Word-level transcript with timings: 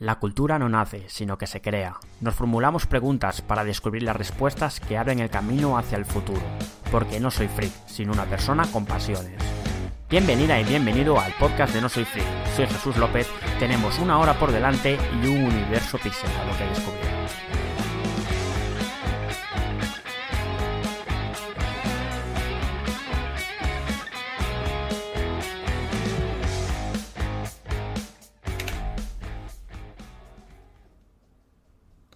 La 0.00 0.14
cultura 0.14 0.58
no 0.58 0.70
nace, 0.70 1.04
sino 1.08 1.36
que 1.36 1.46
se 1.46 1.60
crea. 1.60 1.98
Nos 2.22 2.34
formulamos 2.34 2.86
preguntas 2.86 3.42
para 3.42 3.64
descubrir 3.64 4.02
las 4.02 4.16
respuestas 4.16 4.80
que 4.80 4.96
abren 4.96 5.18
el 5.18 5.28
camino 5.28 5.76
hacia 5.76 5.98
el 5.98 6.06
futuro. 6.06 6.40
Porque 6.90 7.20
no 7.20 7.30
soy 7.30 7.48
freak, 7.48 7.70
sino 7.86 8.14
una 8.14 8.24
persona 8.24 8.66
con 8.72 8.86
pasiones. 8.86 9.34
Bienvenida 10.08 10.58
y 10.58 10.64
bienvenido 10.64 11.20
al 11.20 11.34
podcast 11.34 11.74
de 11.74 11.82
No 11.82 11.90
Soy 11.90 12.06
Freak. 12.06 12.26
Soy 12.56 12.66
Jesús 12.66 12.96
López, 12.96 13.28
tenemos 13.58 13.98
una 13.98 14.18
hora 14.18 14.38
por 14.38 14.52
delante 14.52 14.96
y 15.22 15.26
un 15.26 15.44
universo 15.44 15.98
pixelado 15.98 16.56
que 16.56 16.64
descubrir. 16.64 17.49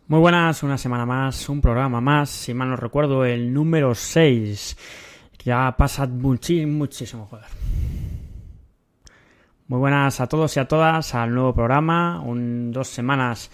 Muy 0.07 0.21
buenas, 0.21 0.63
una 0.63 0.77
semana 0.77 1.07
más, 1.07 1.49
un 1.49 1.63
programa 1.63 1.99
más, 1.99 2.29
si 2.29 2.53
mal 2.53 2.69
no 2.69 2.77
recuerdo, 2.77 3.25
el 3.25 3.55
número 3.55 3.95
6. 3.95 4.77
Ya 5.47 5.75
pasa 5.79 6.07
muchísimo, 6.07 6.77
muchísimo, 6.77 7.25
joder. 7.25 7.47
Muy 9.67 9.79
buenas 9.79 10.21
a 10.21 10.27
todos 10.27 10.55
y 10.59 10.61
a 10.61 10.69
todas 10.69 11.15
al 11.15 11.35
nuevo 11.35 11.55
programa, 11.55 12.21
un, 12.21 12.71
dos 12.71 12.89
semanas. 12.89 13.51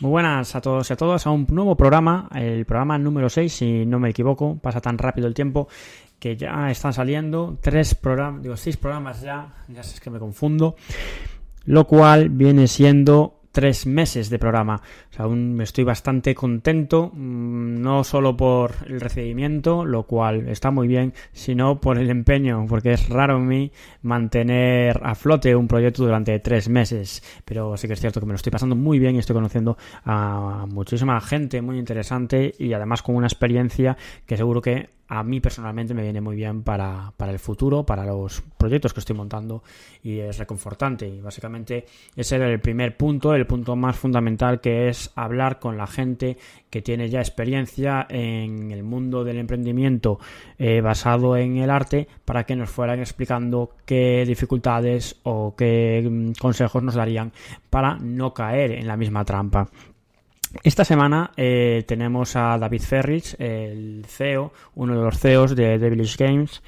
Muy 0.00 0.10
buenas 0.10 0.54
a 0.54 0.62
todos 0.62 0.88
y 0.88 0.94
a 0.94 0.96
todas 0.96 1.26
a 1.26 1.30
un 1.30 1.46
nuevo 1.50 1.76
programa, 1.76 2.30
el 2.34 2.64
programa 2.64 2.96
número 2.96 3.28
6, 3.28 3.52
si 3.52 3.84
no 3.84 3.98
me 3.98 4.08
equivoco, 4.08 4.56
pasa 4.56 4.80
tan 4.80 4.96
rápido 4.96 5.28
el 5.28 5.34
tiempo 5.34 5.68
que 6.18 6.34
ya 6.34 6.70
están 6.70 6.94
saliendo 6.94 7.58
tres 7.60 7.94
programas, 7.94 8.42
digo, 8.42 8.56
seis 8.56 8.78
programas 8.78 9.20
ya, 9.20 9.52
ya 9.68 9.82
sé 9.82 10.00
que 10.00 10.08
me 10.08 10.18
confundo 10.18 10.76
lo 11.68 11.86
cual 11.86 12.30
viene 12.30 12.66
siendo 12.66 13.37
tres 13.58 13.88
meses 13.88 14.30
de 14.30 14.38
programa. 14.38 14.80
O 15.10 15.12
sea, 15.12 15.24
aún 15.24 15.60
estoy 15.60 15.82
bastante 15.82 16.32
contento, 16.32 17.10
mm, 17.12 17.82
no 17.82 18.04
solo 18.04 18.36
por 18.36 18.76
el 18.86 19.00
recibimiento, 19.00 19.84
lo 19.84 20.04
cual 20.04 20.48
está 20.48 20.70
muy 20.70 20.86
bien, 20.86 21.12
sino 21.32 21.80
por 21.80 21.98
el 21.98 22.08
empeño, 22.08 22.66
porque 22.68 22.92
es 22.92 23.08
raro 23.08 23.38
en 23.38 23.48
mí 23.48 23.72
mantener 24.02 25.00
a 25.02 25.16
flote 25.16 25.56
un 25.56 25.66
proyecto 25.66 26.04
durante 26.04 26.38
tres 26.38 26.68
meses. 26.68 27.20
Pero 27.44 27.76
sí 27.76 27.88
que 27.88 27.94
es 27.94 28.00
cierto 28.00 28.20
que 28.20 28.26
me 28.26 28.32
lo 28.32 28.36
estoy 28.36 28.52
pasando 28.52 28.76
muy 28.76 29.00
bien 29.00 29.16
y 29.16 29.18
estoy 29.18 29.34
conociendo 29.34 29.76
a 30.04 30.64
muchísima 30.68 31.20
gente 31.20 31.60
muy 31.60 31.80
interesante 31.80 32.54
y 32.60 32.72
además 32.74 33.02
con 33.02 33.16
una 33.16 33.26
experiencia 33.26 33.96
que 34.24 34.36
seguro 34.36 34.62
que 34.62 34.90
a 35.08 35.22
mí 35.24 35.40
personalmente 35.40 35.94
me 35.94 36.02
viene 36.02 36.20
muy 36.20 36.36
bien 36.36 36.62
para, 36.62 37.12
para, 37.16 37.32
el 37.32 37.38
futuro, 37.38 37.84
para 37.84 38.04
los 38.04 38.42
proyectos 38.58 38.92
que 38.92 39.00
estoy 39.00 39.16
montando 39.16 39.62
y 40.02 40.18
es 40.18 40.38
reconfortante. 40.38 41.08
Y 41.08 41.20
básicamente 41.20 41.86
ese 42.14 42.36
era 42.36 42.48
el 42.48 42.60
primer 42.60 42.96
punto, 42.96 43.34
el 43.34 43.46
punto 43.48 43.74
más 43.74 43.96
fundamental 43.96 44.60
que 44.60 44.88
es 44.88 45.10
hablar 45.16 45.58
con 45.58 45.76
la 45.76 45.88
gente 45.88 46.36
que 46.70 46.82
tiene 46.82 47.08
ya 47.08 47.18
experiencia 47.18 48.06
en 48.08 48.70
el 48.70 48.84
mundo 48.84 49.24
del 49.24 49.38
emprendimiento 49.38 50.20
eh, 50.58 50.80
basado 50.80 51.36
en 51.36 51.56
el 51.56 51.70
arte 51.70 52.06
para 52.24 52.44
que 52.44 52.54
nos 52.54 52.70
fueran 52.70 53.00
explicando 53.00 53.70
qué 53.84 54.24
dificultades 54.26 55.18
o 55.24 55.56
qué 55.56 56.06
mm, 56.08 56.32
consejos 56.40 56.82
nos 56.82 56.94
darían 56.94 57.32
para 57.70 57.96
no 57.96 58.32
caer 58.32 58.72
en 58.72 58.86
la 58.86 58.96
misma 58.96 59.24
trampa. 59.24 59.68
Esta 60.62 60.84
semana 60.84 61.32
eh, 61.36 61.84
tenemos 61.86 62.34
a 62.36 62.56
David 62.58 62.82
Ferrich, 62.82 63.36
el 63.38 64.04
CEO, 64.06 64.52
uno 64.76 64.96
de 64.96 65.04
los 65.04 65.18
CEOs 65.18 65.54
de 65.54 65.78
Devilish 65.78 66.16
Games. 66.16 66.62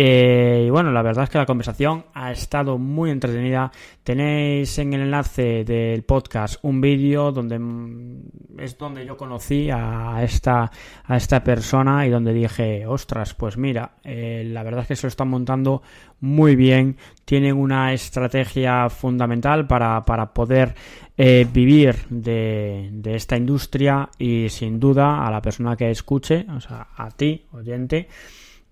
Eh, 0.00 0.62
y 0.64 0.70
bueno, 0.70 0.92
la 0.92 1.02
verdad 1.02 1.24
es 1.24 1.30
que 1.30 1.38
la 1.38 1.44
conversación 1.44 2.04
ha 2.14 2.30
estado 2.30 2.78
muy 2.78 3.10
entretenida. 3.10 3.72
Tenéis 4.04 4.78
en 4.78 4.92
el 4.92 5.00
enlace 5.00 5.64
del 5.64 6.04
podcast 6.04 6.60
un 6.62 6.80
vídeo 6.80 7.32
donde 7.32 7.58
mm, 7.58 8.58
es 8.58 8.78
donde 8.78 9.04
yo 9.04 9.16
conocí 9.16 9.70
a 9.72 10.22
esta, 10.22 10.70
a 11.02 11.16
esta 11.16 11.42
persona 11.42 12.06
y 12.06 12.10
donde 12.10 12.32
dije, 12.32 12.86
ostras, 12.86 13.34
pues 13.34 13.56
mira, 13.56 13.96
eh, 14.04 14.44
la 14.46 14.62
verdad 14.62 14.82
es 14.82 14.86
que 14.86 14.94
se 14.94 15.06
lo 15.06 15.08
están 15.08 15.30
montando 15.30 15.82
muy 16.20 16.54
bien. 16.54 16.96
Tienen 17.24 17.56
una 17.56 17.92
estrategia 17.92 18.88
fundamental 18.90 19.66
para, 19.66 20.04
para 20.04 20.32
poder 20.32 20.76
eh, 21.16 21.44
vivir 21.52 21.96
de, 22.08 22.88
de, 22.92 23.16
esta 23.16 23.36
industria 23.36 24.10
y 24.16 24.48
sin 24.48 24.78
duda 24.78 25.26
a 25.26 25.30
la 25.32 25.42
persona 25.42 25.74
que 25.74 25.90
escuche, 25.90 26.46
o 26.56 26.60
sea, 26.60 26.86
a 26.96 27.10
ti, 27.10 27.46
oyente, 27.50 28.06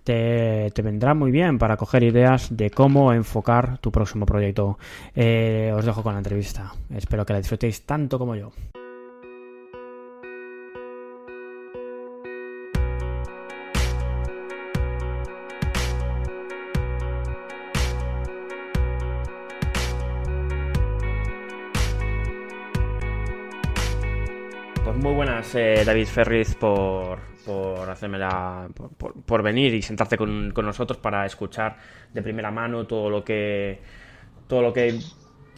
te, 0.06 0.82
vendrá 0.82 1.14
muy 1.14 1.32
bien 1.32 1.58
para 1.58 1.76
coger 1.76 2.04
ideas 2.04 2.56
de 2.56 2.70
cómo 2.70 3.12
enfocar 3.12 3.78
tu 3.78 3.90
próximo 3.90 4.24
proyecto. 4.24 4.78
Eh, 5.14 5.72
os 5.74 5.84
dejo 5.84 6.02
con 6.02 6.12
la 6.12 6.20
entrevista. 6.20 6.72
Espero 6.94 7.26
que 7.26 7.32
la 7.32 7.40
disfrutéis 7.40 7.82
tanto 7.82 8.18
como 8.18 8.36
yo. 8.36 8.52
Eh, 25.56 25.82
David 25.84 26.06
Ferriz, 26.06 26.54
por, 26.54 27.18
por 27.44 27.88
hacerme 27.88 28.18
la, 28.18 28.68
por, 29.26 29.42
venir 29.42 29.74
y 29.74 29.82
sentarte 29.82 30.16
con, 30.16 30.52
nosotros 30.52 30.98
para 30.98 31.26
escuchar 31.26 31.76
de 32.12 32.22
primera 32.22 32.50
mano 32.50 32.86
todo 32.86 33.10
lo 33.10 33.24
que 33.24 33.80
todo 34.46 34.62
lo 34.62 34.72
que 34.72 34.98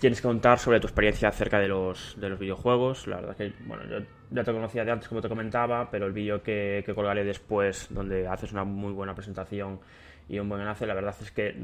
tienes 0.00 0.20
que 0.20 0.28
contar 0.28 0.58
sobre 0.58 0.80
tu 0.80 0.86
experiencia 0.86 1.28
acerca 1.28 1.58
de 1.58 1.68
los, 1.68 2.16
de 2.18 2.28
los 2.30 2.38
videojuegos. 2.38 3.06
La 3.06 3.16
verdad 3.16 3.36
es 3.38 3.52
que, 3.52 3.64
bueno, 3.66 3.84
yo 3.84 3.98
ya 4.30 4.44
te 4.44 4.52
conocía 4.52 4.84
de 4.84 4.92
antes, 4.92 5.08
como 5.08 5.20
te 5.20 5.28
comentaba, 5.28 5.90
pero 5.90 6.06
el 6.06 6.12
vídeo 6.12 6.42
que, 6.42 6.82
que 6.86 6.94
colgaré 6.94 7.24
después, 7.24 7.88
donde 7.90 8.26
haces 8.26 8.52
una 8.52 8.64
muy 8.64 8.92
buena 8.92 9.14
presentación 9.14 9.80
y 10.28 10.38
un 10.38 10.48
buen 10.48 10.60
enlace, 10.60 10.86
la 10.86 10.94
verdad 10.94 11.14
es 11.20 11.30
que 11.32 11.54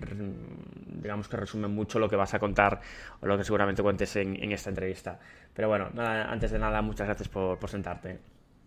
digamos 1.02 1.28
que 1.28 1.36
resume 1.36 1.68
mucho 1.68 1.98
lo 1.98 2.08
que 2.08 2.16
vas 2.16 2.32
a 2.34 2.38
contar 2.38 2.80
o 3.20 3.26
lo 3.26 3.36
que 3.36 3.44
seguramente 3.44 3.82
cuentes 3.82 4.16
en, 4.16 4.52
esta 4.52 4.70
entrevista. 4.70 5.18
Pero 5.52 5.68
bueno, 5.68 5.88
antes 5.96 6.50
de 6.50 6.58
nada, 6.58 6.80
muchas 6.80 7.06
gracias 7.06 7.28
por, 7.28 7.58
sentarte. 7.68 8.18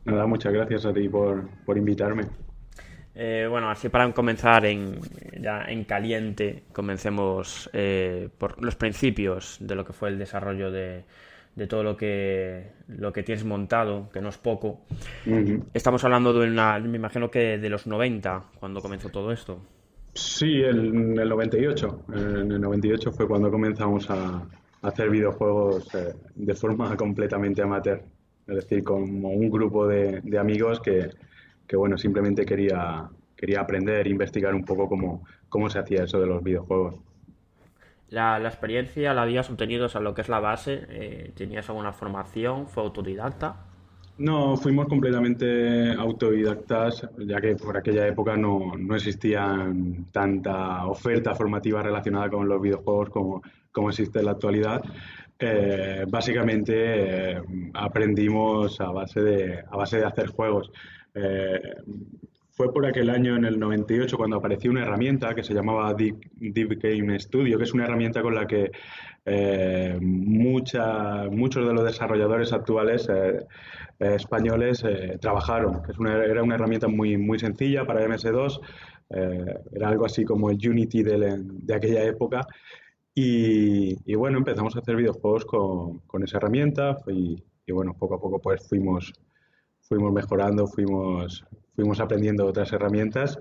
Nada, 0.05 0.27
muchas 0.27 0.53
gracias 0.53 0.85
a 0.85 0.93
ti 0.93 1.09
por, 1.09 1.49
invitarme. 1.75 2.23
Eh, 3.15 3.47
bueno, 3.49 3.71
así 3.71 3.89
para 3.89 4.11
comenzar 4.13 4.65
en, 4.65 4.99
ya 5.41 5.63
en 5.67 5.85
caliente, 5.85 6.65
comencemos 6.71 7.67
eh, 7.73 8.29
por 8.37 8.63
los 8.63 8.75
principios 8.75 9.57
de 9.59 9.73
lo 9.73 9.83
que 9.83 9.93
fue 9.93 10.09
el 10.09 10.19
desarrollo 10.19 10.69
de, 10.69 11.03
todo 11.67 11.81
lo 11.81 11.97
que, 11.97 12.73
lo 12.87 13.11
que 13.11 13.23
tienes 13.23 13.43
montado, 13.43 14.09
que 14.11 14.21
no 14.21 14.29
es 14.29 14.37
poco. 14.37 14.81
Estamos 15.73 16.03
hablando 16.03 16.31
de 16.31 16.47
una, 16.47 16.77
me 16.77 16.97
imagino 16.97 17.31
que 17.31 17.57
de 17.57 17.69
los 17.69 17.87
90, 17.87 18.43
cuando 18.59 18.81
comenzó 18.81 19.09
todo 19.09 19.31
esto. 19.31 19.59
Sí, 20.17 20.63
en 20.63 21.19
el 21.19 21.29
98. 21.29 22.05
En 22.11 22.51
el 22.51 22.59
98 22.59 23.11
fue 23.11 23.27
cuando 23.27 23.51
comenzamos 23.51 24.09
a, 24.09 24.47
hacer 24.81 25.11
videojuegos 25.11 25.93
eh, 25.93 26.15
de 26.35 26.55
forma 26.55 26.95
completamente 26.97 27.61
amateur. 27.61 28.01
Es 28.47 28.55
decir, 28.55 28.83
como 28.83 29.29
un 29.29 29.49
grupo 29.49 29.87
de, 29.87 30.21
amigos 30.39 30.81
que, 30.81 31.11
bueno, 31.75 31.99
simplemente 31.99 32.45
quería, 32.45 33.07
quería 33.35 33.61
aprender, 33.61 34.07
investigar 34.07 34.55
un 34.55 34.65
poco 34.65 34.89
cómo, 34.89 35.23
cómo 35.49 35.69
se 35.69 35.79
hacía 35.79 36.05
eso 36.05 36.19
de 36.19 36.25
los 36.25 36.43
videojuegos. 36.43 36.95
La, 38.09 38.39
experiencia 38.39 39.13
la 39.13 39.21
habías 39.21 39.49
obtenido, 39.51 39.87
o 39.93 39.99
lo 39.99 40.15
que 40.15 40.21
es 40.21 40.29
la 40.29 40.39
base, 40.39 40.85
eh, 40.89 41.31
¿tenías 41.35 41.69
alguna 41.69 41.93
formación? 41.93 42.67
¿Fue 42.67 42.81
autodidacta? 42.81 43.66
No, 44.19 44.57
fuimos 44.57 44.87
completamente 44.87 45.93
autodidactas, 45.93 47.07
ya 47.19 47.39
que 47.39 47.55
por 47.55 47.77
aquella 47.77 48.07
época 48.07 48.35
no, 48.35 48.73
no 48.75 48.95
existía 48.95 49.71
tanta 50.11 50.87
oferta 50.87 51.35
formativa 51.35 51.83
relacionada 51.83 52.27
con 52.29 52.49
los 52.49 52.59
videojuegos 52.59 53.11
como, 53.11 53.43
como 53.71 53.89
existe 53.89 54.19
en 54.19 54.25
la 54.25 54.31
actualidad. 54.31 54.81
Eh, 55.39 56.03
básicamente 56.07 56.73
eh, 56.73 57.41
aprendimos 57.75 58.81
a 58.81 58.89
base, 58.89 59.21
de, 59.21 59.59
a 59.69 59.77
base 59.77 59.97
de 59.97 60.05
hacer 60.05 60.29
juegos. 60.29 60.71
Eh, 61.13 61.61
fue 62.49 62.73
por 62.73 62.87
aquel 62.87 63.11
año, 63.11 63.35
en 63.35 63.45
el 63.45 63.59
98, 63.59 64.17
cuando 64.17 64.37
apareció 64.37 64.71
una 64.71 64.81
herramienta 64.81 65.35
que 65.35 65.43
se 65.43 65.53
llamaba 65.53 65.93
Deep, 65.93 66.15
Deep 66.37 66.81
Game 66.81 67.19
Studio, 67.19 67.59
que 67.59 67.65
es 67.65 67.73
una 67.73 67.83
herramienta 67.83 68.23
con 68.23 68.33
la 68.33 68.47
que 68.47 68.71
mucha, 70.01 71.25
muchos 71.29 71.67
de 71.67 71.73
los 71.73 71.83
desarrolladores 71.83 72.53
actuales 72.53 73.07
españoles 73.99 74.83
eh, 74.83 75.17
trabajaron, 75.19 75.81
es 75.89 75.97
era 75.99 76.43
una 76.43 76.55
herramienta 76.55 76.87
muy, 76.87 77.17
muy 77.17 77.39
sencilla 77.39 77.85
para 77.85 78.05
MS2, 78.07 78.59
eh, 79.09 79.59
era 79.71 79.89
algo 79.89 80.05
así 80.05 80.23
como 80.23 80.49
el 80.49 80.57
Unity 80.57 81.03
de, 81.03 81.43
de 81.43 81.73
aquella 81.73 82.03
época. 82.03 82.45
Y, 83.15 83.97
y, 84.05 84.15
bueno, 84.15 84.37
empezamos 84.37 84.75
a 84.75 84.79
hacer 84.79 84.95
videojuegos 84.95 85.45
con, 85.45 85.99
con 85.99 86.23
esa 86.23 86.37
herramienta 86.37 86.97
y, 87.07 87.43
y, 87.65 87.71
bueno, 87.71 87.95
poco 87.97 88.15
a 88.15 88.19
poco 88.19 88.39
pues 88.39 88.67
fuimos, 88.67 89.11
fuimos 89.81 90.13
mejorando, 90.13 90.67
fuimos, 90.67 91.43
fuimos 91.75 91.99
aprendiendo 91.99 92.45
otras 92.45 92.71
herramientas 92.73 93.39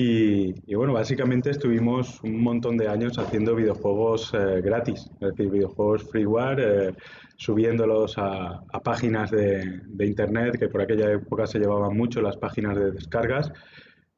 Y, 0.00 0.74
bueno, 0.76 0.92
básicamente 0.92 1.50
estuvimos 1.50 2.22
un 2.22 2.40
montón 2.40 2.76
de 2.76 2.86
años 2.86 3.18
haciendo 3.18 3.56
videojuegos 3.56 4.32
eh, 4.32 4.60
gratis, 4.60 5.10
es 5.20 5.30
decir, 5.30 5.50
videojuegos 5.50 6.04
freeware, 6.04 6.60
eh, 6.60 6.94
subiéndolos 7.36 8.14
a, 8.16 8.62
páginas 8.84 9.32
de, 9.32 10.06
internet, 10.06 10.56
que 10.56 10.68
por 10.68 10.82
aquella 10.82 11.10
época 11.10 11.48
se 11.48 11.58
llevaban 11.58 11.96
mucho 11.96 12.22
las 12.22 12.36
páginas 12.36 12.76
de 12.76 12.92
descargas. 12.92 13.52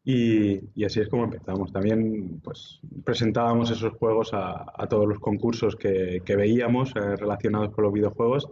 Y, 0.05 0.85
así 0.85 1.01
es 1.01 1.09
como 1.09 1.25
empezamos. 1.25 1.73
También 1.73 2.41
pues, 2.45 2.81
presentábamos 3.03 3.71
esos 3.71 3.95
juegos 3.95 4.33
a, 4.35 4.87
todos 4.87 5.09
los 5.09 5.19
concursos 5.19 5.77
que, 5.77 6.23
veíamos 6.27 6.95
eh, 6.95 7.17
relacionados 7.17 7.71
con 7.71 7.85
los 7.85 7.93
videojuegos 7.95 8.51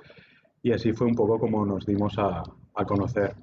y 0.62 0.72
así 0.72 0.94
fue 0.94 1.06
un 1.06 1.14
poco 1.14 1.38
como 1.38 1.66
nos 1.66 1.84
dimos 1.84 2.16
a 2.18 2.42
conocer. 2.86 3.34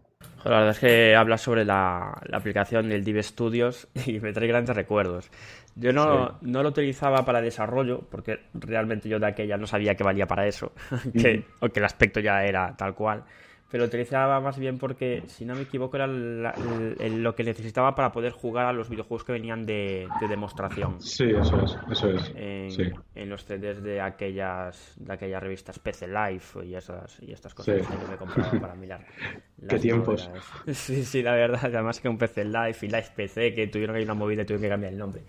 La 0.44 0.52
verdad 0.52 0.70
es 0.70 0.80
que 0.80 1.16
hablas 1.16 1.42
sobre 1.42 1.66
la, 1.66 2.22
aplicación 2.32 2.90
del 2.90 3.04
Div 3.04 3.22
Studios 3.24 3.88
y 4.06 4.20
me 4.20 4.34
trae 4.34 4.48
grandes 4.48 4.76
recuerdos. 4.76 5.30
Yo 5.76 5.92
no, 5.92 6.38
no, 6.42 6.64
lo 6.64 6.70
utilizaba 6.70 7.26
para 7.26 7.42
desarrollo, 7.42 8.02
porque 8.10 8.40
realmente 8.54 9.10
yo 9.10 9.20
de 9.20 9.28
aquella 9.28 9.58
no 9.58 9.68
sabía 9.68 9.96
que 9.96 10.04
valía 10.04 10.26
para 10.26 10.48
eso, 10.48 10.72
que, 11.14 11.44
o 11.60 11.70
que 11.70 11.80
el 11.80 11.86
aspecto 11.86 12.20
ya 12.20 12.44
era 12.44 12.76
tal 12.78 12.96
cual 12.96 13.24
pero 13.70 13.84
lo 13.84 13.88
utilizaba 13.88 14.40
más 14.40 14.60
bien 14.60 14.78
porque, 14.78 15.24
si 15.28 15.44
no 15.44 15.56
me 15.56 15.62
equivoco, 15.62 15.98
era 15.98 16.08
lo 16.08 17.36
que 17.36 17.44
necesitaba 17.44 17.96
para 17.96 18.12
poder 18.12 18.32
jugar 18.32 18.68
a 18.68 18.74
los 18.74 18.90
videojuegos 18.90 19.24
que 19.24 19.32
venían 19.32 19.66
de, 19.66 20.08
demostración. 20.30 21.02
Sí, 21.02 21.32
eso 21.32 21.62
es, 21.64 21.78
eso 21.92 22.10
es. 22.12 22.32
En, 22.36 23.30
los 23.30 23.44
CDs 23.44 23.82
de 23.82 24.02
aquellas, 24.02 24.94
de 24.98 25.14
aquellas 25.14 25.42
revistas 25.42 25.80
PC 25.80 26.08
Life 26.08 26.64
y 26.64 26.76
esas, 26.76 27.20
y 27.22 27.32
estas 27.32 27.54
cosas 27.54 27.76
que 27.76 27.84
yo 27.84 28.08
me 28.08 28.18
compraba 28.18 28.52
para 28.52 28.76
mirar. 28.76 29.06
¿Qué 29.68 29.80
tiempos? 29.80 30.30
Sí, 30.72 31.04
sí, 31.04 31.24
la 31.24 31.34
verdad. 31.34 31.60
Además 31.64 32.00
que 32.00 32.08
un 32.08 32.18
PC 32.18 32.46
Life 32.46 32.86
y 32.86 32.90
Life 32.90 33.12
PC 33.16 33.54
que 33.54 33.68
tuvieron 33.68 33.96
ahí 33.96 34.04
una 34.04 34.14
movida 34.14 34.44
y 34.44 34.46
tuvieron 34.46 34.62
que 34.62 34.70
cambiar 34.70 34.94
el 34.94 35.00
nombre. 35.00 35.24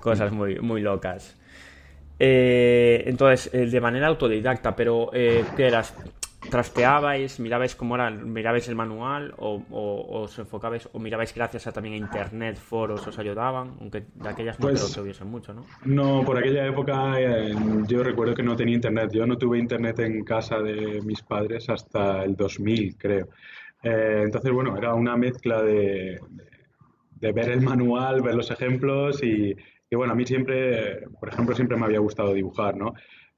Cosas 0.00 0.32
muy, 0.32 0.58
muy 0.60 0.80
locas. 0.80 1.36
Eh, 2.18 3.02
entonces, 3.06 3.52
eh, 3.52 3.66
de 3.66 3.80
manera 3.80 4.06
autodidacta, 4.06 4.74
pero 4.76 5.10
eh, 5.12 5.44
¿qué 5.56 5.66
eras? 5.66 5.94
Trasteabais, 6.50 7.40
mirabais 7.40 7.74
cómo 7.74 7.94
era, 7.94 8.10
mirabais 8.10 8.68
el 8.68 8.74
manual 8.74 9.34
o, 9.38 9.62
os 9.70 10.38
enfocabais 10.38 10.88
o 10.92 10.98
mirabais 10.98 11.34
gracias 11.34 11.66
a 11.66 11.72
también 11.72 11.94
a 11.94 11.98
internet, 11.98 12.56
foros 12.56 13.06
os 13.06 13.18
ayudaban, 13.18 13.76
aunque 13.80 14.04
de 14.14 14.28
aquellas 14.28 14.58
no 14.58 14.68
creo 14.68 14.80
pues 14.80 14.94
que 14.94 15.00
hubiesen 15.00 15.28
mucho, 15.28 15.54
¿no? 15.54 15.64
No, 15.84 16.24
por 16.24 16.38
aquella 16.38 16.66
época 16.66 17.20
eh, 17.20 17.54
yo 17.86 18.02
recuerdo 18.02 18.34
que 18.34 18.42
no 18.42 18.56
tenía 18.56 18.74
internet. 18.74 19.10
Yo 19.12 19.26
no 19.26 19.36
tuve 19.36 19.58
internet 19.58 19.98
en 20.00 20.24
casa 20.24 20.58
de 20.58 21.00
mis 21.02 21.22
padres 21.22 21.68
hasta 21.68 22.24
el 22.24 22.36
2000, 22.36 22.96
creo. 22.96 23.28
Eh, 23.82 24.22
entonces, 24.24 24.50
bueno, 24.52 24.76
era 24.76 24.94
una 24.94 25.16
mezcla 25.16 25.62
de, 25.62 26.18
de, 27.20 27.32
ver 27.32 27.50
el 27.50 27.60
manual, 27.60 28.22
ver 28.22 28.34
los 28.34 28.50
ejemplos 28.50 29.22
y, 29.22 29.54
y, 29.90 29.96
bueno, 29.96 30.12
a 30.14 30.16
mí 30.16 30.24
siempre, 30.24 31.06
por 31.20 31.28
ejemplo, 31.28 31.54
siempre 31.54 31.76
me 31.76 31.84
había 31.84 31.98
gustado 31.98 32.32
dibujar, 32.32 32.76
¿no? 32.76 32.94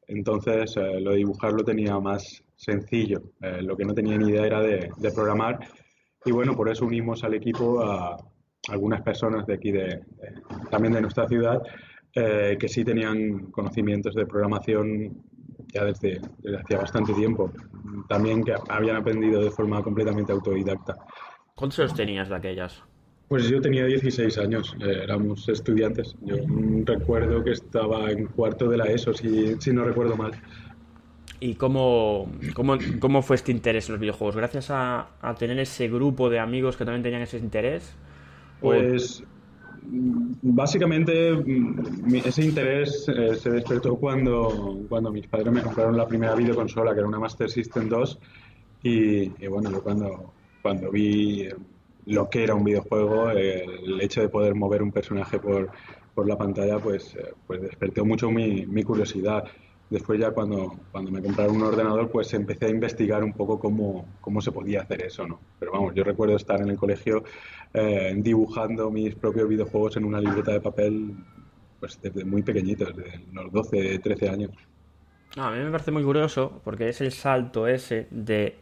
Entonces, 0.09 0.77
eh, 0.77 1.01
lo 1.01 1.11
de 1.11 1.19
dibujar 1.19 1.53
lo 1.53 1.65
tenía 1.65 1.99
más 1.99 2.43
sencillo. 2.55 3.23
Eh, 3.41 3.63
lo 3.63 3.77
que 3.77 3.85
no 3.85 3.95
tenía 3.95 4.17
ni 4.17 4.31
idea 4.31 4.47
era 4.47 4.61
de, 4.61 4.91
programar. 5.15 5.59
Y 6.25 6.33
bueno, 6.33 6.55
por 6.55 6.69
eso 6.69 6.85
unimos 6.85 7.25
al 7.25 7.35
equipo 7.35 7.83
a 7.83 8.17
algunas 8.69 9.03
personas 9.03 9.47
de 9.47 9.55
aquí, 9.55 9.71
de, 9.71 10.01
también 10.71 10.95
de 10.95 11.01
nuestra 11.01 11.29
ciudad, 11.29 11.63
eh, 12.15 12.57
que 12.59 12.69
sí 12.69 12.85
tenían 12.85 13.51
conocimientos 13.51 14.15
de 14.15 14.27
programación 14.27 15.23
ya 15.73 15.85
desde, 15.85 16.21
desde 16.39 16.59
hacía 16.59 16.79
bastante 16.79 17.13
tiempo. 17.13 17.53
También 18.09 18.43
que 18.43 18.55
habían 18.69 18.97
aprendido 18.97 19.43
de 19.43 19.51
forma 19.51 19.83
completamente 19.83 20.33
autodidacta. 20.33 20.97
¿Cuántos 21.55 21.95
tenías 21.95 22.29
de 22.29 22.37
aquellas? 22.37 22.85
Pues 23.29 23.49
yo 23.49 23.61
tenía 23.61 23.85
16 23.87 24.39
años, 24.39 24.77
eh, 24.81 25.01
éramos 25.03 25.49
estudiantes. 25.49 26.15
Yo 26.23 26.37
recuerdo 26.85 27.43
que 27.43 27.53
estaba 27.53 28.11
en 28.13 28.27
cuarto 28.27 28.69
de 28.69 28.77
la 28.77 28.85
ESO, 28.85 29.15
si, 29.15 29.57
si 29.59 29.73
no 29.73 29.85
recuerdo 29.85 30.17
mal. 30.17 30.33
¿Y 31.41 31.57
cómo, 31.57 32.31
cómo, 32.55 32.79
cómo, 33.01 33.23
fue 33.23 33.37
este 33.37 33.51
interés 33.51 33.89
en 33.89 33.95
los 33.95 34.01
videojuegos? 34.01 34.37
¿Gracias 34.37 34.69
a, 34.71 35.09
tener 35.39 35.59
ese 35.59 35.89
grupo 35.89 36.31
de 36.31 36.39
amigos 36.39 36.77
que 36.77 36.85
también 36.85 37.03
tenían 37.03 37.23
ese 37.23 37.39
interés? 37.39 37.95
Pues 38.61 39.23
básicamente 40.43 41.33
mm, 41.33 42.15
ese 42.25 42.45
interés 42.45 43.07
eh, 43.09 43.35
se 43.35 43.51
despertó 43.51 43.97
cuando, 43.97 44.81
cuando 44.89 45.13
mis 45.13 45.27
padres 45.27 45.53
me 45.53 45.63
compraron 45.63 45.97
la 45.97 46.07
primera 46.07 46.35
videoconsola, 46.35 46.95
que 46.95 47.01
era 47.01 47.09
una 47.09 47.19
Master 47.19 47.51
System 47.51 47.89
2. 47.89 48.19
Y, 48.85 49.45
y 49.45 49.47
bueno, 49.49 49.71
yo 49.71 49.83
cuando, 49.83 50.33
cuando 50.63 50.91
vi 50.91 51.49
lo 52.07 52.31
que 52.31 52.45
era 52.45 52.55
un 52.55 52.65
videojuego, 52.65 53.31
el 53.31 54.01
hecho 54.01 54.21
de 54.21 54.29
poder 54.29 54.55
mover 54.55 54.83
un 54.83 54.93
personaje 54.93 55.39
por, 55.39 55.71
por 56.15 56.27
la 56.27 56.39
pantalla, 56.39 56.79
pues, 56.79 57.15
eh, 57.17 57.35
pues 57.47 57.61
despertó 57.61 58.05
mucho 58.05 58.31
mi, 58.31 58.65
mi, 58.65 58.83
curiosidad. 58.83 59.45
Después 59.91 60.19
ya 60.19 60.31
cuando, 60.31 60.75
cuando 60.91 61.11
me 61.11 61.21
compraron 61.21 61.57
un 61.57 61.63
ordenador, 61.65 62.11
pues 62.11 62.33
empecé 62.35 62.67
a 62.67 62.69
investigar 62.71 63.23
un 63.23 63.33
poco 63.33 63.59
cómo, 63.59 64.07
cómo 64.21 64.41
se 64.41 64.51
podía 64.51 64.81
hacer 64.81 65.03
eso, 65.03 65.27
¿no? 65.27 65.39
Pero 65.59 65.73
vamos, 65.73 65.95
yo 65.95 66.05
recuerdo 66.05 66.37
estar 66.37 66.61
en 66.61 66.71
el 66.71 66.77
colegio 66.77 67.25
eh, 67.75 68.15
dibujando 68.17 68.91
mis 68.91 69.15
propios 69.15 69.49
videojuegos 69.49 69.97
en 69.97 70.05
una 70.05 70.21
libreta 70.21 70.53
de 70.53 70.61
papel, 70.61 71.15
pues 71.79 72.01
desde 72.01 72.25
muy 72.25 72.43
pequeñito, 72.43 72.87
desde 72.87 73.21
los 73.33 73.53
12, 73.53 73.99
13 73.99 74.29
años. 74.29 74.51
a 75.37 75.51
mí 75.51 75.59
me 75.59 75.71
parece 75.71 75.91
muy 75.91 76.03
curioso 76.03 76.61
porque 76.65 76.89
es 76.89 77.01
el 77.01 77.13
salto 77.13 77.67
ese 77.67 78.09
de 78.11 78.57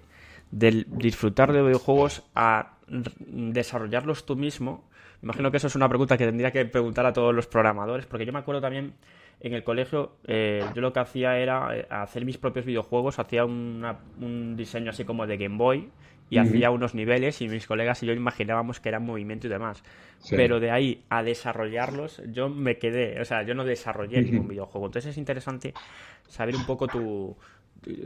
del 0.50 0.86
disfrutar 0.88 1.52
de 1.52 1.62
videojuegos 1.62 2.22
a 2.34 2.73
desarrollarlos 2.88 4.26
tú 4.26 4.36
mismo. 4.36 4.88
Me 5.20 5.26
imagino 5.26 5.50
que 5.50 5.56
eso 5.56 5.66
es 5.66 5.76
una 5.76 5.88
pregunta 5.88 6.16
que 6.18 6.26
tendría 6.26 6.50
que 6.50 6.64
preguntar 6.66 7.06
a 7.06 7.12
todos 7.12 7.34
los 7.34 7.46
programadores, 7.46 8.06
porque 8.06 8.26
yo 8.26 8.32
me 8.32 8.38
acuerdo 8.38 8.60
también 8.60 8.94
en 9.40 9.54
el 9.54 9.64
colegio, 9.64 10.16
eh, 10.26 10.64
yo 10.74 10.80
lo 10.80 10.92
que 10.92 11.00
hacía 11.00 11.38
era 11.38 11.76
eh, 11.76 11.86
hacer 11.90 12.24
mis 12.24 12.38
propios 12.38 12.64
videojuegos, 12.64 13.18
hacía 13.18 13.44
un 13.44 14.54
diseño 14.56 14.90
así 14.90 15.04
como 15.04 15.26
de 15.26 15.36
Game 15.36 15.56
Boy 15.56 15.90
y 16.30 16.38
hacía 16.38 16.70
unos 16.70 16.94
niveles 16.94 17.40
y 17.42 17.48
mis 17.48 17.66
colegas 17.66 18.02
y 18.02 18.06
yo 18.06 18.12
imaginábamos 18.12 18.80
que 18.80 18.88
eran 18.88 19.04
movimiento 19.04 19.46
y 19.46 19.50
demás. 19.50 19.82
Pero 20.30 20.58
de 20.58 20.70
ahí 20.70 21.04
a 21.10 21.22
desarrollarlos, 21.22 22.22
yo 22.32 22.48
me 22.48 22.78
quedé, 22.78 23.20
o 23.20 23.24
sea, 23.24 23.42
yo 23.42 23.54
no 23.54 23.64
desarrollé 23.64 24.22
ningún 24.22 24.48
videojuego. 24.48 24.86
Entonces 24.86 25.10
es 25.10 25.18
interesante 25.18 25.74
saber 26.28 26.56
un 26.56 26.64
poco 26.64 26.86
tu, 26.88 27.36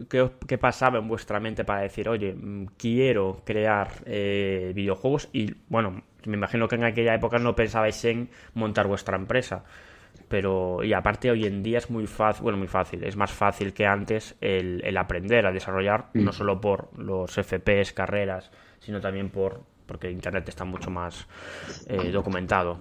qué, 0.08 0.58
pasaba 0.58 0.98
en 0.98 1.08
vuestra 1.08 1.40
mente 1.40 1.64
para 1.64 1.82
decir, 1.82 2.08
oye, 2.08 2.34
mm, 2.34 2.66
quiero 2.76 3.42
crear 3.44 3.88
eh, 4.06 4.72
videojuegos 4.75 5.28
y, 5.32 5.54
bueno, 5.69 6.02
me 6.25 6.36
imagino 6.36 6.69
que 6.69 6.76
en 6.76 6.84
aquella 6.84 7.14
época 7.14 7.38
no 7.38 7.54
pensabais 7.54 8.04
en 8.04 8.28
montar 8.54 8.86
vuestra 8.86 9.16
empresa. 9.16 9.64
Pero, 10.28 10.84
y 10.84 10.92
aparte 10.92 11.30
hoy 11.30 11.46
en 11.46 11.62
día 11.62 11.78
es 11.78 11.90
muy 11.90 12.06
fácil, 12.06 12.42
bueno, 12.42 12.58
muy 12.58 12.69
fácil, 12.69 13.02
es 13.04 13.16
más 13.16 13.32
fácil 13.32 13.72
que 13.72 13.86
antes 13.86 14.36
el, 14.40 14.82
el 14.84 14.96
aprender 14.98 15.46
a 15.46 15.53
desarrollar, 15.53 16.08
no 16.12 16.32
solo 16.32 16.60
por 16.60 16.91
los 16.98 17.32
FPS, 17.32 17.94
carreras, 17.94 18.50
sino 18.81 19.00
también 19.00 19.31
por, 19.31 19.62
porque 19.88 20.10
Internet 20.10 20.48
está 20.48 20.64
mucho 20.64 20.90
más 20.90 21.26
eh, 21.88 22.12
documentado. 22.12 22.78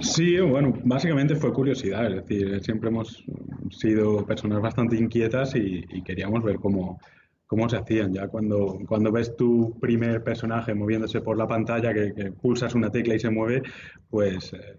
Sí, 0.00 0.40
bueno, 0.40 0.72
básicamente 0.82 1.36
fue 1.36 1.52
curiosidad, 1.52 2.06
es 2.06 2.26
decir, 2.26 2.60
siempre 2.64 2.88
hemos 2.88 3.22
sido 3.70 4.24
personas 4.26 4.60
bastante 4.60 4.96
inquietas 4.96 5.54
y, 5.54 5.82
queríamos 6.02 6.42
ver 6.42 6.56
cómo, 6.56 6.98
cómo 7.46 7.68
se 7.68 7.76
hacían. 7.76 8.12
Ya 8.12 8.26
cuando, 8.26 8.80
cuando 8.88 9.12
ves 9.12 9.36
tu 9.36 9.78
primer 9.78 10.24
personaje 10.24 10.74
moviéndose 10.74 11.20
por 11.20 11.36
la 11.36 11.46
pantalla, 11.46 11.92
que, 11.92 12.32
pulsas 12.32 12.74
una 12.74 12.90
tecla 12.90 13.14
y 13.14 13.20
se 13.20 13.30
mueve, 13.30 13.62
pues 14.10 14.54
eh, 14.54 14.78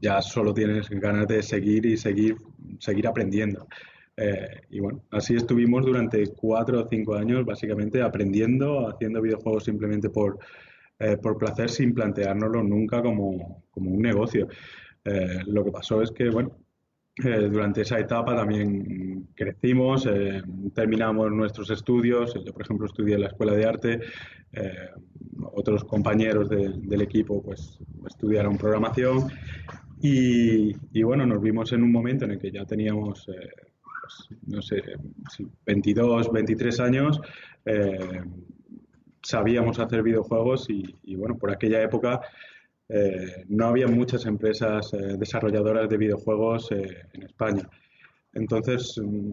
ya 0.00 0.20
solo 0.20 0.52
tienes 0.52 0.90
ganas 0.90 1.28
de 1.28 1.42
seguir 1.42 1.86
y 1.86 1.96
seguir, 1.96 2.36
seguir 2.80 3.06
aprendiendo. 3.06 3.66
Eh, 4.16 4.60
y 4.70 4.80
bueno, 4.80 5.02
así 5.10 5.34
estuvimos 5.34 5.84
durante 5.84 6.28
cuatro 6.28 6.82
o 6.82 6.88
cinco 6.88 7.14
años 7.16 7.44
básicamente 7.44 8.00
aprendiendo, 8.00 8.88
haciendo 8.88 9.20
videojuegos 9.20 9.64
simplemente 9.64 10.08
por, 10.08 10.38
eh, 11.00 11.16
por 11.16 11.36
placer 11.36 11.68
sin 11.68 11.92
planteárnoslo 11.94 12.62
nunca 12.62 13.02
como, 13.02 13.64
como 13.70 13.90
un 13.90 14.02
negocio. 14.02 14.48
Eh, 15.04 15.40
lo 15.46 15.64
que 15.64 15.72
pasó 15.72 16.00
es 16.02 16.10
que, 16.12 16.30
bueno, 16.30 16.56
durante 17.16 17.82
esa 17.82 18.00
etapa 18.00 18.34
también 18.34 19.28
crecimos, 19.36 20.08
terminamos 20.74 21.30
nuestros 21.30 21.70
estudios, 21.70 22.34
yo 22.34 22.52
por 22.52 22.62
ejemplo 22.62 22.86
estudié 22.86 23.14
en 23.14 23.20
la 23.20 23.28
Escuela 23.28 23.52
de 23.52 23.64
Arte, 23.64 24.00
otros 25.52 25.84
compañeros 25.84 26.48
del 26.48 27.00
equipo 27.02 27.40
pues 27.40 27.78
estudiaron 28.04 28.58
programación. 28.58 29.28
Y, 30.02 30.74
y, 30.92 31.02
bueno, 31.04 31.24
nos 31.24 31.40
vimos 31.40 31.72
en 31.72 31.84
un 31.84 31.92
momento 31.92 32.24
en 32.24 32.32
el 32.32 32.38
que 32.40 32.50
ya 32.50 32.64
teníamos 32.64 33.28
pues, 34.04 34.28
no 34.46 34.60
sé, 34.60 34.82
22, 35.64 36.30
23 36.30 36.80
años, 36.80 37.20
eh, 37.64 38.22
sabíamos 39.22 39.78
hacer 39.78 40.02
videojuegos 40.02 40.66
y, 40.68 41.16
bueno, 41.16 41.38
por 41.38 41.50
aquella 41.50 41.82
época 41.82 42.20
eh, 42.88 43.44
no 43.48 43.66
había 43.66 43.86
muchas 43.88 44.26
empresas 44.26 44.92
eh, 44.92 45.16
desarrolladoras 45.18 45.88
de 45.88 45.96
videojuegos 45.96 46.70
en 46.70 47.22
España. 47.22 47.68
Entonces, 48.34 49.00
mm, 49.02 49.32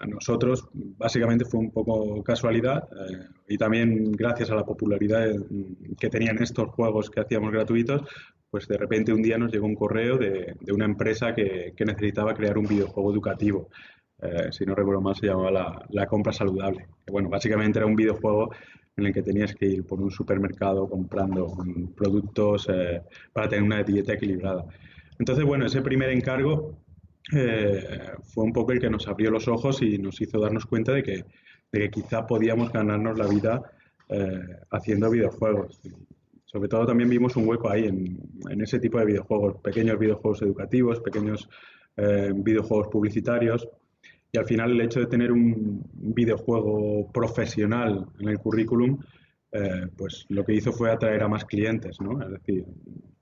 a 0.00 0.06
nosotros 0.06 0.68
básicamente 0.72 1.44
fue 1.46 1.60
un 1.60 1.70
poco 1.70 2.22
casualidad 2.22 2.88
y 3.48 3.56
también 3.58 4.12
gracias 4.12 4.50
a 4.50 4.54
la 4.54 4.64
popularidad 4.64 5.26
que 5.98 6.08
tenían 6.08 6.40
estos 6.42 6.68
juegos 6.70 7.10
que 7.10 7.20
hacíamos 7.20 7.50
gratuitos, 7.52 8.02
pues 8.50 8.66
de 8.66 8.76
repente 8.76 9.12
un 9.12 9.22
día 9.22 9.38
nos 9.38 9.52
llegó 9.52 9.66
un 9.66 9.76
correo 9.76 10.18
de, 10.18 10.56
una 10.72 10.84
empresa 10.84 11.34
que, 11.34 11.72
necesitaba 11.78 12.34
crear 12.34 12.58
un 12.58 12.66
videojuego 12.66 13.12
educativo. 13.12 13.68
Eh, 14.22 14.48
si 14.50 14.64
no 14.64 14.74
recuerdo 14.74 15.00
mal, 15.00 15.14
se 15.14 15.26
llamaba 15.26 15.86
la, 15.88 16.06
compra 16.06 16.32
saludable. 16.32 16.86
bueno, 17.10 17.28
básicamente 17.28 17.78
era 17.78 17.86
un 17.86 17.96
videojuego 17.96 18.50
en 18.96 19.06
el 19.06 19.14
que 19.14 19.22
tenías 19.22 19.54
que 19.54 19.66
ir 19.66 19.86
por 19.86 20.00
un 20.00 20.10
supermercado 20.10 20.88
comprando 20.88 21.56
productos 21.96 22.68
eh, 22.70 23.02
para 23.32 23.48
tener 23.48 23.64
una 23.64 23.82
dieta 23.82 24.14
equilibrada. 24.14 24.64
Entonces, 25.18 25.44
bueno, 25.44 25.66
ese 25.66 25.80
primer 25.80 26.10
encargo 26.10 26.76
eh, 27.32 28.12
fue 28.22 28.44
un 28.44 28.52
poco 28.52 28.72
el 28.72 28.80
que 28.80 28.90
nos 28.90 29.08
abrió 29.08 29.30
los 29.30 29.48
ojos 29.48 29.80
y 29.82 29.98
nos 29.98 30.20
hizo 30.20 30.40
darnos 30.40 30.66
cuenta 30.66 30.92
de 30.92 31.02
que, 31.02 31.24
de 31.72 31.80
que 31.80 31.90
quizá 31.90 32.26
podíamos 32.26 32.72
ganarnos 32.72 33.18
la 33.18 33.26
vida 33.26 33.62
haciendo 34.72 35.08
videojuegos 35.08 35.80
sobre 36.50 36.68
todo 36.68 36.84
también 36.84 37.08
vimos 37.08 37.36
un 37.36 37.48
hueco 37.48 37.70
ahí 37.70 37.86
en, 37.86 38.60
ese 38.60 38.80
tipo 38.80 38.98
de 38.98 39.04
videojuegos, 39.04 39.58
pequeños 39.62 39.96
videojuegos 39.98 40.42
educativos, 40.42 41.00
pequeños 41.00 41.48
eh, 41.96 42.32
videojuegos 42.34 42.88
publicitarios. 42.88 43.68
Y 44.32 44.38
al 44.38 44.46
final 44.46 44.72
el 44.72 44.80
hecho 44.80 45.00
de 45.00 45.06
tener 45.06 45.32
un 45.32 45.82
videojuego 45.92 47.10
profesional 47.12 48.06
en 48.18 48.28
el 48.28 48.38
currículum, 48.38 48.98
eh, 49.52 49.88
pues 49.96 50.26
lo 50.28 50.44
que 50.44 50.54
hizo 50.54 50.72
fue 50.72 50.90
atraer 50.90 51.22
a 51.22 51.28
más 51.28 51.44
clientes, 51.44 52.00
¿no? 52.00 52.22
Es 52.22 52.30
decir, 52.30 52.64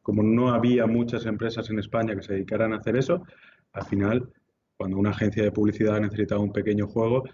como 0.03 0.23
no 0.23 0.50
había 0.50 0.87
muchas 0.87 1.25
empresas 1.27 1.71
en 1.71 1.79
España 1.79 2.15
que 2.15 2.23
se 2.23 2.35
dedicaran 2.35 2.73
a 2.73 2.77
hacer 2.77 2.97
eso, 2.97 3.25
al 3.73 3.85
final, 3.85 4.31
cuando 4.77 4.99
una 4.99 5.11
agencia 5.11 5.43
de 5.43 5.53
publicidad 5.53 6.00
necesitaba 6.00 6.41
un 6.41 6.53
pequeño 6.53 6.87
juego, 6.87 7.25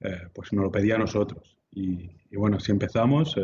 eh, 0.00 0.22
pues 0.34 0.52
nos 0.52 0.64
lo 0.64 0.70
pedía 0.70 0.96
a 0.96 0.98
nosotros. 0.98 1.56
Y, 1.70 2.10
bueno, 2.32 2.56
así 2.56 2.72
empezamos 2.72 3.36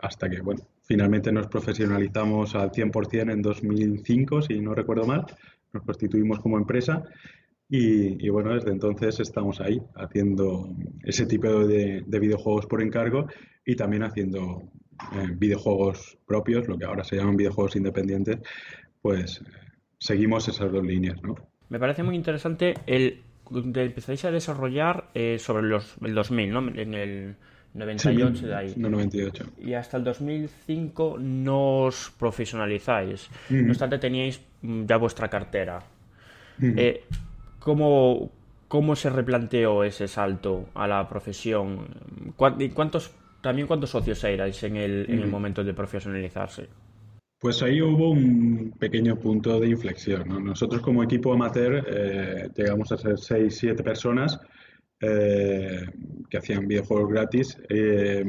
hasta 0.00 0.28
que, 0.28 0.40
bueno, 0.42 0.66
Finalmente 0.86 1.32
nos 1.32 1.48
profesionalizamos 1.48 2.54
al 2.54 2.70
100% 2.70 3.32
en 3.32 3.42
2005, 3.42 4.42
si 4.42 4.60
no 4.60 4.72
recuerdo 4.72 5.04
mal. 5.04 5.26
Nos 5.72 5.82
constituimos 5.82 6.38
como 6.38 6.58
empresa 6.58 7.02
y, 7.68 8.28
bueno, 8.28 8.54
desde 8.54 8.70
entonces 8.70 9.18
estamos 9.20 9.60
ahí 9.60 9.80
haciendo 9.96 10.68
ese 11.02 11.26
tipo 11.26 11.66
de, 11.66 12.04
videojuegos 12.06 12.66
por 12.66 12.82
encargo 12.82 13.26
y 13.64 13.74
también 13.74 14.04
haciendo 14.04 14.62
eh, 15.14 15.28
videojuegos 15.36 16.18
propios, 16.26 16.68
lo 16.68 16.78
que 16.78 16.84
ahora 16.84 17.02
se 17.02 17.16
llaman 17.16 17.36
videojuegos 17.36 17.76
independientes, 17.76 18.38
pues 19.02 19.42
seguimos 19.98 20.46
esas 20.48 20.70
dos 20.70 20.84
líneas, 20.84 21.20
¿no? 21.22 21.34
Me 21.68 21.80
parece 21.80 22.04
muy 22.04 22.14
interesante 22.14 22.74
el 22.86 23.22
de 23.50 23.84
empezáis 23.84 24.24
a 24.24 24.30
desarrollar 24.30 25.08
eh, 25.14 25.38
sobre 25.38 25.64
los, 25.66 25.96
el 26.02 26.14
2000, 26.14 26.52
¿no? 26.52 26.68
En 26.68 26.94
el 26.94 27.36
98 27.74 28.46
de 28.46 28.54
ahí. 28.54 28.74
No 28.76 28.88
98. 28.90 29.44
Y 29.58 29.74
hasta 29.74 29.96
el 29.96 30.04
2005 30.04 31.18
no 31.20 31.84
os 31.84 32.12
profesionalizáis. 32.18 33.28
No 33.50 33.70
obstante, 33.70 33.98
teníais 33.98 34.40
ya 34.62 34.96
vuestra 34.96 35.28
cartera. 35.28 35.80
¿Cómo, 37.66 38.96
se 38.96 39.10
replanteó 39.10 39.82
ese 39.82 40.06
salto 40.06 40.66
a 40.74 40.86
la 40.86 41.08
profesión? 41.08 41.88
¿Cuántos, 42.36 43.12
también 43.40 43.66
cuántos 43.66 43.90
socios 43.90 44.22
erais 44.24 44.62
en 44.62 44.76
el, 44.76 45.06
en 45.08 45.20
el 45.20 45.28
momento 45.28 45.64
de 45.64 45.74
profesionalizarse? 45.74 46.68
Pues 47.38 47.62
ahí 47.62 47.82
hubo 47.82 48.10
un 48.10 48.72
pequeño 48.78 49.16
punto 49.16 49.60
de 49.60 49.68
inflexión. 49.68 50.44
Nosotros 50.44 50.80
como 50.80 51.02
equipo 51.02 51.32
amateur 51.34 51.84
eh, 51.86 52.48
llegamos 52.56 52.90
a 52.92 52.96
ser 52.96 53.18
6, 53.18 53.54
7 53.54 53.82
personas 53.82 54.40
eh, 55.00 55.84
que 56.30 56.38
hacían 56.38 56.66
videojuegos 56.66 57.10
gratis, 57.10 57.58
eh, 57.68 58.24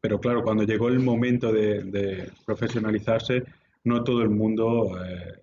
pero 0.00 0.20
claro, 0.20 0.42
cuando 0.44 0.62
llegó 0.62 0.88
el 0.88 1.00
momento 1.00 1.52
de, 1.52 2.30
profesionalizarse, 2.46 3.42
no 3.84 4.04
todo 4.04 4.22
el 4.22 4.30
mundo 4.30 4.92
eh, 5.04 5.41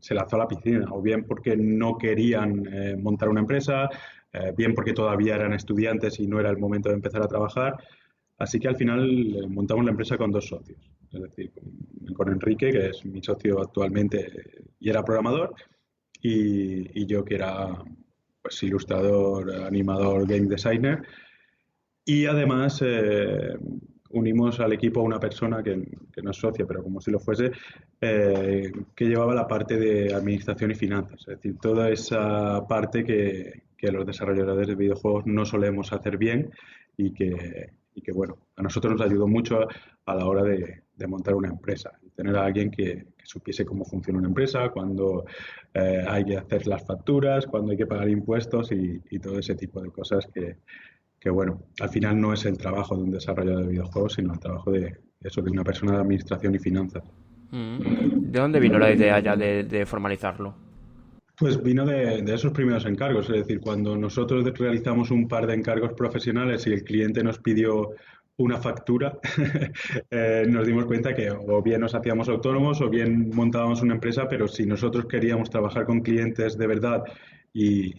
se 0.00 0.14
lanzó 0.14 0.36
a 0.36 0.40
la 0.40 0.48
piscina, 0.48 0.86
o 0.90 1.00
bien 1.00 1.24
porque 1.24 1.56
no 1.56 1.96
querían 1.96 2.64
montar 3.02 3.28
una 3.28 3.40
empresa, 3.40 3.88
bien 4.56 4.74
porque 4.74 4.92
todavía 4.92 5.36
eran 5.36 5.52
estudiantes 5.52 6.20
y 6.20 6.26
no 6.26 6.38
era 6.38 6.50
el 6.50 6.58
momento 6.58 6.88
de 6.88 6.96
empezar 6.96 7.22
a 7.22 7.28
trabajar. 7.28 7.76
Así 8.38 8.60
que 8.60 8.68
al 8.68 8.76
final 8.76 9.46
montamos 9.48 9.84
la 9.84 9.92
empresa 9.92 10.18
con 10.18 10.30
dos 10.30 10.46
socios, 10.46 10.78
es 11.12 11.22
decir, 11.22 11.52
con, 12.14 12.30
Enrique, 12.30 12.70
que 12.70 12.88
es 12.90 13.04
mi 13.06 13.22
socio 13.22 13.60
actualmente 13.60 14.30
y 14.78 14.90
era 14.90 15.02
programador, 15.02 15.54
y, 16.20 17.00
y 17.00 17.06
yo 17.06 17.24
que 17.24 17.36
era 17.36 17.82
pues, 18.46 18.62
ilustrador, 18.62 19.50
animador, 19.64 20.24
game 20.24 20.46
designer. 20.46 21.02
Y 22.04 22.26
además 22.26 22.80
eh, 22.84 23.58
unimos 24.10 24.60
al 24.60 24.72
equipo 24.72 25.00
a 25.00 25.04
una 25.04 25.18
persona 25.18 25.62
que, 25.62 25.76
no 26.22 26.30
es 26.30 26.36
socia, 26.36 26.66
pero 26.66 26.82
como 26.82 27.00
si 27.00 27.10
lo 27.10 27.18
fuese, 27.18 27.50
eh, 28.00 28.72
que 28.94 29.04
llevaba 29.04 29.34
la 29.34 29.46
parte 29.46 29.76
de 29.76 30.14
administración 30.14 30.70
y 30.70 30.74
finanzas. 30.74 31.20
Es 31.20 31.36
decir, 31.36 31.58
toda 31.60 31.90
esa 31.90 32.66
parte 32.66 33.04
que, 33.04 33.62
que 33.76 33.92
los 33.92 34.06
desarrolladores 34.06 34.66
de 34.68 34.74
videojuegos 34.74 35.26
no 35.26 35.44
solemos 35.44 35.92
hacer 35.92 36.16
bien 36.16 36.50
y 36.96 37.12
que, 37.12 37.70
que, 38.02 38.12
bueno, 38.12 38.38
a 38.56 38.62
nosotros 38.62 38.94
nos 38.94 39.02
ayudó 39.02 39.26
mucho 39.26 39.60
a, 40.06 40.14
la 40.14 40.26
hora 40.26 40.42
de, 40.42 40.82
de, 40.94 41.06
montar 41.06 41.34
una 41.34 41.48
empresa. 41.48 41.92
Tener 42.14 42.36
a 42.36 42.44
alguien 42.44 42.70
que, 42.70 43.06
supiese 43.26 43.64
cómo 43.64 43.84
funciona 43.84 44.18
una 44.18 44.28
empresa, 44.28 44.68
cuándo 44.70 45.24
eh, 45.74 46.04
hay 46.08 46.24
que 46.24 46.36
hacer 46.36 46.66
las 46.66 46.86
facturas, 46.86 47.46
cuándo 47.46 47.72
hay 47.72 47.76
que 47.76 47.86
pagar 47.86 48.08
impuestos 48.08 48.70
y, 48.72 49.00
todo 49.18 49.38
ese 49.38 49.54
tipo 49.54 49.80
de 49.80 49.90
cosas 49.90 50.26
que, 50.32 50.56
que, 51.26 51.30
bueno, 51.30 51.60
al 51.80 51.88
final 51.88 52.20
no 52.20 52.32
es 52.32 52.44
el 52.44 52.56
trabajo 52.56 52.96
de 52.96 53.02
un 53.02 53.10
desarrollador 53.10 53.64
de 53.64 53.72
videojuegos, 53.72 54.12
sino 54.12 54.32
el 54.32 54.38
trabajo 54.38 54.70
de 54.70 54.96
eso, 55.20 55.42
de 55.42 55.50
una 55.50 55.64
persona 55.64 55.94
de 55.94 55.98
administración 55.98 56.54
y 56.54 56.58
finanzas. 56.60 57.02
Mm. 57.50 58.30
¿De 58.30 58.38
dónde 58.38 58.60
vino 58.60 58.78
la 58.78 58.92
idea 58.92 59.18
ya 59.18 59.34
de, 59.34 59.84
formalizarlo? 59.86 60.54
Pues 61.36 61.60
vino 61.60 61.84
de, 61.84 62.22
de, 62.22 62.34
esos 62.34 62.52
primeros 62.52 62.86
encargos, 62.86 63.28
es 63.28 63.38
decir, 63.38 63.60
cuando 63.60 63.96
nosotros 63.96 64.44
realizamos 64.56 65.10
un 65.10 65.26
par 65.26 65.48
de 65.48 65.54
encargos 65.54 65.94
profesionales 65.94 66.64
y 66.68 66.72
el 66.72 66.84
cliente 66.84 67.24
nos 67.24 67.40
pidió 67.40 67.90
una 68.38 68.58
factura, 68.58 69.18
eh, 70.10 70.44
nos 70.48 70.64
dimos 70.64 70.84
cuenta 70.84 71.12
que 71.12 71.30
o 71.30 71.62
bien 71.62 71.80
nos 71.80 71.94
hacíamos 71.94 72.28
autónomos 72.28 72.80
o 72.80 72.88
bien 72.88 73.30
montábamos 73.34 73.82
una 73.82 73.94
empresa, 73.94 74.28
pero 74.28 74.46
si 74.46 74.64
nosotros 74.64 75.06
queríamos 75.06 75.50
trabajar 75.50 75.86
con 75.86 76.00
clientes 76.00 76.56
de 76.56 76.66
verdad 76.66 77.02
y, 77.52 77.94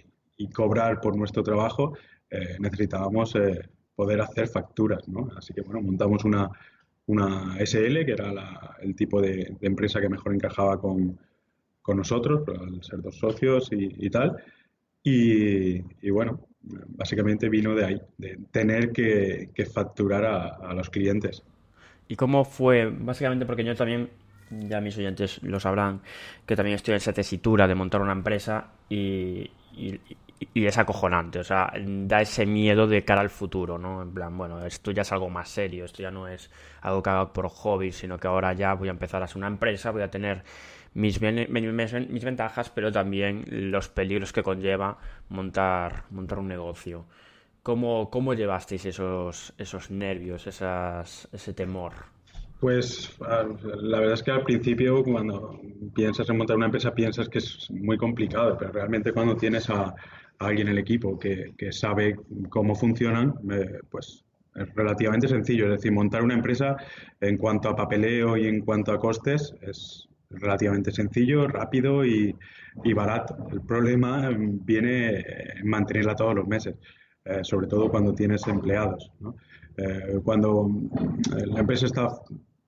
cobrar 0.54 1.02
por 1.02 1.18
nuestro 1.18 1.42
trabajo, 1.42 1.98
eh, 2.30 2.58
necesitábamos 2.60 3.36
eh, 3.36 3.70
poder 3.96 4.22
hacer 4.22 4.48
facturas, 4.48 5.08
¿no? 5.08 5.30
Así 5.38 5.54
que 5.54 5.62
bueno, 5.62 5.82
montamos 5.82 6.24
una, 6.26 6.50
una 7.08 7.56
SL, 7.66 8.06
que 8.06 8.12
era 8.12 8.76
el 8.82 8.96
tipo 8.96 9.22
de, 9.22 9.56
empresa 9.62 10.02
que 10.02 10.10
mejor 10.10 10.34
encajaba 10.34 10.80
con, 10.80 11.18
con 11.82 11.98
nosotros, 11.98 12.44
al 12.48 12.84
ser 12.84 13.02
dos 13.02 13.18
socios 13.18 13.70
y, 13.72 14.10
tal. 14.10 14.38
Y, 15.04 15.78
y, 16.02 16.10
bueno, 16.10 16.48
básicamente 16.62 17.50
vino 17.50 17.74
de 17.76 17.86
ahí, 17.86 18.02
de 18.18 18.38
tener 18.52 18.92
que, 18.92 19.50
facturar 19.74 20.26
a, 20.26 20.74
los 20.74 20.90
clientes. 20.90 21.44
¿Y 22.08 22.16
cómo 22.16 22.46
fue? 22.46 22.90
Básicamente 22.90 23.46
porque 23.46 23.64
yo 23.64 23.76
también, 23.76 24.10
ya 24.50 24.82
mis 24.82 24.98
oyentes 24.98 25.42
lo 25.44 25.60
sabrán, 25.60 26.02
que 26.46 26.56
también 26.56 26.76
estoy 26.76 26.94
en 26.94 26.98
esa 26.98 27.14
tesitura 27.14 27.68
de 27.68 27.76
montar 27.76 28.02
una 28.02 28.14
empresa 28.14 28.72
y, 28.90 29.50
es 30.54 30.78
acojonante, 30.78 31.40
o 31.40 31.44
sea, 31.44 31.72
da 31.76 32.22
ese 32.22 32.46
miedo 32.46 32.86
de 32.86 33.04
cara 33.04 33.22
al 33.22 33.30
futuro, 33.30 33.78
¿no? 33.78 34.04
En 34.04 34.14
plan, 34.14 34.38
bueno, 34.38 34.64
esto 34.66 34.92
ya 34.92 35.02
es 35.02 35.12
algo 35.12 35.30
más 35.30 35.50
serio, 35.50 35.86
esto 35.86 36.04
ya 36.04 36.12
no 36.12 36.28
es 36.28 36.52
algo 36.82 37.02
que 37.02 37.10
hago 37.10 37.34
por 37.34 37.50
hobby, 37.50 37.92
sino 37.92 38.20
que 38.20 38.28
ahora 38.28 38.54
ya 38.54 38.74
voy 38.76 38.88
a 38.88 38.92
empezar 38.92 39.24
a 39.24 39.28
ser 39.28 39.38
una 39.38 39.48
empresa, 39.48 39.92
voy 39.92 40.04
a 40.04 40.12
tener 40.12 40.44
mis, 40.94 41.22
mis, 41.22 42.24
ventajas, 42.24 42.70
pero 42.70 42.92
también 42.92 43.46
los 43.72 43.90
peligros 43.90 44.34
que 44.34 44.44
conlleva 44.44 44.98
montar, 45.30 46.04
montar 46.12 46.40
un 46.40 46.48
negocio. 46.48 47.06
¿Cómo, 47.64 48.10
cómo 48.10 48.34
llevasteis 48.34 48.86
esos, 48.86 49.54
esos 49.58 49.92
nervios, 49.92 50.48
esas, 50.48 51.28
ese 51.32 51.54
temor? 51.54 52.17
Pues 52.60 53.16
la 53.20 54.00
verdad 54.00 54.14
es 54.14 54.24
que 54.24 54.32
al 54.32 54.44
principio 54.44 55.04
cuando 55.04 55.60
piensas 55.94 56.28
en 56.30 56.38
montar 56.38 56.58
una 56.58 56.66
empresa 56.66 56.94
piensas 56.94 57.30
que 57.30 57.38
es 57.38 57.70
muy 57.70 57.98
complicado, 57.98 58.58
pero 58.58 58.72
realmente 58.72 59.12
cuando 59.14 59.36
tienes 59.36 59.70
a, 59.70 59.94
alguien 60.40 60.68
en 60.68 60.74
el 60.74 60.80
equipo 60.80 61.18
que, 61.18 61.54
que 61.58 61.72
sabe 61.72 62.16
cómo 62.50 62.76
funcionan, 62.76 63.34
eh, 63.52 63.80
pues 63.90 64.24
es 64.56 64.74
relativamente 64.76 65.28
sencillo. 65.28 65.66
Es 65.66 65.72
decir, 65.72 65.92
montar 65.92 66.24
una 66.24 66.34
empresa 66.34 66.78
en 67.22 67.38
cuanto 67.38 67.70
a 67.70 67.76
papeleo 67.76 68.38
y 68.38 68.48
en 68.48 68.62
cuanto 68.62 68.92
a 68.92 69.00
costes 69.00 69.54
es, 69.62 70.08
relativamente 70.30 70.92
sencillo, 70.92 71.48
rápido 71.48 72.06
y, 72.06 72.36
barato. 72.94 73.36
El 73.52 73.62
problema 73.62 74.30
viene 74.38 75.20
en 75.60 75.68
mantenerla 75.68 76.16
todos 76.16 76.36
los 76.36 76.48
meses, 76.48 76.76
eh, 77.26 77.40
sobre 77.44 77.68
todo 77.68 77.90
cuando 77.90 78.14
tienes 78.14 78.46
empleados. 78.48 79.12
Eh, 79.78 80.20
cuando 80.24 80.70
eh, 81.38 81.46
la 81.46 81.60
empresa 81.62 81.86
está 81.86 82.08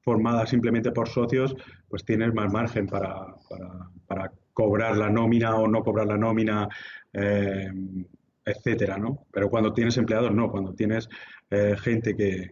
formada 0.10 0.48
simplemente 0.48 0.92
por 0.92 1.08
socios, 1.08 1.56
pues 1.88 2.04
tienes 2.04 2.34
más 2.34 2.51
margen 2.51 2.88
para, 2.88 3.28
para, 4.08 4.32
cobrar 4.54 4.98
la 4.98 5.10
nómina 5.10 5.56
o 5.56 5.68
no 5.68 5.84
cobrar 5.84 6.08
la 6.08 6.18
nómina, 6.18 6.68
etcétera, 8.44 8.98
¿no? 8.98 9.25
Pero 9.32 9.50
cuando 9.50 9.72
tienes 9.72 9.96
empleados, 9.98 10.34
no. 10.34 10.51
Cuando 10.51 10.74
tienes 10.74 11.08
gente 11.78 12.16
que, 12.16 12.50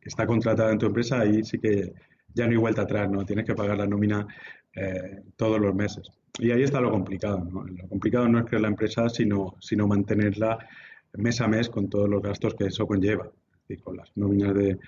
está 0.00 0.26
contratada 0.26 0.72
en 0.72 0.78
tu 0.78 0.86
empresa, 0.86 1.20
ahí 1.20 1.44
sí 1.44 1.58
que 1.58 1.92
ya 2.34 2.46
no 2.46 2.52
hay 2.52 2.56
vuelta 2.56 2.82
atrás, 2.82 3.10
¿no? 3.10 3.24
Tienes 3.24 3.44
que 3.44 3.54
pagar 3.54 3.76
la 3.76 3.86
nómina 3.86 4.26
eh, 4.74 5.22
todos 5.36 5.60
los 5.60 5.74
meses. 5.74 6.08
Y 6.38 6.50
ahí 6.50 6.62
está 6.62 6.80
lo 6.80 6.90
complicado, 6.90 7.44
¿no? 7.44 7.64
Lo 7.64 7.88
complicado 7.88 8.28
no 8.28 8.38
es 8.38 8.46
crear 8.46 8.62
la 8.62 8.68
empresa, 8.68 9.08
sino, 9.08 9.56
sino 9.60 9.86
mantenerla 9.86 10.58
mes 11.14 11.40
a 11.40 11.48
mes 11.48 11.68
con 11.68 11.88
todos 11.88 12.08
los 12.08 12.22
gastos 12.22 12.54
que 12.54 12.66
eso 12.66 12.86
conlleva, 12.86 13.30
con 13.82 13.96
las 13.96 14.10
nóminas 14.16 14.54
de, 14.54 14.78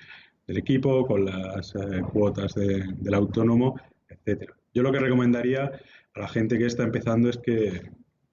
del 0.50 0.58
equipo, 0.58 1.06
con 1.06 1.26
las 1.26 1.76
eh, 1.76 2.02
cuotas 2.12 2.54
del 2.56 3.14
autónomo, 3.14 3.80
etcétera. 4.08 4.56
Yo 4.74 4.82
lo 4.82 4.90
que 4.90 4.98
recomendaría 4.98 5.70
a 6.14 6.20
la 6.20 6.26
gente 6.26 6.58
que 6.58 6.66
está 6.66 6.82
empezando 6.82 7.30
es 7.30 7.38
que, 7.38 7.88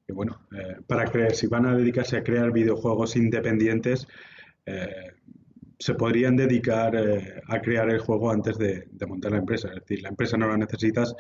bueno, 0.07 0.41
eh, 0.57 0.77
para 0.87 1.05
creer, 1.05 1.35
si 1.35 1.45
van 1.45 1.67
a 1.67 1.75
dedicarse 1.75 2.17
a 2.17 2.23
crear 2.23 2.51
videojuegos 2.51 3.15
independientes, 3.15 4.07
eh, 4.65 5.11
se 5.77 5.93
podrían 5.93 6.35
dedicar 6.35 6.97
a 7.47 7.61
crear 7.61 7.87
el 7.91 7.99
juego 7.99 8.31
antes 8.31 8.57
de, 8.57 8.87
montar 9.07 9.33
la 9.33 9.37
empresa. 9.37 9.67
Es 9.67 9.81
decir, 9.81 10.01
la 10.01 10.09
empresa 10.09 10.37
no 10.37 10.47
la 10.47 10.57
necesitas 10.57 11.15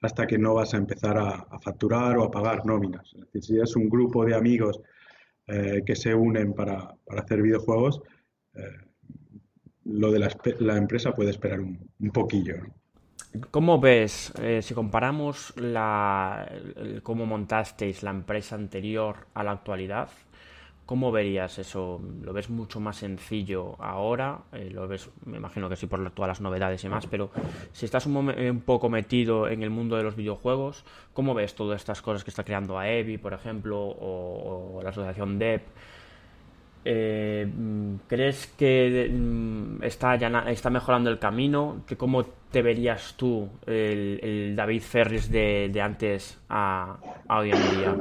hasta 0.00 0.26
que 0.26 0.36
no 0.36 0.54
vas 0.54 0.74
a 0.74 0.78
empezar 0.78 1.16
a, 1.16 1.46
facturar 1.60 2.18
o 2.18 2.24
a 2.24 2.30
pagar 2.32 2.66
nóminas. 2.66 3.14
Es 3.14 3.20
decir, 3.20 3.42
si 3.44 3.60
es 3.60 3.76
un 3.76 3.88
grupo 3.88 4.24
de 4.24 4.34
amigos 4.34 4.80
que 5.46 5.96
se 5.96 6.14
unen 6.14 6.54
para, 6.54 6.94
para 7.04 7.22
hacer 7.22 7.42
videojuegos, 7.42 8.00
lo 9.84 10.10
de 10.12 10.18
la, 10.58 10.76
empresa 10.76 11.12
puede 11.14 11.30
esperar 11.30 11.60
un, 11.60 12.10
poquillo. 12.12 12.56
¿Cómo 13.50 13.80
ves, 13.80 14.32
eh, 14.40 14.60
si 14.62 14.74
comparamos 14.74 15.54
la, 15.56 16.50
cómo 17.02 17.26
montasteis 17.26 18.02
la 18.02 18.10
empresa 18.10 18.56
anterior 18.56 19.26
a 19.34 19.44
la 19.44 19.52
actualidad, 19.52 20.08
¿cómo 20.90 21.12
verías 21.12 21.56
eso? 21.60 22.00
¿Lo 22.22 22.32
ves 22.32 22.50
mucho 22.50 22.80
más 22.80 22.96
sencillo 22.96 23.80
ahora? 23.80 24.40
Eh, 24.52 24.70
lo 24.72 24.88
ves, 24.88 25.08
me 25.24 25.36
imagino 25.36 25.68
que 25.68 25.76
sí 25.76 25.86
por 25.86 26.10
todas 26.10 26.28
las 26.28 26.40
novedades 26.40 26.82
y 26.82 26.88
más, 26.88 27.06
pero 27.06 27.30
si 27.70 27.84
estás 27.84 28.06
un, 28.06 28.62
poco 28.66 28.88
metido 28.88 29.46
en 29.46 29.62
el 29.62 29.70
mundo 29.70 29.96
de 29.96 30.02
los 30.02 30.16
videojuegos, 30.16 30.84
¿cómo 31.12 31.32
ves 31.32 31.54
todas 31.54 31.80
estas 31.80 32.02
cosas 32.02 32.24
que 32.24 32.30
está 32.30 32.42
creando 32.42 32.76
AEVI, 32.76 33.18
por 33.18 33.34
ejemplo, 33.34 33.78
o, 33.80 34.80
la 34.82 34.90
asociación 34.90 35.38
DEP? 35.38 35.62
Eh, 36.84 37.46
¿Crees 38.06 38.46
que 38.56 39.10
mm, 39.12 39.82
está, 39.82 40.14
está 40.50 40.70
mejorando 40.70 41.10
el 41.10 41.18
camino? 41.18 41.84
¿Cómo 41.96 42.24
te 42.50 42.62
verías 42.62 43.14
tú, 43.16 43.48
el, 43.66 44.54
David 44.56 44.82
Ferris 44.82 45.30
de, 45.30 45.80
antes 45.82 46.38
a, 46.48 46.98
hoy 47.28 47.50
en 47.50 47.78
día? 47.78 47.96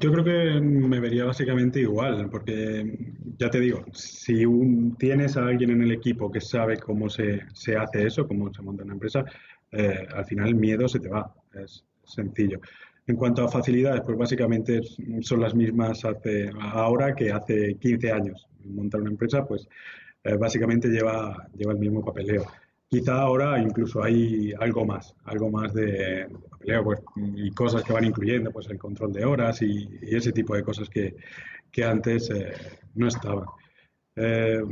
Yo 0.00 0.12
creo 0.12 0.24
que 0.24 0.60
me 0.60 0.98
vería 0.98 1.24
básicamente 1.24 1.80
igual, 1.80 2.28
porque 2.30 2.98
ya 3.38 3.48
te 3.48 3.60
digo, 3.60 3.84
si 3.92 4.44
tienes 4.98 5.36
a 5.36 5.46
alguien 5.46 5.70
en 5.70 5.82
el 5.82 5.92
equipo 5.92 6.32
que 6.32 6.40
sabe 6.40 6.78
cómo 6.78 7.08
se, 7.08 7.42
hace 7.78 8.06
eso, 8.06 8.26
cómo 8.26 8.52
se 8.52 8.62
monta 8.62 8.82
una 8.82 8.94
empresa, 8.94 9.24
eh, 9.70 10.06
al 10.14 10.24
final 10.24 10.48
el 10.48 10.54
miedo 10.56 10.88
se 10.88 10.98
te 10.98 11.08
va, 11.08 11.32
es 11.54 11.84
sencillo. 12.04 12.60
En 13.12 13.18
cuanto 13.18 13.44
a 13.44 13.48
facilidades, 13.48 14.00
pues 14.06 14.16
básicamente 14.16 14.80
son 15.20 15.40
las 15.42 15.54
mismas 15.54 16.02
hace, 16.02 16.50
ahora 16.58 17.14
que 17.14 17.30
hace 17.30 17.74
15 17.74 18.10
años. 18.10 18.48
Montar 18.64 19.02
una 19.02 19.10
empresa, 19.10 19.44
pues 19.44 19.68
eh, 20.24 20.36
básicamente 20.36 20.88
lleva, 20.88 21.46
lleva 21.54 21.72
el 21.72 21.78
mismo 21.78 22.02
papeleo. 22.02 22.46
Quizá 22.88 23.20
ahora 23.20 23.60
incluso 23.60 24.02
hay 24.02 24.54
algo 24.58 24.86
más, 24.86 25.14
algo 25.24 25.50
más 25.50 25.74
de, 25.74 26.26
papeleo 26.52 26.84
pues, 26.84 27.00
y 27.36 27.50
cosas 27.50 27.84
que 27.84 27.92
van 27.92 28.04
incluyendo, 28.04 28.50
pues 28.50 28.70
el 28.70 28.78
control 28.78 29.12
de 29.12 29.26
horas 29.26 29.60
y, 29.60 29.90
ese 30.00 30.32
tipo 30.32 30.56
de 30.56 30.62
cosas 30.62 30.88
que, 30.88 31.14
que 31.70 31.84
antes 31.84 32.30
eh, 32.30 32.50
no 32.94 33.08
estaban. 33.08 33.44
Eh, 34.16 34.62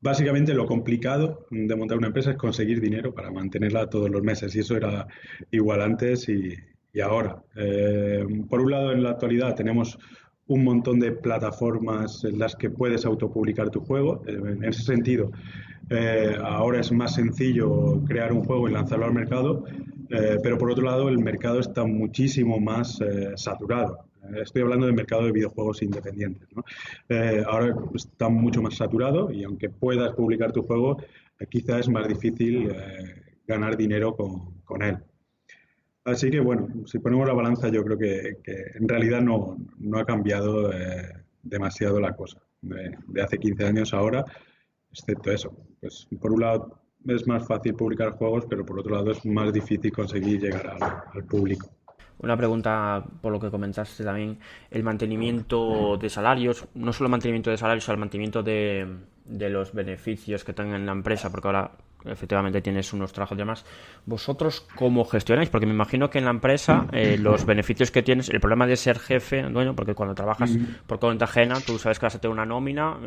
básicamente 0.00 0.52
lo 0.52 0.66
complicado 0.66 1.46
de 1.48 1.76
montar 1.76 1.96
una 1.96 2.08
empresa 2.08 2.32
es 2.32 2.36
conseguir 2.36 2.80
dinero 2.80 3.14
para 3.14 3.30
mantenerla 3.30 3.88
todos 3.88 4.10
los 4.10 4.24
meses 4.24 4.52
y 4.56 4.58
eso 4.58 4.76
era 4.76 5.06
igual 5.52 5.80
antes 5.80 6.28
y, 6.28 6.56
y 6.94 7.00
ahora. 7.00 7.42
Eh, 7.56 8.24
por 8.48 8.60
un 8.60 8.70
lado, 8.70 8.92
en 8.92 9.02
la 9.02 9.10
actualidad 9.10 9.54
tenemos 9.54 9.98
un 10.46 10.64
montón 10.64 11.00
de 11.00 11.12
plataformas 11.12 12.24
en 12.24 12.38
las 12.38 12.54
que 12.54 12.70
puedes 12.70 13.04
autopublicar 13.04 13.70
tu 13.70 13.80
juego. 13.80 14.22
Eh, 14.26 14.32
en 14.32 14.64
ese 14.64 14.82
sentido, 14.82 15.32
eh, 15.90 16.36
ahora 16.42 16.80
es 16.80 16.92
más 16.92 17.14
sencillo 17.14 18.00
crear 18.06 18.32
un 18.32 18.44
juego 18.44 18.68
y 18.68 18.72
lanzarlo 18.72 19.06
al 19.06 19.12
mercado, 19.12 19.64
pero 20.44 20.58
por 20.58 20.70
otro 20.70 20.84
lado, 20.84 21.08
el 21.08 21.18
mercado 21.18 21.58
está 21.58 21.84
muchísimo 21.84 22.60
más 22.60 23.00
saturado. 23.34 24.04
Estoy 24.40 24.62
hablando 24.62 24.86
del 24.86 24.94
mercado 24.94 25.24
de 25.24 25.32
videojuegos 25.32 25.82
independientes. 25.82 26.46
ahora 27.48 27.74
está 27.94 28.28
mucho 28.28 28.62
más 28.62 28.76
saturado 28.76 29.32
y 29.32 29.42
aunque 29.42 29.70
puedas 29.70 30.12
publicar 30.12 30.52
tu 30.52 30.62
juego, 30.62 30.98
quizá 31.48 31.80
es 31.80 31.88
más 31.88 32.06
difícil 32.06 32.72
ganar 33.48 33.76
dinero 33.76 34.14
con 34.14 34.82
él. 34.82 34.98
Así 36.04 36.30
que 36.30 36.40
bueno, 36.40 36.68
si 36.86 36.98
ponemos 36.98 37.26
la 37.26 37.32
balanza, 37.32 37.68
yo 37.68 37.82
creo 37.82 37.98
que, 37.98 38.36
en 38.74 38.88
realidad 38.88 39.22
no, 39.22 39.56
ha 39.94 40.04
cambiado 40.04 40.70
eh, 40.72 41.24
demasiado 41.42 41.98
la 41.98 42.14
cosa 42.14 42.40
de, 42.60 43.22
hace 43.22 43.38
15 43.38 43.66
años 43.66 43.94
ahora, 43.94 44.24
excepto 44.92 45.30
eso. 45.30 45.56
Pues 45.80 46.06
por 46.20 46.32
un 46.32 46.40
lado 46.40 46.78
es 47.06 47.26
más 47.26 47.46
fácil 47.46 47.74
publicar 47.74 48.12
juegos, 48.12 48.44
pero 48.48 48.66
por 48.66 48.78
otro 48.78 48.94
lado 48.94 49.12
es 49.12 49.24
más 49.24 49.52
difícil 49.52 49.92
conseguir 49.92 50.40
llegar 50.40 50.76
al, 51.14 51.24
público. 51.24 51.68
Una 52.18 52.36
pregunta 52.36 53.04
por 53.22 53.32
lo 53.32 53.40
que 53.40 53.50
comentaste 53.50 54.04
también, 54.04 54.38
el 54.70 54.82
mantenimiento 54.82 55.96
de 55.96 56.08
salarios, 56.10 56.66
no 56.74 56.92
solo 56.92 57.08
mantenimiento 57.08 57.50
de 57.50 57.56
salarios, 57.56 57.84
sino 57.84 57.94
el 57.94 58.00
mantenimiento 58.00 58.42
de, 58.42 58.86
de 59.24 59.50
los 59.50 59.72
beneficios 59.72 60.44
que 60.44 60.52
tenga 60.52 60.78
la 60.78 60.92
empresa, 60.92 61.30
porque 61.30 61.48
ahora 61.48 61.72
efectivamente 62.04 62.60
tienes 62.60 62.92
unos 62.92 63.12
trabajos 63.12 63.36
y 63.36 63.38
demás. 63.38 63.64
¿Vosotros 64.06 64.66
cómo 64.76 65.04
gestionáis? 65.04 65.48
Porque 65.48 65.66
me 65.66 65.72
imagino 65.72 66.10
que 66.10 66.18
en 66.18 66.24
la 66.24 66.30
empresa 66.30 66.86
eh, 66.92 67.16
los 67.18 67.44
beneficios 67.46 67.90
que 67.90 68.02
tienes, 68.02 68.28
el 68.28 68.40
problema 68.40 68.66
de 68.66 68.76
ser 68.76 68.98
jefe, 68.98 69.42
dueño, 69.42 69.74
porque 69.74 69.94
cuando 69.94 70.14
trabajas 70.14 70.56
por 70.86 70.98
cuenta 70.98 71.24
ajena, 71.24 71.56
tú 71.60 71.78
sabes 71.78 71.98
que 71.98 72.06
vas 72.06 72.14
a 72.14 72.20
tener 72.20 72.32
una 72.32 72.46
nómina 72.46 72.98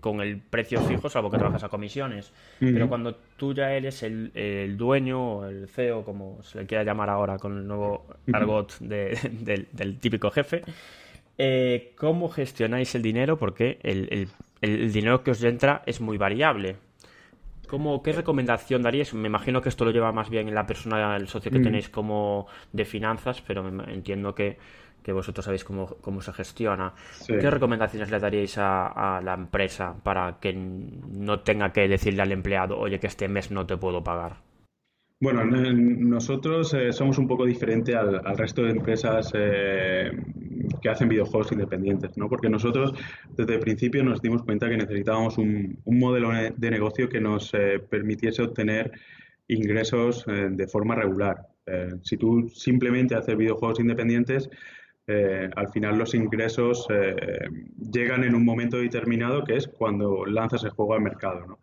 con 0.00 0.20
el 0.20 0.38
precio 0.38 0.80
fijo, 0.82 1.08
salvo 1.08 1.30
que 1.30 1.38
trabajas 1.38 1.64
a 1.64 1.68
comisiones. 1.68 2.32
Pero 2.58 2.88
cuando 2.88 3.14
tú 3.36 3.54
ya 3.54 3.72
eres 3.72 4.02
el, 4.02 4.76
dueño 4.76 5.38
o 5.38 5.46
el 5.46 5.68
CEO, 5.68 6.04
como 6.04 6.42
se 6.42 6.60
le 6.60 6.66
quiera 6.66 6.84
llamar 6.84 7.10
ahora 7.10 7.38
con 7.38 7.58
el 7.58 7.66
nuevo 7.66 8.06
argot 8.32 8.78
del, 8.80 9.98
típico 9.98 10.30
jefe, 10.30 10.62
eh, 11.38 11.92
¿cómo 11.96 12.28
gestionáis 12.28 12.94
el 12.94 13.02
dinero? 13.02 13.36
Porque 13.36 13.78
el, 13.82 14.28
el 14.60 14.92
dinero 14.92 15.22
que 15.22 15.30
os 15.30 15.42
entra 15.44 15.82
es 15.86 16.00
muy 16.00 16.16
variable. 16.18 16.76
¿Cómo, 17.66 18.02
¿Qué 18.02 18.12
recomendación 18.12 18.82
darías? 18.82 19.12
Me 19.14 19.28
imagino 19.28 19.60
que 19.60 19.68
esto 19.68 19.84
lo 19.84 19.90
lleva 19.90 20.12
más 20.12 20.30
bien 20.30 20.48
en 20.48 20.54
la 20.54 20.66
persona, 20.66 21.16
el 21.16 21.28
socio 21.28 21.50
que 21.50 21.58
mm. 21.58 21.62
tenéis 21.62 21.88
como 21.88 22.46
de 22.72 22.84
finanzas, 22.84 23.42
pero 23.46 23.66
entiendo 23.88 24.34
que, 24.34 24.58
vosotros 25.08 25.44
sabéis 25.44 25.62
cómo, 25.62 25.86
cómo 26.00 26.20
se 26.20 26.32
gestiona. 26.32 26.92
¿Qué 27.26 27.48
recomendaciones 27.48 28.10
le 28.10 28.18
daríais 28.18 28.58
a, 28.58 29.20
la 29.22 29.34
empresa 29.34 29.94
para 30.02 30.38
que 30.40 30.52
no 30.52 31.40
tenga 31.40 31.72
que 31.72 31.86
decirle 31.86 32.22
al 32.22 32.32
empleado, 32.32 32.78
oye, 32.78 32.98
que 32.98 33.06
este 33.06 33.28
mes 33.28 33.50
no 33.50 33.66
te 33.66 33.76
puedo 33.76 34.02
pagar? 34.02 34.45
Bueno, 35.18 35.46
nosotros 35.46 36.74
eh, 36.74 36.92
somos 36.92 37.16
un 37.16 37.26
poco 37.26 37.46
diferente 37.46 37.94
al, 37.96 38.36
resto 38.36 38.62
de 38.62 38.72
empresas 38.72 39.32
eh, 39.34 40.10
que 40.82 40.90
hacen 40.90 41.08
videojuegos 41.08 41.52
independientes, 41.52 42.18
¿no? 42.18 42.28
Porque 42.28 42.50
nosotros 42.50 42.92
desde 43.34 43.54
el 43.54 43.60
principio 43.60 44.04
nos 44.04 44.20
dimos 44.20 44.42
cuenta 44.42 44.68
que 44.68 44.76
necesitábamos 44.76 45.38
un, 45.38 45.78
modelo 45.86 46.30
de 46.54 46.70
negocio 46.70 47.08
que 47.08 47.20
nos 47.20 47.54
eh, 47.54 47.78
permitiese 47.78 48.42
obtener 48.42 48.92
ingresos 49.48 50.22
eh, 50.28 50.48
de 50.50 50.66
forma 50.68 50.94
regular. 50.94 51.46
Si 52.02 52.16
tú 52.16 52.48
simplemente 52.54 53.16
haces 53.16 53.36
videojuegos 53.36 53.80
independientes, 53.80 54.48
al 55.08 55.68
final 55.68 55.98
los 55.98 56.14
ingresos 56.14 56.88
llegan 57.92 58.24
en 58.24 58.34
un 58.34 58.44
momento 58.44 58.78
determinado 58.78 59.44
que 59.44 59.56
es 59.56 59.68
cuando 59.68 60.26
lanzas 60.26 60.64
el 60.64 60.70
juego 60.70 60.94
al 60.94 61.02
mercado. 61.02 61.46
¿no? 61.46 61.58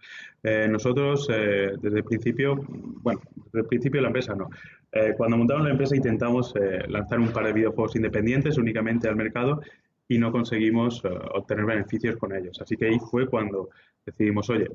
nosotros 0.70 1.28
desde 1.28 1.98
el 1.98 2.04
principio, 2.04 2.56
bueno, 2.68 3.22
desde 3.46 3.60
el 3.60 3.66
principio 3.66 4.00
de 4.00 4.04
la 4.04 4.08
empresa 4.08 4.34
no, 4.34 4.50
eh, 4.96 5.16
cuando 5.18 5.38
montamos 5.38 5.64
la 5.64 5.72
empresa 5.72 5.96
intentamos 5.96 6.54
eh, 6.56 6.84
lanzar 6.88 7.20
un 7.20 7.30
par 7.30 7.48
de 7.48 7.54
videojuegos 7.54 7.96
independientes 7.96 8.60
únicamente 8.60 9.08
al 9.08 9.16
mercado 9.16 9.60
y 10.08 10.20
no 10.20 10.32
conseguimos 10.32 11.04
eh, 11.04 11.10
obtener 11.34 11.66
beneficios 11.66 12.16
con 12.18 12.36
ellos. 12.36 12.62
Así 12.62 12.78
que 12.78 12.86
ahí 12.86 13.00
fue 13.00 13.28
cuando 13.28 13.70
decidimos, 14.06 14.50
oye, 14.52 14.68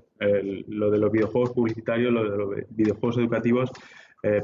lo 0.68 0.90
de 0.90 0.98
los 0.98 1.12
videojuegos 1.12 1.52
publicitarios, 1.52 2.12
lo 2.12 2.28
de 2.28 2.36
los 2.36 2.66
videojuegos 2.70 3.18
educativos 3.18 3.70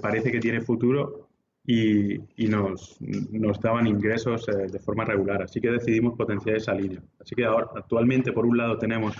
parece 0.02 0.30
que 0.30 0.38
tiene 0.38 0.60
futuro 0.60 1.30
y, 1.66 2.46
nos, 2.48 3.00
nos, 3.00 3.60
daban 3.60 3.86
ingresos 3.86 4.46
de 4.46 4.78
forma 4.78 5.04
regular. 5.04 5.42
Así 5.42 5.60
que 5.60 5.70
decidimos 5.70 6.16
potenciar 6.16 6.56
esa 6.56 6.74
línea. 6.74 7.00
Así 7.20 7.34
que 7.34 7.44
ahora, 7.44 7.68
actualmente, 7.74 8.32
por 8.32 8.44
un 8.44 8.58
lado, 8.58 8.76
tenemos 8.78 9.16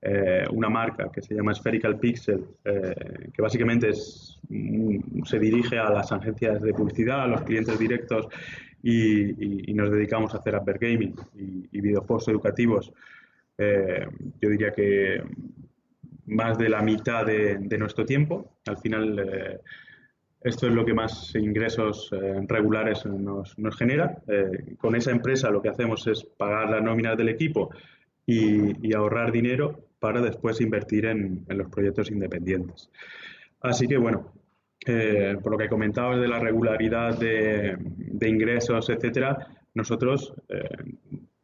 eh, 0.00 0.44
una 0.52 0.68
marca 0.68 1.10
que 1.12 1.20
se 1.20 1.34
llama 1.34 1.52
Spherical 1.54 1.98
Pixel, 1.98 2.44
eh, 2.64 3.30
que 3.32 3.42
básicamente 3.42 3.90
es, 3.90 4.40
se 5.24 5.38
dirige 5.38 5.78
a 5.78 5.90
las 5.90 6.12
agencias 6.12 6.62
de 6.62 6.72
publicidad, 6.72 7.22
a 7.22 7.26
los 7.26 7.42
clientes 7.42 7.78
directos 7.78 8.28
y, 8.82 9.72
nos 9.74 9.90
dedicamos 9.90 10.34
a 10.34 10.38
hacer 10.38 10.56
advergaming 10.56 11.14
y, 11.36 11.68
y 11.70 11.80
videojuegos 11.80 12.28
educativos. 12.28 12.92
Eh, 13.56 14.06
yo 14.40 14.48
diría 14.50 14.72
que 14.72 15.22
más 16.26 16.58
de 16.58 16.68
la 16.68 16.82
mitad 16.82 17.26
de, 17.26 17.78
nuestro 17.78 18.04
tiempo. 18.04 18.58
Al 18.66 18.78
final, 18.78 19.60
esto 20.42 20.66
es 20.68 20.72
lo 20.72 20.84
que 20.84 20.94
más 20.94 21.34
ingresos 21.34 22.10
regulares 22.46 23.04
nos, 23.06 23.54
genera. 23.76 24.22
con 24.78 24.94
esa 24.94 25.10
empresa 25.10 25.50
lo 25.50 25.60
que 25.60 25.68
hacemos 25.68 26.06
es 26.06 26.24
pagar 26.24 26.70
las 26.70 26.82
nóminas 26.82 27.16
del 27.16 27.28
equipo 27.28 27.70
y, 28.24 28.94
ahorrar 28.94 29.32
dinero 29.32 29.80
para 29.98 30.20
después 30.20 30.60
invertir 30.60 31.06
en, 31.06 31.44
los 31.48 31.68
proyectos 31.68 32.10
independientes. 32.10 32.88
Así 33.60 33.88
que 33.88 33.96
bueno, 33.96 34.32
por 35.42 35.52
lo 35.52 35.58
que 35.58 35.68
comentabas 35.68 36.20
de 36.20 36.28
la 36.28 36.38
regularidad 36.38 37.18
de, 37.18 37.76
ingresos, 38.28 38.88
etcétera, 38.90 39.48
nosotros 39.74 40.34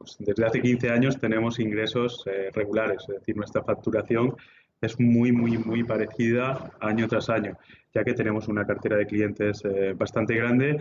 pues, 0.05 0.17
desde 0.19 0.45
hace 0.45 0.61
15 0.61 0.91
años 0.91 1.19
tenemos 1.19 1.59
ingresos 1.59 2.25
eh, 2.27 2.51
regulares, 2.53 2.99
es 3.09 3.15
decir, 3.21 3.37
nuestra 3.37 3.63
facturación 3.63 4.37
es 4.83 5.01
muy, 5.01 5.33
muy, 5.33 5.57
muy 5.57 5.83
parecida 5.83 6.73
año 6.79 7.09
tras 7.09 7.31
año, 7.31 7.57
ya 7.95 8.05
que 8.05 8.15
tenemos 8.15 8.49
una 8.49 8.67
cartera 8.67 8.97
de 8.97 9.07
clientes 9.07 9.63
eh, 9.65 9.95
bastante 9.97 10.35
grande 10.35 10.79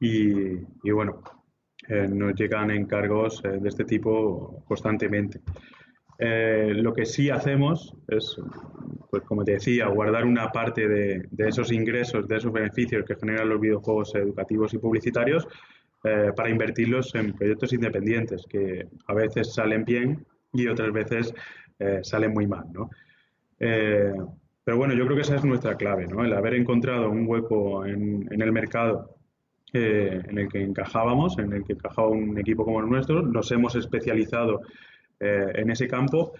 y, 0.00 0.90
bueno, 0.90 1.22
eh, 1.88 2.06
nos 2.08 2.34
llegan 2.34 2.70
encargos 2.70 3.42
de 3.42 3.68
este 3.68 3.84
tipo 3.84 4.62
constantemente. 4.66 5.40
lo 6.18 6.92
que 6.92 7.06
sí 7.06 7.30
hacemos 7.30 7.94
es, 8.08 8.36
pues 9.10 9.22
como 9.24 9.44
te 9.44 9.52
decía, 9.52 9.86
guardar 9.86 10.24
una 10.24 10.50
parte 10.50 10.88
de, 10.88 11.26
de 11.30 11.48
esos 11.48 11.70
ingresos, 11.72 12.26
de 12.26 12.36
esos 12.36 12.52
beneficios 12.52 13.04
que 13.04 13.16
generan 13.16 13.48
los 13.48 13.60
videojuegos 13.60 14.14
educativos 14.14 14.74
y 14.74 14.78
publicitarios, 14.78 15.46
eh, 16.04 16.32
para 16.36 16.48
invertirlos 16.48 17.12
en 17.16 17.32
proyectos 17.32 17.72
independientes 17.72 18.46
que 18.48 18.86
a 19.08 19.14
veces 19.14 19.52
salen 19.52 19.84
bien 19.84 20.24
y 20.52 20.68
otras 20.68 20.92
veces 20.92 21.34
eh, 21.80 21.98
salen 22.04 22.32
muy 22.32 22.46
mal. 22.46 22.66
¿no? 22.72 22.88
Eh, 24.68 24.70
pero 24.70 24.76
bueno, 24.76 24.92
yo 24.92 25.04
creo 25.04 25.16
que 25.16 25.22
esa 25.22 25.36
es 25.36 25.44
nuestra 25.44 25.76
clave, 25.76 26.06
¿no? 26.06 26.22
el 26.24 26.32
haber 26.34 26.52
encontrado 26.52 27.10
un 27.10 27.26
hueco 27.26 27.86
en, 27.86 28.28
en 28.30 28.42
el 28.42 28.52
mercado 28.52 29.14
en 29.72 30.38
el 30.38 30.48
que 30.48 30.62
encajábamos, 30.62 31.38
en 31.38 31.52
el 31.52 31.64
que 31.64 31.72
encajaba 31.72 32.08
un 32.08 32.38
equipo 32.38 32.64
como 32.64 32.80
el 32.80 32.88
nuestro, 32.88 33.22
nos 33.22 33.50
hemos 33.52 33.74
especializado 33.76 34.60
en 35.20 35.70
ese 35.70 35.86
campo 35.88 36.32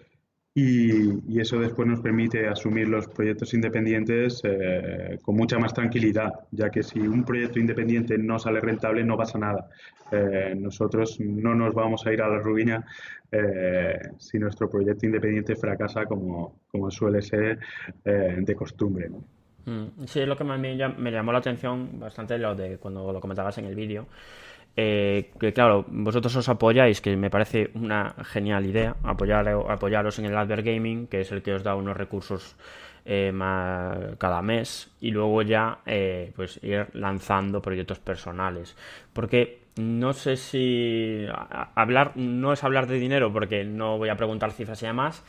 y, 0.54 1.40
eso 1.40 1.58
después 1.58 1.86
nos 1.86 2.00
permite 2.00 2.48
asumir 2.48 2.88
los 2.88 3.06
proyectos 3.08 3.54
independientes 3.54 4.40
eh, 4.42 5.18
con 5.22 5.36
mucha 5.36 5.58
más 5.58 5.72
tranquilidad, 5.72 6.32
ya 6.50 6.68
que 6.70 6.82
si 6.82 6.98
un 6.98 7.24
proyecto 7.24 7.60
independiente 7.60 8.18
no 8.18 8.38
sale 8.38 8.60
rentable 8.60 9.04
no 9.04 9.16
pasa 9.16 9.38
nada. 9.38 9.68
Eh, 10.10 10.54
nosotros 10.56 11.20
no 11.20 11.54
nos 11.54 11.74
vamos 11.74 12.04
a 12.06 12.12
ir 12.12 12.22
a 12.22 12.28
la 12.28 12.38
ruina 12.38 12.84
eh, 13.30 13.98
si 14.18 14.38
nuestro 14.38 14.68
proyecto 14.68 15.06
independiente 15.06 15.54
fracasa 15.54 16.06
como, 16.06 16.60
como 16.72 16.90
suele 16.90 17.22
ser 17.22 17.60
de 18.04 18.54
costumbre. 18.56 19.10
Mm, 19.66 20.06
sí, 20.06 20.20
es 20.20 20.26
lo 20.26 20.36
que 20.36 20.44
me, 20.44 20.58
me 20.58 21.10
llamó 21.12 21.30
la 21.30 21.38
atención 21.38 22.00
bastante 22.00 22.38
lo 22.38 22.54
de 22.54 22.78
cuando 22.78 23.12
lo 23.12 23.20
comentabas 23.20 23.58
en 23.58 23.66
el 23.66 23.74
vídeo 23.74 24.06
eh, 24.80 25.32
que 25.40 25.52
claro, 25.52 25.84
vosotros 25.88 26.36
os 26.36 26.48
apoyáis, 26.48 27.00
que 27.00 27.16
me 27.16 27.30
parece 27.30 27.72
una 27.74 28.14
genial 28.22 28.64
idea, 28.64 28.94
apoyar, 29.02 29.48
apoyaros 29.48 30.20
en 30.20 30.26
el 30.26 30.36
Adver 30.36 30.62
Gaming, 30.62 31.08
que 31.08 31.22
es 31.22 31.32
el 31.32 31.42
que 31.42 31.52
os 31.52 31.64
da 31.64 31.74
unos 31.74 31.96
recursos 31.96 32.54
eh, 33.04 33.32
cada 34.18 34.40
mes, 34.40 34.88
y 35.00 35.10
luego 35.10 35.42
ya 35.42 35.80
eh, 35.84 36.30
pues 36.36 36.60
ir 36.62 36.86
lanzando 36.92 37.60
proyectos 37.60 37.98
personales. 37.98 38.76
Porque 39.12 39.62
no 39.74 40.12
sé 40.12 40.36
si 40.36 41.26
hablar, 41.74 42.12
no 42.14 42.52
es 42.52 42.62
hablar 42.62 42.86
de 42.86 43.00
dinero, 43.00 43.32
porque 43.32 43.64
no 43.64 43.98
voy 43.98 44.10
a 44.10 44.16
preguntar 44.16 44.52
cifras 44.52 44.80
y 44.84 44.86
demás, 44.86 45.24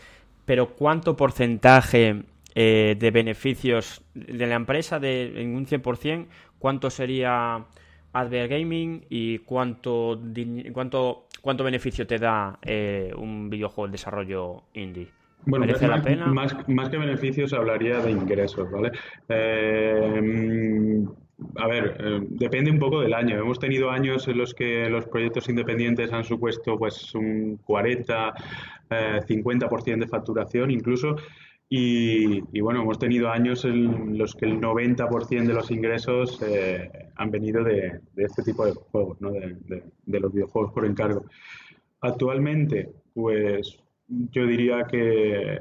pero 0.46 0.76
cuánto 0.76 1.18
porcentaje 1.18 2.22
de 2.54 3.12
beneficios 3.12 4.04
de 4.14 4.46
la 4.46 4.56
empresa 4.56 5.00
de, 5.00 5.42
en 5.42 5.56
un 5.56 5.66
100%, 5.66 6.28
cuánto 6.60 6.92
sería 6.92 7.66
Adver 8.14 8.48
Gaming 8.48 9.06
y 9.10 9.40
cuánto, 9.40 10.20
cuánto, 10.74 11.28
cuánto 11.42 11.64
beneficio 11.64 12.08
te 12.08 12.18
da 12.18 12.58
eh, 12.62 13.12
un 13.16 13.50
videojuego 13.50 13.88
de 13.88 13.92
desarrollo 13.94 14.64
indie. 14.74 15.10
Bueno, 15.46 15.66
¿Merece 15.66 15.88
más, 15.88 15.98
la 15.98 16.04
pena? 16.04 16.26
Más, 16.28 16.90
que 16.90 16.98
beneficios 16.98 17.54
hablaría 17.54 18.00
de 18.00 18.12
ingresos, 18.12 18.70
¿vale? 18.70 18.92
Eh, 19.30 21.06
a 21.56 21.68
ver, 21.68 21.96
eh, 22.00 22.20
depende 22.30 22.72
un 22.72 22.80
poco 22.80 23.00
del 23.02 23.14
año. 23.14 23.38
Hemos 23.38 23.60
tenido 23.60 23.90
años 23.90 24.28
en 24.28 24.38
los 24.38 24.54
que 24.54 24.90
los 24.90 25.06
proyectos 25.06 25.48
independientes 25.48 26.12
han 26.12 26.26
supuesto 26.26 26.78
pues 26.78 27.16
un 27.16 27.58
40, 27.66 28.34
50% 28.90 30.00
de 30.00 30.08
facturación 30.08 30.72
incluso. 30.72 31.16
Y, 31.72 32.60
bueno, 32.62 32.82
hemos 32.82 32.98
tenido 32.98 33.30
años 33.30 33.64
en 33.64 34.18
los 34.18 34.34
que 34.34 34.48
el 34.48 34.60
90% 34.60 35.46
de 35.46 35.54
los 35.54 35.70
ingresos 35.70 36.42
eh, 36.42 36.90
han 37.16 37.30
venido 37.30 37.64
de, 37.64 38.02
este 38.18 38.42
tipo 38.42 38.66
de 38.66 38.74
juegos, 38.74 39.22
¿no? 39.22 39.30
de, 39.32 40.20
los 40.20 40.34
videojuegos 40.34 40.74
por 40.74 40.86
encargo. 40.86 41.26
Actualmente, 42.02 42.90
pues 43.14 43.78
yo 44.08 44.48
diría 44.48 44.86
que, 44.90 45.60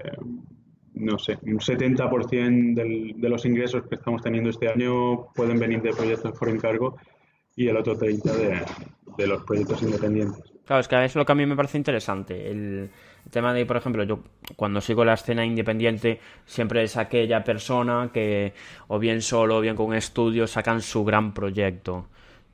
no 0.95 1.19
sé, 1.19 1.39
un 1.43 1.59
70% 1.59 3.15
de 3.17 3.29
los 3.29 3.45
ingresos 3.45 3.87
que 3.87 3.97
estamos 3.97 4.23
teniendo 4.23 4.49
este 4.49 4.69
año 4.69 5.27
pueden 5.35 5.59
venir 5.59 5.83
de 5.83 5.91
proyectos 5.91 6.39
por 6.39 6.49
encargo 6.49 6.97
y 7.55 7.69
el 7.69 7.77
otro 7.77 7.99
30% 7.99 8.65
de, 9.17 9.27
los 9.27 9.45
proyectos 9.45 9.83
independientes. 9.83 10.48
Claro, 10.69 10.83
es 10.83 10.89
que 10.89 11.03
es 11.03 11.15
lo 11.15 11.25
que 11.25 11.33
a 11.33 11.35
mí 11.35 11.47
me 11.47 11.57
parece 11.57 11.79
interesante. 11.79 12.51
El, 12.51 12.91
tema 13.31 13.55
de, 13.55 13.65
por 13.65 13.79
ejemplo, 13.79 14.05
yo 14.05 14.23
cuando 14.55 14.83
sigo 14.83 15.03
la 15.03 15.15
escena 15.15 15.43
independiente, 15.43 16.21
siempre 16.45 16.83
es 16.83 16.99
aquella 16.99 17.43
persona 17.43 18.11
que, 18.13 18.53
o 18.89 18.99
bien 18.99 19.23
solo, 19.23 19.57
o 19.57 19.61
bien 19.63 19.75
con 19.75 19.87
un 19.87 19.95
estudio, 19.95 20.47
sacan 20.47 20.83
su 20.83 21.07
gran 21.07 21.33
proyecto. 21.33 22.09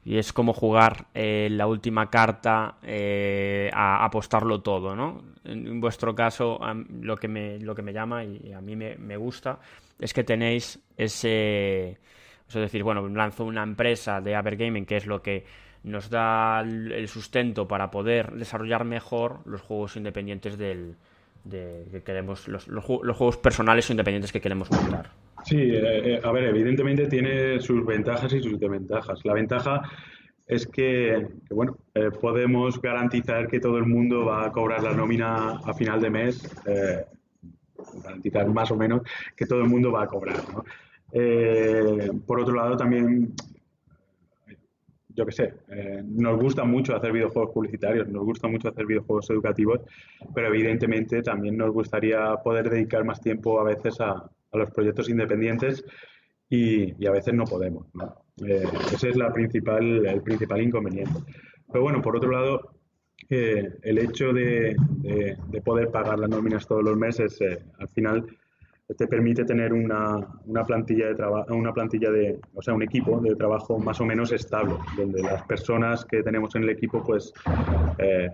Y 0.04 0.16
es 0.16 0.32
como 0.32 0.52
jugar 0.52 1.06
eh, 1.12 1.48
la 1.50 1.66
última 1.66 2.08
carta 2.08 2.76
eh, 2.84 3.68
a 3.74 4.04
apostarlo 4.04 4.60
todo, 4.62 4.94
¿no? 4.94 5.20
En, 5.42 5.80
vuestro 5.80 6.14
caso, 6.14 6.60
lo, 7.00 7.16
que 7.16 7.26
me, 7.26 7.58
lo 7.58 7.74
que 7.74 7.82
me 7.82 7.92
llama 7.92 8.22
y 8.22 8.52
a 8.52 8.60
mí 8.60 8.76
me, 8.76 8.94
me 8.96 9.16
gusta 9.16 9.58
es 9.98 10.14
que 10.14 10.22
tenéis 10.22 10.78
ese... 10.96 11.98
Es 12.46 12.54
decir, 12.54 12.84
bueno, 12.84 13.08
lanzo 13.08 13.44
una 13.44 13.64
empresa 13.64 14.20
de 14.20 14.36
Avergaming, 14.36 14.86
que 14.86 14.98
es 14.98 15.06
lo 15.06 15.20
que 15.20 15.44
nos 15.84 16.10
da 16.10 16.60
el 16.62 17.06
sustento 17.08 17.68
para 17.68 17.90
poder 17.90 18.32
desarrollar 18.32 18.84
mejor 18.84 19.40
los 19.44 19.60
juegos 19.60 19.96
independientes 19.96 20.58
del, 20.58 20.96
de, 21.44 21.86
que 21.90 22.02
queremos, 22.02 22.48
los, 22.48 22.66
los, 22.68 22.84
juegos 22.84 23.36
personales 23.36 23.88
o 23.88 23.92
independientes 23.92 24.32
que 24.32 24.40
queremos 24.40 24.70
montar. 24.70 25.10
Sí, 25.44 25.56
eh, 25.58 26.14
eh, 26.14 26.20
a 26.22 26.32
ver, 26.32 26.44
evidentemente 26.44 27.06
tiene 27.06 27.60
sus 27.60 27.84
ventajas 27.84 28.32
y 28.32 28.42
sus 28.42 28.58
desventajas. 28.58 29.20
La 29.24 29.34
ventaja 29.34 29.82
es 30.46 30.66
que, 30.66 31.26
bueno, 31.50 31.76
eh, 31.94 32.10
podemos 32.18 32.80
garantizar 32.80 33.46
que 33.46 33.60
todo 33.60 33.76
el 33.76 33.86
mundo 33.86 34.24
va 34.24 34.46
a 34.46 34.52
cobrar 34.52 34.82
la 34.82 34.94
nómina 34.94 35.58
a 35.64 35.74
final 35.74 36.00
de 36.00 36.10
mes, 36.10 36.50
garantizar 38.02 38.48
más 38.48 38.70
o 38.70 38.76
menos 38.76 39.02
que 39.36 39.46
todo 39.46 39.60
el 39.60 39.68
mundo 39.68 39.92
va 39.92 40.04
a 40.04 40.06
cobrar. 40.06 40.40
por 42.26 42.40
otro 42.40 42.54
lado, 42.54 42.76
también 42.76 43.34
yo 45.14 45.24
qué 45.24 45.32
sé, 45.32 45.54
eh, 45.68 46.02
nos 46.04 46.40
gusta 46.40 46.64
mucho 46.64 46.96
hacer 46.96 47.12
videojuegos 47.12 47.52
publicitarios, 47.52 48.08
nos 48.08 48.24
gusta 48.24 48.48
mucho 48.48 48.68
hacer 48.68 48.84
videojuegos 48.84 49.30
educativos, 49.30 49.80
pero 50.34 50.48
evidentemente 50.48 51.22
también 51.22 51.56
nos 51.56 51.72
gustaría 51.72 52.34
poder 52.42 52.68
dedicar 52.68 53.04
más 53.04 53.20
tiempo 53.20 53.60
a 53.60 53.64
veces 53.64 54.00
a, 54.00 54.28
los 54.52 54.70
proyectos 54.70 55.08
independientes 55.08 55.84
y, 56.48 57.04
a 57.06 57.10
veces 57.10 57.34
no 57.34 57.44
podemos. 57.44 57.86
Eh, 58.46 58.62
ese 58.92 59.10
es 59.10 59.16
la 59.16 59.32
principal, 59.32 60.06
el 60.06 60.22
principal 60.22 60.62
inconveniente. 60.62 61.20
Pero 61.72 61.82
bueno, 61.82 62.00
por 62.00 62.16
otro 62.16 62.30
lado, 62.30 62.70
eh, 63.28 63.68
el 63.82 63.98
hecho 63.98 64.32
de, 64.32 64.76
de, 65.00 65.60
poder 65.62 65.90
pagar 65.90 66.20
las 66.20 66.30
nóminas 66.30 66.68
todos 66.68 66.84
los 66.84 66.96
meses, 66.96 67.36
al 67.80 67.88
final 67.88 68.26
te 68.86 69.06
permite 69.06 69.44
tener 69.44 69.72
una, 69.72 70.18
una 70.44 70.64
plantilla 70.64 71.06
de 71.06 71.14
trabajo, 71.14 71.54
una 71.54 71.72
plantilla 71.72 72.10
de, 72.10 72.38
o 72.54 72.60
sea, 72.60 72.74
un 72.74 72.82
equipo 72.82 73.18
de 73.20 73.34
trabajo 73.34 73.78
más 73.78 73.98
o 74.00 74.04
menos 74.04 74.30
estable, 74.32 74.74
donde 74.96 75.22
las 75.22 75.42
personas 75.44 76.04
que 76.04 76.22
tenemos 76.22 76.54
en 76.54 76.64
el 76.64 76.70
equipo, 76.70 77.02
pues, 77.02 77.32
eh, 77.98 78.28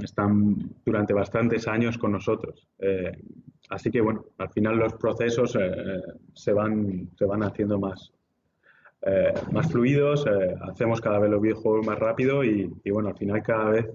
están 0.00 0.56
durante 0.84 1.12
bastantes 1.12 1.66
años 1.66 1.98
con 1.98 2.12
nosotros. 2.12 2.68
Eh, 2.78 3.10
así 3.70 3.90
que, 3.90 4.00
bueno, 4.00 4.26
al 4.38 4.50
final 4.50 4.76
los 4.76 4.94
procesos 4.94 5.56
eh, 5.60 6.00
se, 6.34 6.52
van, 6.52 7.10
se 7.16 7.24
van 7.24 7.42
haciendo 7.42 7.78
más, 7.78 8.12
más 9.52 9.70
fluidos, 9.70 10.24
hacemos 10.62 11.00
cada 11.00 11.20
vez 11.20 11.30
los 11.30 11.40
videojuegos 11.40 11.86
más 11.86 11.96
rápido 11.96 12.42
y, 12.42 12.72
y 12.82 12.90
bueno, 12.90 13.10
al 13.10 13.16
final 13.16 13.40
cada 13.40 13.70
vez 13.70 13.86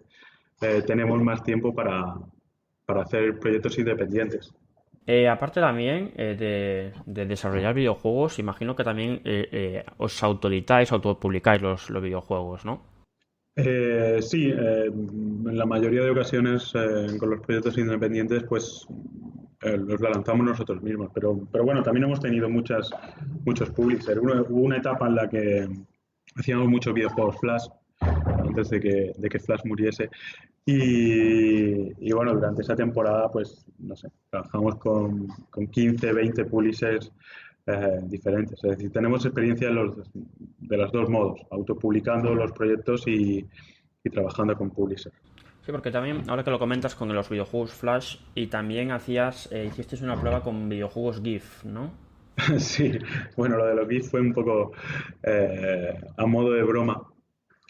tenemos 0.85 1.21
más 1.21 1.43
tiempo 1.43 1.75
para, 1.75 2.15
para 2.85 3.01
hacer 3.01 3.37
proyectos 3.37 3.77
independientes. 3.77 4.53
Eh, 5.07 5.27
aparte 5.27 5.59
también 5.59 6.11
eh, 6.15 6.93
de, 7.05 7.25
desarrollar 7.25 7.73
videojuegos, 7.73 8.37
imagino 8.37 8.75
que 8.75 8.83
también 8.83 9.21
eh, 9.25 9.83
os 9.97 10.21
autoeditáis, 10.21 10.91
autopublicáis 10.91 11.61
los, 11.61 11.89
los 11.89 12.03
videojuegos, 12.03 12.65
¿no? 12.65 12.89
sí, 14.21 14.49
en 14.49 15.57
la 15.57 15.65
mayoría 15.65 16.03
de 16.03 16.09
ocasiones 16.09 16.71
con 17.19 17.29
los 17.29 17.41
proyectos 17.41 17.77
independientes, 17.77 18.43
pues 18.45 18.87
los 19.61 19.99
lanzamos 19.99 20.45
nosotros 20.45 20.81
mismos. 20.81 21.11
Pero, 21.13 21.47
pero 21.51 21.65
bueno, 21.65 21.83
también 21.83 22.05
hemos 22.05 22.21
tenido 22.21 22.49
muchas, 22.49 22.89
muchos 23.45 23.69
publishers. 23.71 24.19
hubo 24.19 24.61
una 24.61 24.77
etapa 24.77 25.05
en 25.05 25.15
la 25.15 25.29
que 25.29 25.67
hacíamos 26.35 26.69
muchos 26.69 26.93
videojuegos 26.93 27.39
Flash 27.39 27.67
antes 28.51 28.69
de 28.69 28.79
que, 28.79 29.13
de 29.17 29.29
que 29.29 29.39
Flash 29.39 29.61
muriese. 29.65 30.09
Y, 30.65 32.11
bueno, 32.13 32.33
durante 32.33 32.61
esa 32.61 32.75
temporada, 32.75 33.29
pues, 33.31 33.65
no 33.79 33.95
sé, 33.95 34.09
trabajamos 34.29 34.75
con, 34.75 35.27
con 35.49 35.67
15, 35.67 36.13
20 36.13 36.45
publishers 36.45 37.11
eh, 37.65 37.99
diferentes. 38.03 38.63
Es 38.63 38.71
decir, 38.71 38.91
tenemos 38.91 39.25
experiencia 39.25 39.67
de 39.69 39.73
los, 39.73 39.95
de 40.13 40.77
los 40.77 40.91
dos 40.91 41.09
modos, 41.09 41.39
autopublicando 41.49 42.35
los 42.35 42.51
proyectos 42.51 43.07
y, 43.07 43.45
y 44.03 44.09
trabajando 44.09 44.55
con 44.55 44.69
publishers. 44.69 45.15
Sí, 45.65 45.71
porque 45.71 45.91
también, 45.91 46.27
ahora 46.27 46.43
que 46.43 46.49
lo 46.49 46.57
comentas 46.57 46.95
con 46.95 47.13
los 47.13 47.29
videojuegos 47.29 47.73
Flash, 47.73 48.17
y 48.33 48.47
también 48.47 48.91
hacías, 48.91 49.51
eh, 49.51 49.65
hiciste 49.65 50.03
una 50.03 50.19
prueba 50.19 50.41
con 50.41 50.69
videojuegos 50.69 51.21
GIF, 51.21 51.63
¿no? 51.65 51.91
sí, 52.57 52.97
bueno, 53.37 53.57
lo 53.57 53.65
de 53.67 53.75
los 53.75 53.87
GIF 53.87 54.09
fue 54.09 54.21
un 54.21 54.33
poco 54.33 54.71
eh, 55.23 55.99
a 56.17 56.25
modo 56.25 56.51
de 56.53 56.63
broma. 56.63 57.10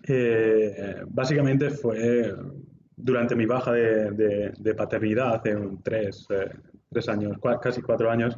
Eh, 0.07 1.03
básicamente 1.07 1.69
fue 1.69 2.33
durante 2.95 3.35
mi 3.35 3.45
baja 3.45 3.71
de, 3.71 4.73
paternidad, 4.75 5.35
hace 5.35 5.55
un 5.55 5.81
tres, 5.81 6.27
tres 6.89 7.09
años, 7.09 7.37
casi 7.61 7.81
cuatro 7.81 8.09
años, 8.09 8.37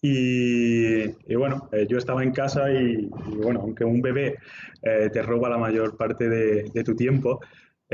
y, 0.00 1.06
bueno, 1.34 1.70
yo 1.88 1.98
estaba 1.98 2.22
en 2.24 2.32
casa 2.32 2.72
y, 2.72 3.06
bueno, 3.36 3.60
aunque 3.60 3.84
un 3.84 4.02
bebé 4.02 4.38
te 4.82 5.22
roba 5.22 5.48
la 5.48 5.58
mayor 5.58 5.96
parte 5.96 6.28
de, 6.28 6.84
tu 6.84 6.96
tiempo, 6.96 7.40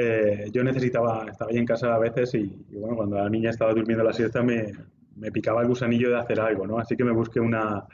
eh, 0.01 0.49
yo 0.53 0.63
necesitaba, 0.63 1.27
estaba 1.29 1.51
ahí 1.51 1.59
en 1.59 1.67
casa 1.67 1.93
a 1.93 1.99
veces 1.99 2.33
y, 2.35 2.47
bueno, 2.71 2.95
cuando 2.95 3.17
la 3.17 3.29
niña 3.29 3.51
estaba 3.51 3.75
durmiendo 3.75 4.05
la 4.05 4.13
siesta 4.13 4.45
me, 4.45 4.73
me, 5.17 5.33
picaba 5.33 5.63
el 5.63 5.67
gusanillo 5.67 6.11
de 6.11 6.19
hacer 6.19 6.39
algo, 6.39 6.69
¿no? 6.69 6.79
Así 6.79 6.97
que 6.97 7.03
me 7.03 7.11
busqué 7.11 7.41
una, 7.41 7.85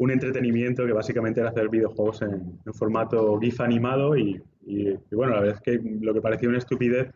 un 0.00 0.10
entretenimiento 0.10 0.86
que 0.86 0.94
básicamente 0.94 1.40
era 1.40 1.50
hacer 1.50 1.68
videojuegos 1.68 2.22
en, 2.22 2.58
formato 2.72 3.38
GIF 3.38 3.60
animado 3.60 4.16
y, 4.16 4.42
bueno, 5.12 5.34
la 5.34 5.40
verdad 5.40 5.56
es 5.56 5.60
que 5.60 5.78
lo 6.00 6.14
que 6.14 6.22
parecía 6.22 6.48
una 6.48 6.56
estupidez 6.56 7.10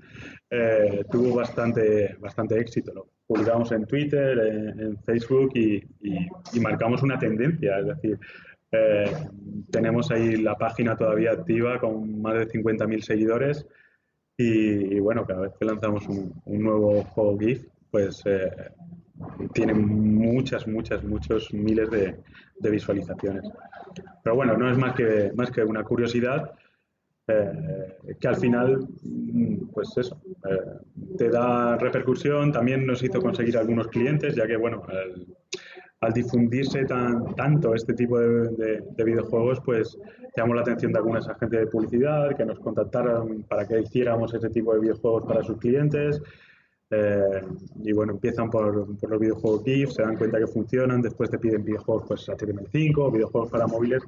eh, 0.51 1.03
tuvo 1.11 1.35
bastante, 1.35 2.15
bastante 2.21 2.59
éxito. 2.59 2.93
Lo 2.93 3.09
publicamos 3.27 3.73
en 3.73 3.87
Twitter, 3.87 4.39
en, 4.79 4.99
Facebook 4.99 5.53
y, 5.55 5.83
marcamos 6.61 7.03
una 7.03 7.19
tendencia, 7.19 7.79
es 7.79 7.87
decir, 7.87 8.19
eh, 8.71 9.11
tenemos 9.71 10.11
ahí 10.11 10.37
la 10.37 10.57
página 10.57 10.95
todavía 10.95 11.33
activa 11.33 11.79
con 11.81 12.21
más 12.21 12.35
de 12.35 12.49
50.000 12.49 13.01
seguidores 13.01 13.67
y, 14.37 15.01
bueno, 15.01 15.25
cada 15.25 15.41
vez 15.41 15.53
que 15.59 15.65
lanzamos 15.65 16.07
un, 16.07 16.35
nuevo 16.45 17.03
juego 17.05 17.39
GIF, 17.39 17.67
pues 17.91 18.23
eh, 18.27 18.51
tiene 19.53 19.75
muchas, 19.75 20.67
muchas, 20.67 21.03
muchos 21.05 21.53
miles 21.53 21.91
de, 21.91 22.71
visualizaciones. 22.71 23.45
Pero 24.23 24.37
bueno, 24.37 24.57
no 24.57 24.71
es 24.71 24.79
más 24.79 24.95
que, 24.95 25.33
más 25.35 25.51
que 25.51 25.63
una 25.63 25.85
curiosidad 25.85 26.53
eh, 27.27 27.97
que 28.21 28.29
al 28.29 28.37
final, 28.37 28.87
mm, 29.03 29.69
pues 29.73 29.97
eso, 29.97 30.21
eh, 30.49 31.17
te 31.17 31.31
da 31.31 31.77
repercusión. 31.77 32.53
También 32.53 32.87
nos 32.87 33.03
hizo 33.03 33.21
conseguir 33.21 33.57
algunos 33.57 33.89
clientes, 33.89 34.35
ya 34.35 34.47
que, 34.47 34.57
bueno, 34.57 34.83
al 36.01 36.13
difundirse 36.13 36.85
tan, 36.85 37.35
tanto 37.35 37.75
este 37.75 37.95
tipo 37.95 38.19
de, 38.19 38.83
videojuegos, 39.05 39.61
pues 39.65 39.99
llamó 40.37 40.55
la 40.55 40.61
atención 40.61 40.93
de 40.93 40.99
algunas 40.99 41.27
agentes 41.29 41.61
de 41.61 41.67
publicidad 41.67 42.37
que 42.37 42.45
nos 42.45 42.59
contactaron 42.61 43.45
para 43.45 43.67
que 43.67 43.81
hiciéramos 43.81 44.35
ese 44.35 44.51
tipo 44.51 44.75
de 44.75 44.81
videojuegos 44.81 45.25
para 45.25 45.43
sus 45.43 45.59
clientes. 45.59 46.21
Eh, 46.95 47.43
y 47.83 47.93
bueno, 47.93 48.13
empiezan 48.13 48.51
por, 48.51 48.87
los 48.89 49.21
videojuegos 49.21 49.65
GIF, 49.65 49.91
se 49.91 50.03
dan 50.03 50.17
cuenta 50.17 50.39
que 50.39 50.47
funcionan, 50.47 51.03
después 51.03 51.31
te 51.31 51.39
piden 51.39 51.65
videojuegos 51.65 52.05
pues, 52.07 52.29
HTML5, 52.29 53.13
videojuegos 53.13 53.51
para 53.51 53.67
móviles. 53.67 54.03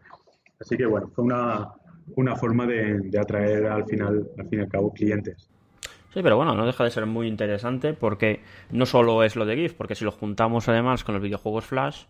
Así 0.60 0.76
que 0.76 0.86
bueno, 0.86 1.10
fue 1.14 1.24
una, 1.24 1.68
una 2.14 2.36
forma 2.36 2.66
de, 2.66 3.10
atraer 3.18 3.66
al 3.66 3.84
final, 3.84 4.28
al 4.38 4.48
fin 4.48 4.60
y 4.60 4.62
al 4.62 4.68
cabo, 4.68 4.92
clientes. 4.92 5.50
Sí, 6.14 6.22
pero 6.22 6.36
bueno, 6.36 6.54
no 6.54 6.64
deja 6.64 6.84
de 6.84 6.90
ser 6.90 7.04
muy 7.04 7.26
interesante 7.26 7.92
porque 7.92 8.40
no 8.70 8.86
solo 8.86 9.22
es 9.22 9.36
lo 9.36 9.44
de 9.44 9.56
GIF, 9.56 9.74
porque 9.74 9.94
si 9.94 10.04
lo 10.04 10.12
juntamos 10.12 10.68
además 10.68 11.04
con 11.04 11.14
los 11.14 11.22
videojuegos 11.22 11.66
Flash, 11.66 12.04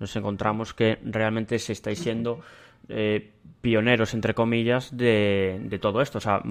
nos 0.00 0.16
encontramos 0.16 0.74
que 0.74 0.98
realmente 1.04 1.58
se 1.58 1.72
estáis 1.72 2.00
siendo 2.00 2.40
eh, 2.88 3.30
pioneros, 3.60 4.14
entre 4.14 4.34
comillas, 4.34 4.96
de, 4.96 5.78
todo 5.80 6.02
esto. 6.02 6.18
O 6.18 6.20
sea, 6.20 6.42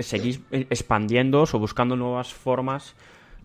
seguís 0.00 0.40
expandiéndoos 0.50 1.54
o 1.54 1.58
buscando 1.58 1.96
nuevas 1.96 2.32
formas 2.32 2.96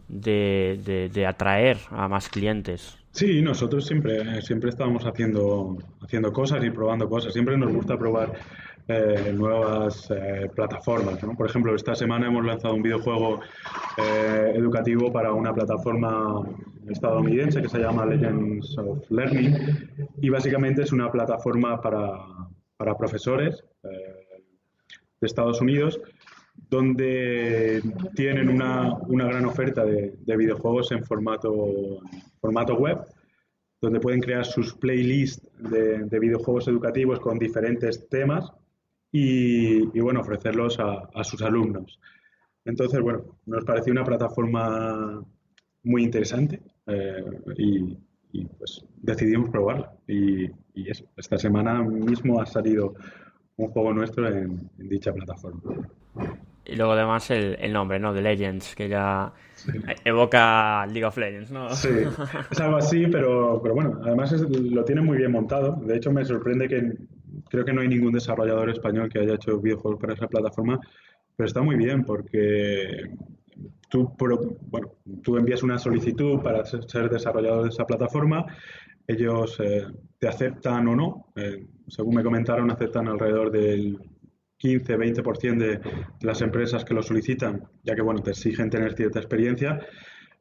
de, 0.07 1.09
de, 1.13 1.25
atraer 1.25 1.77
a 1.91 2.07
más 2.07 2.29
clientes. 2.29 2.97
Sí, 3.11 3.41
nosotros 3.41 3.85
siempre, 3.85 4.41
siempre 4.41 4.69
estamos 4.69 5.05
haciendo, 5.05 5.77
haciendo 6.01 6.31
cosas 6.31 6.63
y 6.63 6.69
probando 6.69 7.07
cosas. 7.09 7.33
Siempre 7.33 7.57
nos 7.57 7.71
gusta 7.71 7.97
probar 7.97 8.33
eh, 8.87 9.31
nuevas 9.33 10.09
eh, 10.11 10.49
plataformas. 10.55 11.19
Por 11.19 11.47
ejemplo, 11.47 11.75
esta 11.75 11.93
semana 11.93 12.27
hemos 12.27 12.45
lanzado 12.45 12.73
un 12.73 12.81
videojuego 12.81 13.41
educativo 14.53 15.11
para 15.11 15.33
una 15.33 15.53
plataforma 15.53 16.43
estadounidense 16.89 17.61
que 17.61 17.69
se 17.69 17.79
llama 17.79 18.05
Legends 18.05 18.77
of 18.77 19.09
Learning 19.09 19.55
y 20.21 20.29
básicamente 20.29 20.83
es 20.83 20.91
una 20.91 21.11
plataforma 21.11 21.81
para, 21.81 22.11
para 22.77 22.97
profesores 22.97 23.63
de 23.83 25.25
Estados 25.27 25.61
Unidos 25.61 25.99
donde 26.69 27.81
tienen 28.15 28.49
una, 28.49 28.93
una 29.07 29.25
gran 29.25 29.45
oferta 29.45 29.85
de, 29.85 30.15
de, 30.19 30.37
videojuegos 30.37 30.91
en 30.91 31.05
formato, 31.05 31.99
formato 32.41 32.75
web, 32.75 32.99
donde 33.79 33.99
pueden 33.99 34.21
crear 34.21 34.45
sus 34.45 34.73
playlists 34.73 35.47
de, 35.59 35.99
de 36.05 36.19
videojuegos 36.19 36.67
educativos 36.67 37.19
con 37.19 37.37
diferentes 37.37 38.09
temas 38.09 38.51
y, 39.11 39.99
bueno, 39.99 40.21
ofrecerlos 40.21 40.77
a, 40.79 41.23
sus 41.23 41.41
alumnos. 41.41 41.99
Entonces, 42.65 42.99
bueno, 43.01 43.39
nos 43.45 43.63
pareció 43.63 43.91
una 43.93 44.03
plataforma 44.03 45.23
muy 45.83 46.03
interesante 46.03 46.61
eh, 46.87 47.23
y, 47.57 47.97
pues 48.57 48.85
decidimos 49.01 49.49
probarla. 49.49 49.91
Y, 50.07 50.49
eso, 50.89 51.05
esta 51.17 51.37
semana 51.37 51.81
mismo 51.81 52.39
ha 52.39 52.45
salido 52.45 52.93
un 53.57 53.67
juego 53.69 53.93
nuestro 53.93 54.27
en, 54.27 54.69
dicha 54.77 55.11
plataforma. 55.11 55.61
Y 56.65 56.75
luego 56.75 56.91
además 56.91 57.31
el, 57.31 57.73
nombre, 57.73 57.99
¿no? 57.99 58.13
De 58.13 58.21
Legends, 58.21 58.75
que 58.75 58.89
ya 58.89 59.33
evoca 60.03 60.85
League 60.87 61.05
of 61.05 61.17
Legends, 61.17 61.51
¿no? 61.51 61.69
Sí, 61.71 61.89
es 62.51 62.59
algo 62.59 62.77
así, 62.77 63.07
pero, 63.07 63.59
pero 63.61 63.73
bueno, 63.73 63.99
además 64.03 64.33
lo 64.33 64.83
tiene 64.83 65.01
muy 65.01 65.17
bien 65.17 65.31
montado. 65.31 65.77
De 65.83 65.95
hecho, 65.95 66.11
me 66.11 66.25
sorprende 66.25 66.67
que 66.67 66.93
creo 67.49 67.65
que 67.65 67.73
no 67.73 67.81
hay 67.81 67.87
ningún 67.87 68.13
desarrollador 68.13 68.69
español 68.69 69.09
que 69.09 69.19
haya 69.19 69.35
hecho 69.35 69.59
videojuegos 69.59 69.99
para 69.99 70.13
esa 70.13 70.27
plataforma, 70.27 70.79
pero 71.35 71.47
está 71.47 71.61
muy 71.61 71.75
bien 71.75 72.03
porque 72.03 73.11
tú, 73.89 74.13
bueno, 74.69 74.93
tú 75.23 75.37
envías 75.37 75.63
una 75.63 75.77
solicitud 75.77 76.41
para 76.41 76.65
ser 76.65 77.09
desarrollador 77.09 77.63
de 77.63 77.69
esa 77.69 77.85
plataforma, 77.85 78.45
ellos 79.07 79.57
eh, 79.59 79.85
te 80.19 80.27
aceptan 80.27 80.87
o 80.87 80.95
no, 80.95 81.31
eh, 81.35 81.65
según 81.87 82.15
me 82.15 82.23
comentaron, 82.23 82.69
aceptan 82.69 83.07
alrededor 83.07 83.51
del 83.51 83.97
15-20% 84.61 85.57
de, 85.57 85.79
las 86.21 86.41
empresas 86.41 86.83
que 86.83 86.93
lo 86.93 87.01
solicitan, 87.01 87.63
ya 87.83 87.95
que 87.95 88.01
bueno, 88.01 88.21
te 88.21 88.31
exigen 88.31 88.69
tener 88.69 88.93
cierta 88.93 89.19
experiencia, 89.19 89.79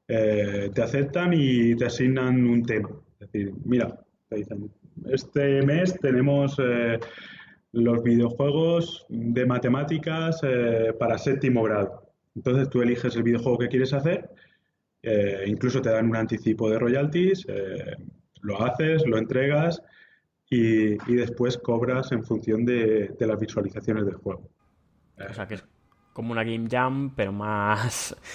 eh, 0.09 0.70
te 0.74 0.83
aceptan 0.83 1.33
y 1.35 1.76
te 1.76 1.87
asignan 1.87 2.44
un 2.46 2.64
tema. 2.64 2.90
Es 3.20 3.33
decir, 3.33 3.52
mira, 3.64 4.00
te 4.29 4.37
dicen, 4.37 4.70
este 5.11 5.62
mes 5.62 5.94
tenemos 6.00 6.57
los 7.72 8.02
videojuegos 8.02 9.07
de 9.09 9.46
matemáticas 9.46 10.40
para 10.98 11.18
séptimo 11.18 11.62
grado. 11.62 12.05
Entonces 12.37 12.70
tú 12.70 12.83
eliges 12.83 13.16
el 13.16 13.25
videojuego 13.25 13.59
que 13.59 13.68
quieres 13.68 13.92
hacer, 13.92 14.31
eh, 15.03 15.44
incluso 15.46 15.83
te 15.83 15.90
dan 15.90 16.09
un 16.09 16.16
anticipo 16.16 16.70
de 16.70 16.79
royalties, 16.79 17.46
lo 18.42 18.62
haces, 18.62 19.05
lo 19.07 19.18
entregas 19.18 19.83
y, 20.49 20.96
después 21.14 21.59
cobras 21.59 22.12
en 22.12 22.22
función 22.22 22.64
de, 22.64 23.09
de, 23.18 23.27
las 23.27 23.40
visualizaciones 23.40 24.05
del 24.07 24.14
juego. 24.16 24.49
O 25.18 25.35
sea, 25.35 25.49
que 25.49 25.59
como 26.16 26.33
una 26.33 26.44
game 26.44 26.66
jam, 26.70 27.14
pero 27.14 27.31
más... 27.33 28.16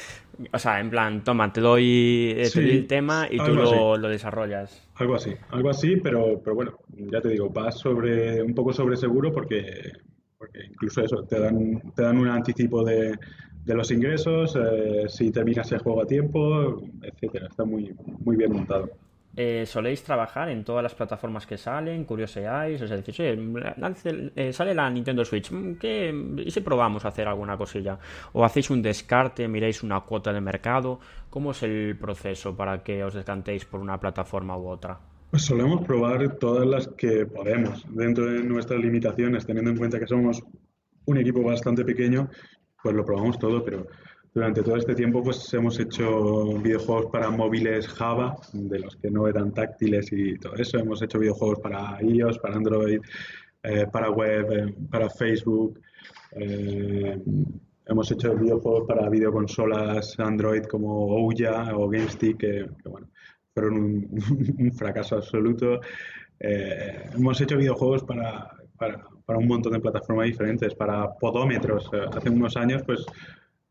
O 0.53 0.57
sea, 0.57 0.79
en 0.79 0.89
plan, 0.89 1.23
toma, 1.23 1.53
te 1.53 1.61
doy, 1.61 2.33
eh, 2.35 2.49
el 2.55 2.87
tema 2.87 3.27
y 3.29 3.37
tú 3.37 3.53
lo, 3.53 3.97
desarrollas. 4.07 4.89
Algo 4.95 5.15
así, 5.15 5.35
algo 5.49 5.69
así, 5.69 5.97
pero, 5.97 6.41
pero 6.41 6.55
bueno, 6.55 6.79
ya 6.87 7.21
te 7.21 7.29
digo, 7.29 7.49
vas 7.49 7.77
sobre 7.77 8.41
un 8.41 8.55
poco 8.55 8.73
sobre 8.73 8.95
seguro 8.95 9.31
porque, 9.31 9.91
porque 10.39 10.63
incluso 10.63 11.03
eso, 11.03 11.25
te 11.25 11.37
dan, 11.39 11.93
te 11.93 12.01
dan 12.01 12.17
un 12.17 12.29
anticipo 12.29 12.83
de, 12.83 13.13
de 13.63 13.73
los 13.75 13.91
ingresos, 13.91 14.55
eh, 14.55 15.05
si 15.07 15.31
terminas 15.31 15.71
el 15.71 15.79
juego 15.79 16.01
a 16.03 16.07
tiempo, 16.07 16.81
etcétera. 17.01 17.47
Está 17.47 17.65
muy, 17.65 17.93
muy 18.19 18.35
bien 18.35 18.51
montado. 18.53 18.89
eh, 19.35 19.65
soléis 19.65 20.03
trabajar 20.03 20.49
en 20.49 20.63
todas 20.65 20.83
las 20.83 20.93
plataformas 20.93 21.45
que 21.47 21.57
salen, 21.57 22.03
curioseáis, 22.05 22.81
o 22.81 22.87
sea, 22.87 22.97
decís, 22.97 23.15
eh, 23.19 24.51
sale 24.53 24.73
la 24.73 24.89
Nintendo 24.89 25.23
Switch, 25.23 25.51
mm, 25.51 25.75
¿qué? 25.77 26.13
¿y 26.45 26.51
si 26.51 26.59
probamos 26.61 27.05
a 27.05 27.09
hacer 27.09 27.27
alguna 27.27 27.57
cosilla? 27.57 27.97
¿O 28.33 28.43
hacéis 28.43 28.69
un 28.69 28.81
descarte, 28.81 29.47
miráis 29.47 29.83
una 29.83 30.01
cuota 30.01 30.33
de 30.33 30.41
mercado? 30.41 30.99
¿Cómo 31.29 31.51
es 31.51 31.63
el 31.63 31.97
proceso 31.99 32.55
para 32.57 32.83
que 32.83 33.03
os 33.05 33.13
descantéis 33.13 33.65
por 33.65 33.79
una 33.79 33.99
plataforma 33.99 34.57
u 34.57 34.67
otra? 34.67 34.99
Pues 35.29 35.43
solemos 35.45 35.85
probar 35.85 36.37
todas 36.37 36.67
las 36.67 36.87
que 36.89 37.25
podemos, 37.25 37.85
dentro 37.87 38.25
de 38.25 38.43
nuestras 38.43 38.81
limitaciones, 38.81 39.45
teniendo 39.45 39.71
en 39.71 39.77
cuenta 39.77 39.97
que 39.97 40.07
somos 40.07 40.43
un 41.05 41.17
equipo 41.17 41.41
bastante 41.41 41.85
pequeño, 41.85 42.29
pues 42.81 42.95
lo 42.95 43.05
probamos 43.05 43.37
todo, 43.39 43.63
pero 43.63 43.87
durante 44.33 44.63
todo 44.63 44.77
este 44.77 44.95
tiempo 44.95 45.21
pues 45.21 45.53
hemos 45.53 45.79
hecho 45.79 46.57
videojuegos 46.59 47.07
para 47.11 47.29
móviles 47.29 47.87
Java, 47.87 48.37
de 48.53 48.79
los 48.79 48.95
que 48.95 49.11
no 49.11 49.27
eran 49.27 49.53
táctiles 49.53 50.11
y 50.11 50.37
todo 50.37 50.55
eso. 50.55 50.77
Hemos 50.79 51.01
hecho 51.01 51.19
videojuegos 51.19 51.59
para 51.59 52.01
iOS, 52.01 52.39
para 52.39 52.55
Android, 52.55 53.01
eh, 53.63 53.85
para 53.91 54.09
web, 54.09 54.51
eh, 54.51 54.75
para 54.89 55.09
Facebook. 55.09 55.79
Eh, 56.31 57.21
hemos 57.85 58.11
hecho 58.11 58.35
videojuegos 58.35 58.87
para 58.87 59.09
videoconsolas 59.09 60.17
Android 60.19 60.63
como 60.63 61.07
Ouya 61.07 61.75
o 61.75 61.89
GameStick, 61.89 62.37
que, 62.37 62.69
bueno, 62.85 63.09
fueron 63.53 63.77
un, 63.77 64.71
fracaso 64.77 65.17
absoluto. 65.17 65.81
hemos 66.39 67.39
hecho 67.41 67.57
videojuegos 67.57 68.03
para, 68.03 68.49
para, 68.77 69.05
para, 69.31 69.39
un 69.39 69.47
montón 69.47 69.73
de 69.73 69.79
plataformas 69.79 70.27
diferentes, 70.27 70.75
para 70.75 71.13
podómetros. 71.13 71.89
hace 72.13 72.29
unos 72.29 72.57
años, 72.57 72.83
pues 72.85 73.05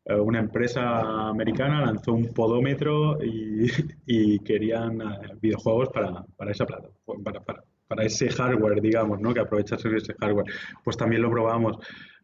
eh, 0.07 0.14
una 0.14 0.38
empresa 0.40 1.29
americana 1.29 1.83
lanzó 1.83 2.14
un 2.14 2.33
podómetro 2.33 3.18
y, 3.23 4.38
querían 4.44 5.01
eh, 5.03 5.37
videojuegos 5.40 5.90
para, 5.90 6.25
para 6.37 6.51
esa 6.51 6.66
para, 6.66 8.05
ese 8.05 8.31
hardware, 8.31 8.81
digamos, 8.81 9.20
¿no? 9.20 9.35
que 9.35 9.40
aprovechase 9.40 9.94
ese 9.96 10.14
hardware. 10.14 10.46
Pues 10.83 10.96
también 10.96 11.23
lo 11.23 11.31
probamos. 11.31 11.79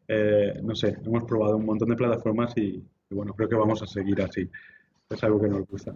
Eh, 0.09 0.61
no 0.63 0.75
sé, 0.75 0.97
hemos 1.05 1.25
probado 1.25 1.57
un 1.57 1.67
montón 1.67 1.89
de 1.89 1.97
plataformas 1.97 2.57
y, 2.57 2.83
bueno, 3.11 3.35
creo 3.35 3.49
que 3.49 3.57
vamos 3.57 3.83
a 3.83 3.87
seguir 3.87 4.23
así. 4.23 4.49
Es 5.11 5.23
algo 5.23 5.41
que 5.41 5.49
nos 5.49 5.67
gusta. 5.67 5.95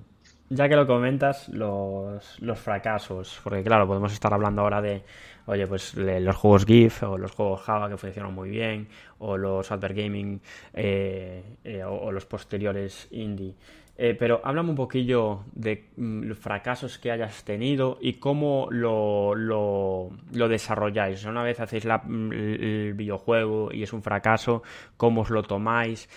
Ya 0.51 0.69
que 0.69 0.75
lo 0.75 0.87
comentas, 0.87 1.49
los, 1.49 2.41
los 2.41 2.59
fracasos, 2.59 3.41
porque 3.43 3.63
claro, 3.63 3.87
podemos 3.87 4.13
estar 4.13 4.35
hablando 4.35 4.63
ahora 4.63 4.83
de 4.83 5.05
oye, 5.51 5.67
pues 5.67 5.95
los 5.97 6.37
juegos 6.37 6.65
GIF 6.65 7.03
o 7.03 7.19
los 7.19 7.33
juegos 7.33 7.61
Java 7.63 7.89
que 7.89 7.97
funcionan 7.97 8.33
muy 8.33 8.51
bien, 8.51 8.87
o 9.19 9.37
los 9.37 9.71
Advert 9.73 9.97
Gaming 9.97 10.41
eh, 10.73 11.43
eh, 11.65 11.83
o, 11.85 12.13
los 12.13 12.25
posteriores 12.25 13.09
indie. 13.11 13.55
Eh, 13.97 14.15
pero 14.19 14.41
háblame 14.45 14.71
un 14.71 14.77
poquillo 14.77 15.45
de 15.53 15.91
mm, 15.97 16.33
fracasos 16.33 16.99
que 16.99 17.11
hayas 17.11 17.45
tenido 17.45 17.99
y 18.01 18.15
cómo 18.15 18.69
lo, 18.71 19.35
lo, 19.35 20.49
desarrolláis. 20.49 21.25
Una 21.25 21.43
vez 21.43 21.61
hacéis 21.61 21.85
mm, 21.85 22.33
el 22.33 22.95
videojuego 22.95 23.71
y 23.73 23.83
es 23.83 23.93
un 23.93 24.03
fracaso, 24.03 24.63
¿cómo 24.97 25.23
os 25.23 25.31
lo 25.31 25.43
tomáis? 25.43 26.09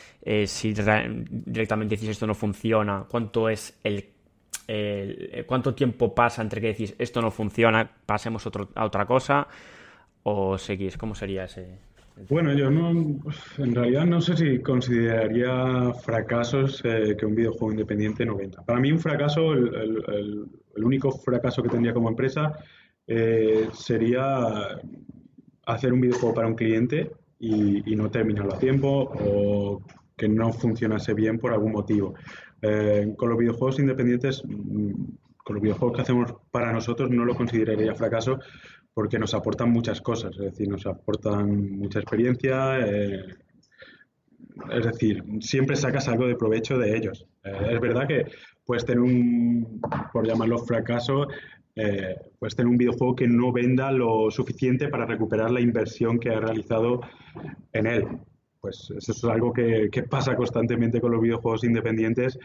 si 0.45 0.73
directamente 0.73 1.95
decís 1.95 2.09
esto 2.09 2.25
no 2.25 2.33
funciona, 2.33 3.05
¿cuánto 3.09 3.49
es 3.49 3.77
el 3.83 4.12
eh, 4.67 5.43
cuánto 5.47 5.73
tiempo 5.73 6.13
pasa 6.13 6.41
entre 6.41 6.61
que 6.61 6.67
decís 6.67 6.95
esto 6.97 7.21
no 7.21 7.31
funciona, 7.31 7.89
pasemos 8.05 8.47
a 8.75 8.85
otra 8.85 9.05
cosa 9.05 9.47
o 10.23 10.57
seguís? 10.57 10.97
¿Cómo 10.97 11.15
sería 11.15 11.45
ese? 11.45 11.79
Bueno, 12.29 12.53
yo 12.53 12.69
no, 12.69 12.91
en 13.57 13.75
realidad 13.75 14.05
no 14.05 14.21
sé 14.21 14.37
si 14.37 14.59
consideraría 14.59 15.93
fracasos 16.03 16.81
eh, 16.85 17.15
que 17.17 17.25
un 17.25 17.33
videojuego 17.33 17.71
independiente 17.71 18.25
no 18.25 18.35
venda. 18.35 18.61
Para 18.63 18.79
mí 18.79 18.91
un 18.91 18.99
fracaso, 18.99 19.53
el, 19.53 20.45
único 20.75 21.11
fracaso 21.11 21.63
que 21.63 21.69
tendría 21.69 21.93
como 21.93 22.09
empresa 22.09 22.53
eh, 23.07 23.67
sería 23.73 24.79
hacer 25.65 25.93
un 25.93 26.01
videojuego 26.01 26.35
para 26.35 26.47
un 26.47 26.55
cliente 26.55 27.11
y, 27.39 27.91
y 27.91 27.95
no 27.95 28.11
terminarlo 28.11 28.53
a 28.53 28.59
tiempo 28.59 29.11
o 29.19 29.81
que 30.15 30.27
no 30.27 30.53
funcionase 30.53 31.13
bien 31.13 31.39
por 31.39 31.51
algún 31.51 31.71
motivo. 31.71 32.13
Eh, 32.65 33.13
con 33.17 33.29
los 33.29 33.37
videojuegos 33.37 33.77
independientes, 33.79 34.41
mm, 34.45 34.93
con 35.43 35.55
los 35.55 35.61
videojuegos 35.61 35.97
que 35.97 36.01
hacemos 36.01 36.33
para 36.49 36.71
nosotros, 36.71 37.09
no 37.09 37.25
lo 37.25 37.35
consideraría 37.35 37.93
fracaso 37.93 38.39
porque 38.93 39.19
nos 39.19 39.33
aportan 39.33 39.69
muchas 39.69 39.99
cosas, 39.99 40.31
es 40.37 40.45
decir, 40.45 40.69
nos 40.69 40.85
aportan 40.87 41.77
mucha 41.77 41.99
experiencia, 41.99 42.79
eh, 42.79 43.25
es 44.71 44.85
decir, 44.85 45.21
siempre 45.41 45.75
sacas 45.75 46.07
algo 46.07 46.25
de 46.25 46.35
provecho 46.37 46.77
de 46.77 46.95
ellos. 46.95 47.27
Eh, 47.43 47.71
es 47.71 47.81
verdad 47.81 48.07
que 48.07 48.27
puedes 48.65 48.85
tener 48.85 49.01
un, 49.01 49.81
por 50.13 50.25
llamarlo 50.25 50.57
fracaso, 50.59 51.27
puedes 52.39 52.55
tener 52.55 52.69
un 52.69 52.77
videojuego 52.77 53.15
que 53.15 53.27
no 53.27 53.51
venda 53.51 53.91
lo 53.91 54.31
suficiente 54.31 54.87
para 54.87 55.05
recuperar 55.05 55.51
la 55.51 55.59
inversión 55.59 56.19
que 56.19 56.29
has 56.29 56.39
realizado 56.39 57.01
en 57.73 57.87
él 57.87 58.07
pues 58.63 58.89
eso 58.97 59.11
es 59.11 59.23
algo 59.25 59.51
que, 59.51 59.89
pasa 60.09 60.37
constantemente 60.37 61.01
con 61.01 61.11
los 61.11 61.19
videojuegos 61.21 61.65
independientes 61.65 62.39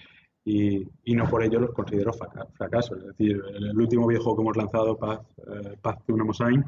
y, 0.45 0.85
no 1.15 1.31
por 1.31 1.45
ello 1.45 1.61
los 1.61 1.71
considero 1.71 2.13
fracasos. 2.55 2.99
Es 2.99 3.07
decir, 3.07 3.41
el 3.55 3.79
último 3.79 4.05
videojuego 4.09 4.37
que 4.37 4.43
hemos 4.43 4.57
lanzado, 4.57 4.97
Paz, 4.97 5.21
eh, 5.47 6.13
una 6.13 6.25
Mosain, 6.25 6.65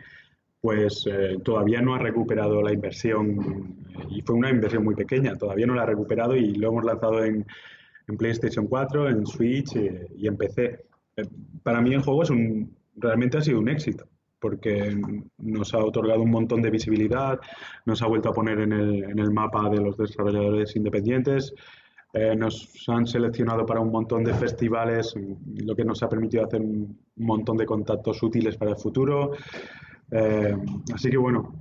pues 0.61 1.05
eh, 1.11 1.39
todavía 1.43 1.83
no 1.83 1.97
ha 1.97 1.99
recuperado 1.99 2.63
la 2.63 2.73
inversión 2.73 3.75
y 4.09 4.23
fue 4.23 4.37
una 4.37 4.51
inversión 4.51 4.85
muy 4.85 4.95
pequeña, 4.95 5.37
todavía 5.37 5.67
no 5.67 5.75
la 5.75 5.83
ha 5.83 5.87
recuperado 5.87 6.37
y 6.37 6.55
lo 6.55 6.69
hemos 6.69 6.85
lanzado 6.85 7.25
en, 7.25 7.45
PlayStation 8.19 8.69
4, 8.69 9.09
en 9.09 9.27
Switch 9.27 9.75
eh, 9.75 10.07
y, 10.17 10.29
en 10.29 10.37
PC. 10.37 10.85
para 11.65 11.81
mí 11.81 11.93
el 11.93 12.03
juego 12.03 12.23
es 12.23 12.31
un, 12.31 12.77
realmente 12.95 13.39
ha 13.39 13.41
sido 13.41 13.59
un 13.59 13.69
éxito 13.69 14.07
porque 14.41 14.97
nos 15.39 15.75
ha 15.75 15.79
otorgado 15.79 16.23
un 16.23 16.31
montón 16.31 16.63
de 16.63 16.71
visibilidad, 16.71 17.39
nos 17.85 18.03
ha 18.03 18.07
vuelto 18.07 18.31
a 18.31 18.33
poner 18.33 18.61
en 18.61 18.73
el, 18.73 19.05
en 19.05 19.19
el 19.19 19.31
mapa 19.31 19.69
de 19.69 19.81
los 19.81 19.97
desarrolladores 19.97 20.75
independientes, 20.77 21.55
eh, 22.13 22.35
nos 22.35 22.69
han 22.89 23.07
seleccionado 23.07 23.65
para 23.65 23.81
un 23.81 23.93
montón 23.93 24.25
de 24.25 24.35
festivales, 24.35 25.15
lo 25.63 25.77
que 25.77 25.85
nos 25.85 26.03
ha 26.03 26.09
permitido 26.09 26.45
hacer 26.45 26.61
un 26.61 26.99
montón 27.17 27.57
de 27.57 27.65
contactos 27.65 28.21
útiles 28.23 28.57
para 28.57 28.73
el 28.73 28.77
futuro. 28.77 29.31
Eh, 30.11 30.57
así 30.93 31.09
que 31.09 31.17
bueno, 31.17 31.55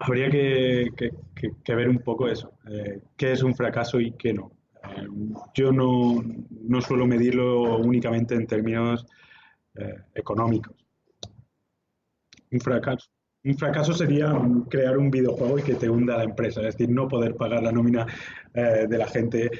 habría 0.00 0.28
que, 0.28 0.90
que, 0.96 1.74
ver 1.74 1.88
un 1.88 1.98
poco 1.98 2.26
eso, 2.26 2.54
eh, 2.68 3.00
qué 3.16 3.30
es 3.30 3.44
un 3.44 3.54
fracaso 3.54 4.00
y 4.00 4.12
qué 4.12 4.32
no. 4.32 4.50
yo 5.54 5.70
no, 5.70 6.20
no, 6.50 6.80
suelo 6.80 7.06
medirlo 7.06 7.78
únicamente 7.78 8.34
en 8.34 8.46
términos 8.46 9.06
económicos 10.14 10.85
un 12.50 12.60
fracaso. 12.60 13.08
Un 13.44 13.56
fracaso 13.56 13.92
sería 13.92 14.32
crear 14.68 14.98
un 14.98 15.08
videojuego 15.08 15.58
y 15.58 15.62
que 15.62 15.74
te 15.76 15.88
hunda 15.88 16.16
la 16.16 16.24
empresa, 16.24 16.60
es 16.60 16.76
decir, 16.76 16.90
no 16.90 17.06
poder 17.06 17.36
pagar 17.36 17.62
la 17.62 17.70
nómina 17.70 18.04
eh, 18.54 18.86
de 18.88 18.98
la 18.98 19.06
gente 19.06 19.50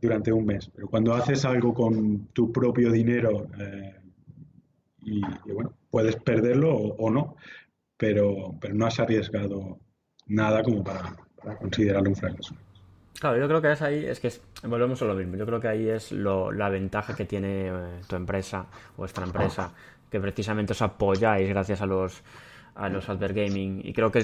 durante 0.00 0.32
un 0.32 0.46
mes. 0.46 0.70
Pero 0.74 0.88
cuando 0.88 1.14
haces 1.14 1.44
algo 1.44 1.74
con 1.74 2.28
tu 2.28 2.50
propio 2.50 2.90
dinero 2.90 3.46
eh, 3.58 4.00
y, 5.02 5.20
bueno, 5.52 5.74
puedes 5.90 6.16
perderlo 6.16 6.74
o, 6.74 7.10
no, 7.10 7.36
pero, 7.98 8.54
pero 8.60 8.74
no 8.74 8.86
has 8.86 8.98
arriesgado 8.98 9.78
nada 10.26 10.62
como 10.62 10.82
para, 10.82 11.14
considerarlo 11.60 12.08
un 12.08 12.16
fracaso. 12.16 12.54
Claro, 13.20 13.38
yo 13.38 13.46
creo 13.46 13.62
que 13.62 13.72
es 13.72 13.82
ahí, 13.82 14.04
es 14.04 14.20
que 14.20 14.32
volvemos 14.66 15.00
a 15.02 15.04
lo 15.04 15.14
mismo. 15.14 15.36
Yo 15.36 15.46
creo 15.46 15.60
que 15.60 15.68
ahí 15.68 15.88
es 15.88 16.12
la 16.12 16.68
ventaja 16.68 17.14
que 17.14 17.24
tiene 17.24 17.68
eh, 17.68 18.00
tu 18.08 18.16
empresa, 18.16 18.66
vuestra 18.96 19.24
empresa, 19.24 19.72
que 20.14 20.20
precisamente 20.20 20.70
os 20.74 20.80
apoyáis 20.80 21.48
gracias 21.48 21.82
a 21.82 21.86
los, 21.86 22.22
a 22.76 22.88
los 22.88 23.08
Advert 23.08 23.34
Gaming. 23.34 23.80
Y 23.82 23.92
creo 23.92 24.12
que 24.12 24.22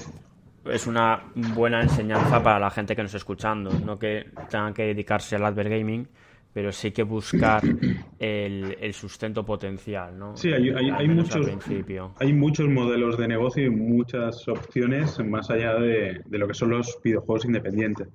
es 0.66 0.86
una 0.86 1.20
buena 1.34 1.82
enseñanza 1.82 2.40
para 2.40 2.60
la 2.60 2.70
gente 2.70 2.94
que 2.94 3.02
nos 3.02 3.08
está 3.08 3.18
escuchando. 3.18 3.72
No 3.72 3.98
que 3.98 4.30
tengan 4.48 4.72
que 4.72 4.84
dedicarse 4.84 5.34
al 5.34 5.44
Advert 5.46 5.68
Gaming, 5.68 6.06
pero 6.54 6.70
sí 6.70 6.92
que 6.92 7.02
buscar 7.02 7.60
el, 8.20 8.94
sustento 8.94 9.44
potencial, 9.44 10.16
¿no? 10.16 10.36
Sí, 10.36 10.52
hay, 10.52 10.70
hay, 10.70 11.08
muchos, 11.08 11.44
hay 12.20 12.32
muchos 12.32 12.68
modelos 12.68 13.18
de 13.18 13.26
negocio 13.26 13.66
y 13.66 13.70
muchas 13.70 14.46
opciones 14.46 15.18
más 15.24 15.50
allá 15.50 15.74
de, 15.74 16.22
de, 16.24 16.38
lo 16.38 16.46
que 16.46 16.54
son 16.54 16.70
los 16.70 17.00
videojuegos 17.02 17.46
independientes. 17.46 18.06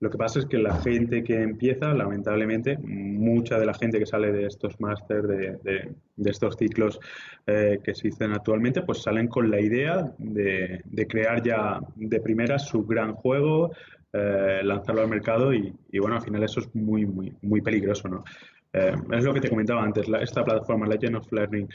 Lo 0.00 0.10
que 0.10 0.18
pasa 0.18 0.38
es 0.38 0.46
que 0.46 0.58
la 0.58 0.76
gente 0.80 1.24
que 1.24 1.42
empieza, 1.42 1.92
lamentablemente, 1.92 2.78
mucha 2.78 3.58
de 3.58 3.66
la 3.66 3.74
gente 3.74 3.98
que 3.98 4.06
sale 4.06 4.30
de 4.30 4.46
estos 4.46 4.80
máster, 4.80 5.26
de, 5.26 5.92
estos 6.24 6.56
ciclos 6.56 7.00
eh, 7.46 7.80
que 7.82 7.90
existen 7.90 8.32
actualmente, 8.32 8.82
pues 8.82 9.02
salen 9.02 9.26
con 9.26 9.50
la 9.50 9.60
idea 9.60 10.12
de, 10.18 10.82
crear 11.08 11.42
ya 11.42 11.80
de 11.96 12.20
primera 12.20 12.60
su 12.60 12.86
gran 12.86 13.14
juego, 13.14 13.72
eh, 14.12 14.60
lanzarlo 14.62 15.02
al 15.02 15.08
mercado 15.08 15.52
y, 15.52 15.74
bueno, 15.98 16.14
al 16.14 16.22
final 16.22 16.44
eso 16.44 16.60
es 16.60 16.72
muy, 16.76 17.04
muy, 17.04 17.34
muy 17.42 17.60
peligroso, 17.60 18.08
¿no? 18.08 18.24
Eh, 18.72 18.94
es 19.12 19.24
lo 19.24 19.34
que 19.34 19.40
te 19.40 19.48
comentaba 19.48 19.82
antes, 19.82 20.06
esta 20.20 20.44
plataforma 20.44 20.86
Legend 20.86 21.16
of 21.16 21.32
Learning 21.32 21.68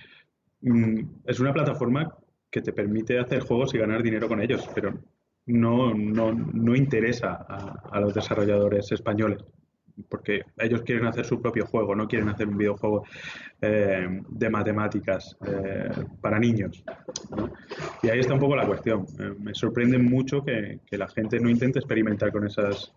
mm, 0.61 0.99
es 1.25 1.39
una 1.39 1.51
plataforma 1.51 2.15
que 2.49 2.61
te 2.61 2.71
permite 2.71 3.19
hacer 3.19 3.41
juegos 3.41 3.73
y 3.73 3.79
ganar 3.79 4.01
dinero 4.01 4.29
con 4.29 4.39
ellos, 4.39 4.69
pero 4.73 4.93
no, 5.45 5.93
no, 5.93 6.31
no 6.31 6.75
interesa 6.75 7.33
a, 7.33 7.99
los 7.99 8.13
desarrolladores 8.13 8.91
españoles. 8.91 9.39
porque 10.09 10.41
ellos 10.57 10.81
quieren 10.81 11.05
hacer 11.05 11.23
su 11.23 11.39
propio 11.39 11.67
juego, 11.67 11.95
no 11.95 12.07
quieren 12.07 12.27
hacer 12.29 12.47
un 12.47 12.57
videojuego 12.57 13.03
eh, 13.61 14.21
de 14.27 14.49
matemáticas 14.49 15.37
eh, 15.45 15.89
para 16.19 16.39
niños. 16.39 16.83
Y 18.01 18.09
ahí 18.09 18.19
está 18.19 18.33
un 18.33 18.39
poco 18.39 18.55
la 18.55 18.65
cuestión. 18.65 19.05
Eh, 19.19 19.33
me 19.39 19.53
sorprende 19.53 19.99
mucho 19.99 20.43
que, 20.43 20.79
la 20.91 21.07
gente 21.07 21.39
no 21.39 21.49
intente 21.49 21.79
experimentar 21.79 22.31
con 22.31 22.45
esas 22.47 22.91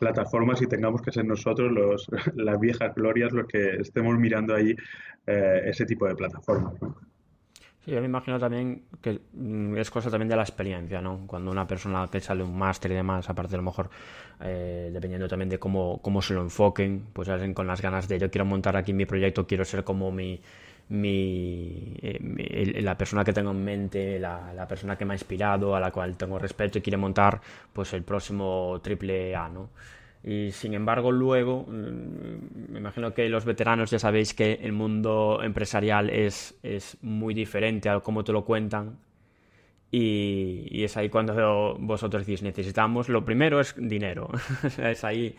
plataformas 0.00 0.60
y 0.62 0.66
tengamos 0.66 1.02
que 1.02 1.12
ser 1.12 1.24
nosotros 1.24 1.70
los, 1.70 2.08
las 2.34 2.58
viejas 2.58 2.94
glorias 2.94 3.32
los 3.32 3.46
que 3.46 3.76
estemos 3.76 4.18
mirando 4.18 4.54
ahí 4.54 4.74
ese 5.24 5.86
tipo 5.86 6.08
de 6.08 6.16
plataformas. 6.16 6.74
Sí, 7.84 7.90
yo 7.90 8.00
me 8.00 8.06
imagino 8.06 8.38
también 8.38 8.84
que 9.00 9.20
mm, 9.32 9.76
es 9.76 9.90
cosa 9.90 10.08
también 10.08 10.28
de 10.28 10.36
la 10.36 10.42
experiencia, 10.42 11.00
¿no? 11.00 11.26
Cuando 11.26 11.50
una 11.50 11.66
persona 11.66 12.06
que 12.10 12.20
sale 12.20 12.44
un 12.44 12.56
máster 12.56 12.92
y 12.92 12.94
demás, 12.94 13.28
aparte 13.28 13.54
a 13.56 13.58
lo 13.58 13.64
mejor, 13.64 13.90
eh, 14.40 14.90
dependiendo 14.92 15.26
también 15.26 15.48
de 15.48 15.58
cómo, 15.58 15.98
cómo 16.00 16.22
se 16.22 16.32
lo 16.34 16.42
enfoquen, 16.42 17.06
pues 17.12 17.26
salen 17.26 17.54
con 17.54 17.66
las 17.66 17.82
ganas 17.82 18.06
de 18.06 18.20
yo 18.20 18.30
quiero 18.30 18.44
montar 18.44 18.76
aquí 18.76 18.92
mi 18.92 19.04
proyecto, 19.04 19.46
quiero 19.48 19.64
ser 19.64 19.82
como 19.82 20.12
mi, 20.12 20.40
mi, 20.90 21.96
eh, 22.02 22.80
la 22.82 22.96
persona 22.96 23.24
que 23.24 23.32
tengo 23.32 23.50
en 23.50 23.64
mente, 23.64 24.18
la, 24.20 24.52
la, 24.54 24.68
persona 24.68 24.96
que 24.96 25.04
me 25.04 25.14
ha 25.14 25.16
inspirado, 25.16 25.74
a 25.74 25.80
la 25.80 25.90
cual 25.90 26.16
tengo 26.16 26.38
respeto 26.38 26.78
y 26.78 26.82
quiere 26.82 26.96
montar 26.98 27.40
pues 27.72 27.92
el 27.94 28.04
próximo 28.04 28.80
triple 28.82 29.34
A, 29.34 29.48
¿no? 29.48 29.70
Y 30.24 30.52
sin 30.52 30.74
embargo, 30.74 31.10
luego, 31.10 31.66
mm, 31.66 32.72
me 32.72 32.78
imagino 32.78 33.12
que 33.12 33.28
los 33.28 33.44
veteranos 33.44 33.90
ya 33.90 33.98
sabéis 33.98 34.34
que 34.34 34.54
el 34.62 34.72
mundo 34.72 35.40
empresarial 35.42 36.10
es, 36.10 36.58
es 36.62 36.96
muy 37.02 37.34
diferente 37.34 37.88
a 37.88 38.00
cómo 38.00 38.22
te 38.22 38.32
lo 38.32 38.44
cuentan. 38.44 38.98
Y, 39.90 40.82
es 40.84 40.96
ahí 40.96 41.10
cuando 41.10 41.76
vosotros 41.78 42.24
decís, 42.24 42.42
necesitamos, 42.42 43.08
lo 43.08 43.24
primero 43.24 43.60
es 43.60 43.74
dinero. 43.76 44.30
es 44.78 45.04
ahí, 45.04 45.36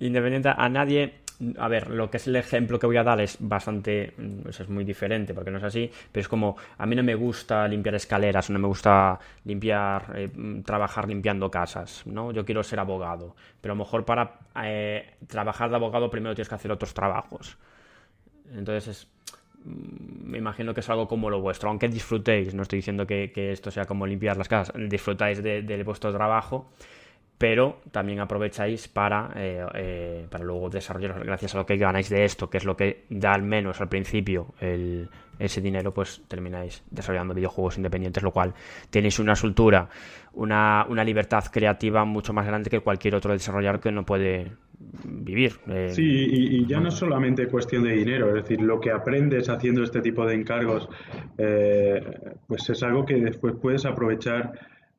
independiente 0.00 0.50
a 0.56 0.68
nadie, 0.68 1.14
a 1.58 1.68
ver, 1.68 1.90
lo 1.90 2.10
que 2.10 2.18
es 2.18 2.26
el 2.26 2.36
ejemplo 2.36 2.78
que 2.78 2.86
voy 2.86 2.96
a 2.96 3.02
dar 3.02 3.20
es 3.20 3.38
bastante, 3.40 4.12
mm, 4.16 4.48
es 4.48 4.68
muy 4.68 4.84
diferente 4.84 5.32
porque 5.32 5.50
no 5.50 5.58
es 5.58 5.64
así, 5.64 5.90
pero 6.12 6.20
es 6.20 6.28
como, 6.28 6.56
a 6.76 6.86
mí 6.86 6.94
no 6.94 7.02
me 7.02 7.14
gusta 7.14 7.66
limpiar 7.66 7.94
escaleras, 7.94 8.50
no 8.50 8.58
me 8.58 8.68
gusta 8.68 9.18
limpiar, 9.44 10.12
eh, 10.16 10.30
mm, 10.34 10.62
trabajar 10.62 11.08
limpiando 11.08 11.50
casas, 11.50 12.02
¿no? 12.06 12.32
Yo 12.32 12.44
quiero 12.44 12.62
ser 12.62 12.80
abogado, 12.80 13.34
pero 13.60 13.72
a 13.72 13.76
lo 13.76 13.84
mejor 13.84 14.04
para 14.04 14.38
eh, 14.62 15.14
trabajar 15.26 15.70
de 15.70 15.76
abogado 15.76 16.10
primero 16.10 16.34
tienes 16.34 16.48
que 16.48 16.54
hacer 16.54 16.72
otros 16.72 16.92
trabajos. 16.92 17.56
Entonces 18.54 19.08
mm, 19.64 20.30
me 20.30 20.38
imagino 20.38 20.74
que 20.74 20.80
es 20.80 20.90
algo 20.90 21.08
como 21.08 21.30
lo 21.30 21.40
vuestro, 21.40 21.70
aunque 21.70 21.88
disfrutéis, 21.88 22.54
no 22.54 22.62
estoy 22.62 22.78
diciendo 22.78 23.06
que, 23.06 23.32
esto 23.52 23.70
sea 23.70 23.86
como 23.86 24.06
limpiar 24.06 24.36
las 24.36 24.48
casas, 24.48 24.74
disfrutáis 24.88 25.42
de 25.42 25.82
vuestro 25.84 26.12
trabajo 26.12 26.70
pero 27.40 27.80
también 27.90 28.20
aprovecháis 28.20 28.86
para, 28.86 29.30
eh, 29.34 29.64
eh, 29.74 30.26
para 30.28 30.44
luego 30.44 30.68
desarrollar, 30.68 31.24
gracias 31.24 31.54
a 31.54 31.58
lo 31.58 31.64
que 31.64 31.78
ganáis 31.78 32.10
de 32.10 32.26
esto, 32.26 32.50
que 32.50 32.58
es 32.58 32.66
lo 32.66 32.76
que 32.76 33.06
da 33.08 33.32
al 33.32 33.42
menos 33.42 33.80
al 33.80 33.88
principio 33.88 34.48
ese 35.38 35.62
dinero, 35.62 35.94
pues 35.94 36.20
termináis 36.28 36.84
desarrollando 36.90 37.32
videojuegos 37.32 37.78
independientes, 37.78 38.22
lo 38.22 38.30
cual 38.30 38.52
tenéis 38.90 39.18
una 39.20 39.34
soltura, 39.34 39.88
una, 40.34 40.84
libertad 41.02 41.44
creativa 41.50 42.04
mucho 42.04 42.34
más 42.34 42.46
grande 42.46 42.68
que 42.68 42.80
cualquier 42.80 43.14
otro 43.14 43.32
desarrollador 43.32 43.80
que 43.80 43.90
no 43.90 44.04
puede 44.04 44.52
vivir. 45.02 45.54
Eh, 45.66 45.92
sí, 45.94 46.04
y, 46.04 46.66
ya 46.66 46.78
no 46.78 46.90
es 46.90 46.94
solamente 46.94 47.46
cuestión 47.46 47.84
de 47.84 47.92
dinero, 47.92 48.28
es 48.36 48.42
decir, 48.42 48.60
lo 48.60 48.78
que 48.78 48.90
aprendes 48.90 49.48
haciendo 49.48 49.82
este 49.82 50.02
tipo 50.02 50.26
de 50.26 50.34
encargos, 50.34 50.90
pues 52.46 52.68
es 52.68 52.82
algo 52.82 53.06
que 53.06 53.14
después 53.14 53.54
puedes 53.62 53.86
aprovechar 53.86 54.52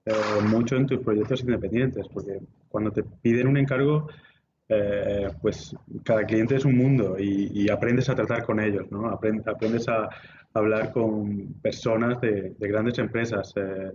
eh, 0.05 0.13
mucho 0.47 0.77
en 0.77 0.87
tus 0.87 0.99
proyectos 0.99 1.41
independientes, 1.41 2.07
porque 2.07 2.39
cuando 2.69 2.91
te 2.91 3.03
piden 3.03 3.47
un 3.47 3.57
encargo, 3.57 4.07
eh, 4.67 5.29
pues 5.41 5.75
cada 6.03 6.23
cliente 6.25 6.55
es 6.55 6.65
un 6.65 6.75
mundo 6.75 7.17
y, 7.19 7.69
aprendes 7.69 8.09
a 8.09 8.15
tratar 8.15 8.43
con 8.43 8.59
ellos, 8.59 8.89
¿no? 8.89 9.07
aprendes 9.09 9.87
a 9.89 10.09
hablar 10.53 10.91
con 10.91 11.53
personas 11.61 12.19
de, 12.21 12.55
grandes 12.59 12.97
empresas. 12.97 13.53
Eh, 13.57 13.91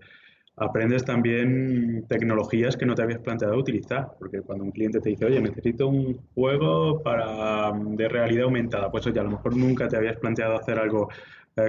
aprendes 0.59 1.05
también 1.05 2.07
tecnologías 2.09 2.77
que 2.77 2.87
no 2.87 2.95
te 2.95 3.03
habías 3.03 3.21
planteado 3.21 3.57
utilizar, 3.57 4.13
porque 4.19 4.43
cuando 4.43 4.65
un 4.65 4.71
cliente 4.71 5.01
te 5.01 5.11
dice, 5.11 5.25
oye, 5.25 5.41
necesito 5.41 5.89
un 5.89 6.19
juego 6.35 7.03
para, 7.03 7.73
de 7.73 8.09
realidad 8.09 8.45
aumentada, 8.45 8.91
pues 8.91 9.07
oye, 9.07 9.19
a 9.19 9.25
lo 9.25 9.31
mejor 9.33 9.57
nunca 9.57 9.89
te 9.89 9.97
habías 9.97 10.17
planteado 10.19 10.57
hacer 10.57 10.79
algo 10.79 11.09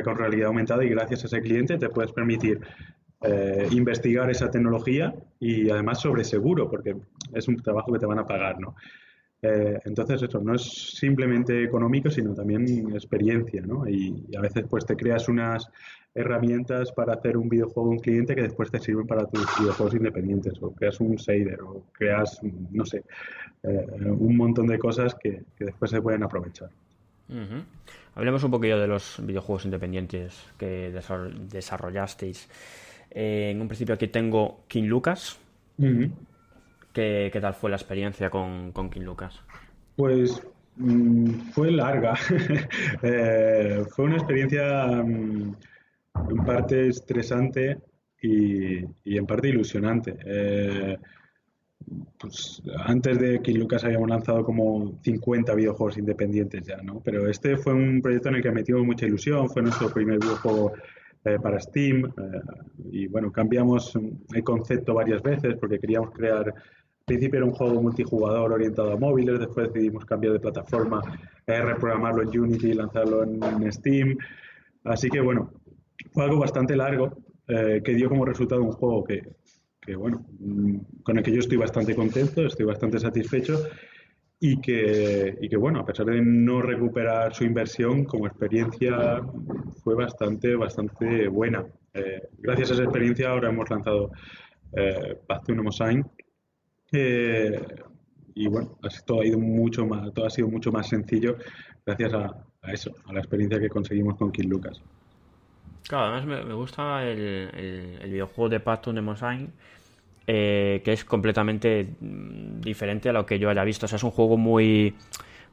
con 0.04 0.18
realidad 0.18 0.48
aumentada 0.48 0.84
y 0.84 0.90
gracias 0.90 1.24
a 1.24 1.28
ese 1.28 1.42
cliente 1.42 1.78
te 1.78 1.90
puedes 1.90 2.12
permitir 2.12 2.60
eh, 3.22 3.68
investigar 3.72 4.30
esa 4.30 4.52
tecnología 4.52 5.14
y 5.40 5.70
además 5.70 6.02
sobre 6.02 6.24
seguro, 6.24 6.70
porque 6.70 6.96
es 7.34 7.48
un 7.48 7.58
trabajo 7.58 7.92
que 7.92 8.00
te 8.00 8.06
van 8.06 8.20
a 8.20 8.26
pagar, 8.26 8.60
¿no? 8.60 8.76
Eh, 9.42 9.80
entonces 9.86 10.22
eso 10.24 10.40
no 10.40 10.56
es 10.56 10.64
simplemente 10.98 11.64
económico, 11.64 12.10
sino 12.10 12.34
también 12.34 12.92
experiencia, 12.94 13.62
¿no? 13.62 13.88
Y, 13.88 14.26
a 14.36 14.42
veces 14.42 14.66
pues 14.70 14.86
te 14.86 14.96
creas 14.96 15.30
unas 15.30 15.70
herramientas 16.16 16.92
para 16.92 17.14
hacer 17.14 17.38
un 17.38 17.48
videojuego 17.48 17.90
a 17.90 17.92
un 17.92 18.00
cliente 18.00 18.36
que 18.36 18.42
después 18.42 18.72
te 18.72 18.80
sirven 18.80 19.06
para 19.06 19.26
tus 19.28 19.46
videojuegos 19.60 19.94
independientes, 19.94 20.54
o 20.62 20.72
creas 20.74 21.00
un 21.00 21.16
shader, 21.16 21.62
o 21.62 21.84
creas, 21.92 22.40
no 22.72 22.86
sé, 22.86 23.04
eh, 23.64 23.88
un 24.06 24.36
montón 24.36 24.66
de 24.68 24.80
cosas 24.80 25.14
que, 25.16 25.44
después 25.60 25.92
se 25.92 26.02
pueden 26.02 26.24
aprovechar. 26.24 26.70
Hablemos 28.16 28.44
un 28.44 28.52
poquillo 28.52 28.80
de 28.80 28.88
los 28.88 29.18
videojuegos 29.24 29.66
independientes 29.66 30.44
que 30.58 30.92
desarrollasteis. 31.52 32.48
Eh, 33.12 33.52
en 33.52 33.62
un 33.62 33.68
principio 33.68 33.96
aquí 33.96 34.08
tengo 34.08 34.64
King 34.68 34.84
Lucas. 34.84 35.40
¿Qué, 36.94 37.38
tal 37.40 37.54
fue 37.54 37.70
la 37.70 37.76
experiencia 37.76 38.30
con, 38.30 38.72
King 38.90 39.02
Lucas? 39.02 39.42
Pues 39.96 40.42
mm, 40.78 41.52
fue 41.52 41.72
larga. 41.72 42.16
Eh, 43.04 43.84
fue 43.92 44.06
una 44.06 44.16
experiencia 44.16 44.88
mm, 44.88 45.56
en 46.30 46.46
parte 46.46 46.88
estresante 46.88 47.78
y, 48.22 48.80
en 49.06 49.26
parte 49.28 49.50
ilusionante. 49.50 50.18
Eh, 50.26 50.98
pues 52.18 52.62
antes 52.86 53.20
de 53.20 53.42
King 53.42 53.60
Lucas 53.60 53.84
habíamos 53.84 54.10
lanzado 54.10 54.44
como 54.44 55.00
50 55.04 55.54
videojuegos 55.56 55.98
independientes 55.98 56.66
ya, 56.66 56.78
¿no? 56.78 57.00
Pero 57.04 57.30
este 57.30 57.58
fue 57.58 57.74
un 57.74 58.02
proyecto 58.02 58.30
en 58.30 58.36
el 58.36 58.44
que 58.44 58.52
metimos 58.52 58.84
mucha 58.84 59.06
ilusión, 59.06 59.50
fue 59.50 59.62
nuestro 59.62 59.94
primer 59.94 60.20
videojuego 60.20 60.74
eh, 61.28 61.40
para 61.40 61.60
Steam. 61.60 62.06
Eh, 62.06 62.42
y 62.92 63.08
bueno, 63.08 63.32
cambiamos 63.32 63.94
el 64.34 64.44
concepto 64.44 64.94
varias 64.94 65.22
veces 65.22 65.56
porque 65.60 65.80
queríamos 65.80 66.12
crear. 66.12 66.48
Al 66.48 66.54
principio 67.06 67.38
era 67.38 67.46
un 67.46 67.54
juego 67.54 67.82
multijugador 67.82 68.52
orientado 68.52 68.92
a 68.92 68.98
móviles, 68.98 69.40
después 69.40 69.72
decidimos 69.72 70.06
cambiar 70.06 70.34
de 70.34 70.40
plataforma, 70.40 71.02
eh, 71.46 71.62
reprogramarlo 71.62 72.22
en 72.22 72.40
Unity 72.40 72.72
y 72.72 72.74
lanzarlo 72.74 73.24
en, 73.24 73.72
Steam. 73.72 74.18
Así 74.84 75.10
que 75.10 75.22
bueno, 75.22 75.52
fue 76.12 76.24
algo 76.26 76.40
bastante 76.40 76.76
largo 76.76 77.18
que 77.48 77.94
dio 77.96 78.10
como 78.10 78.26
resultado 78.26 78.62
un 78.62 78.74
juego 78.74 79.06
que, 79.06 79.22
que, 79.80 79.96
bueno, 79.96 80.26
mm, 80.40 81.02
con 81.02 81.18
el 81.18 81.24
que 81.24 81.32
yo 81.32 81.40
estoy 81.40 81.58
bastante 81.58 81.96
contento, 81.96 82.46
estoy 82.46 82.66
bastante 82.66 83.00
satisfecho 83.00 83.58
y 84.40 84.62
que, 84.62 85.38
y 85.42 85.50
que, 85.50 85.58
bueno, 85.58 85.80
a 85.80 85.86
pesar 85.86 86.06
de 86.06 86.22
no 86.22 86.62
recuperar 86.62 87.34
su 87.34 87.44
inversión, 87.44 88.06
como 88.06 88.28
experiencia 88.28 89.22
fue 89.84 89.96
bastante, 89.96 90.56
bastante 90.56 91.28
buena. 91.28 91.66
Eh, 91.94 92.22
gracias 92.38 92.72
a 92.72 92.74
esa 92.76 92.84
experiencia 92.84 93.30
ahora 93.30 93.50
hemos 93.50 93.70
lanzado 93.70 94.12
eh, 94.74 95.18
to 95.46 95.54
y 98.36 98.48
bueno, 98.48 98.78
todo 99.06 99.22
ha 99.22 99.26
ido 99.26 99.40
mucho 99.40 99.88
más, 99.88 100.14
todo 100.14 100.28
ha 100.28 100.30
sido 100.30 100.48
mucho 100.48 100.72
más 100.72 100.88
sencillo 100.88 101.38
gracias 101.84 102.14
a, 102.14 102.46
eso, 102.72 102.94
a 103.08 103.14
la 103.14 103.20
experiencia 103.20 103.60
que 103.60 103.70
conseguimos 103.70 104.16
con 104.16 104.32
Kid 104.32 104.46
Lucas. 104.46 104.80
Claro, 105.88 106.14
además 106.14 106.46
me, 106.46 106.54
gusta 106.54 107.04
el, 107.04 107.50
el, 108.02 108.12
videojuego 108.12 108.50
de 108.50 108.60
Path 108.60 108.82
to 108.82 108.94
eh, 110.30 110.82
que 110.84 110.92
es 110.92 111.06
completamente 111.06 111.88
mm, 112.02 112.60
diferente 112.60 113.08
a 113.08 113.14
lo 113.14 113.26
que 113.26 113.40
yo 113.40 113.50
haya 113.50 113.64
visto. 113.64 113.86
O 113.86 113.88
sea, 113.88 113.96
es 113.96 114.04
un 114.04 114.12
juego 114.12 114.36
muy 114.36 114.94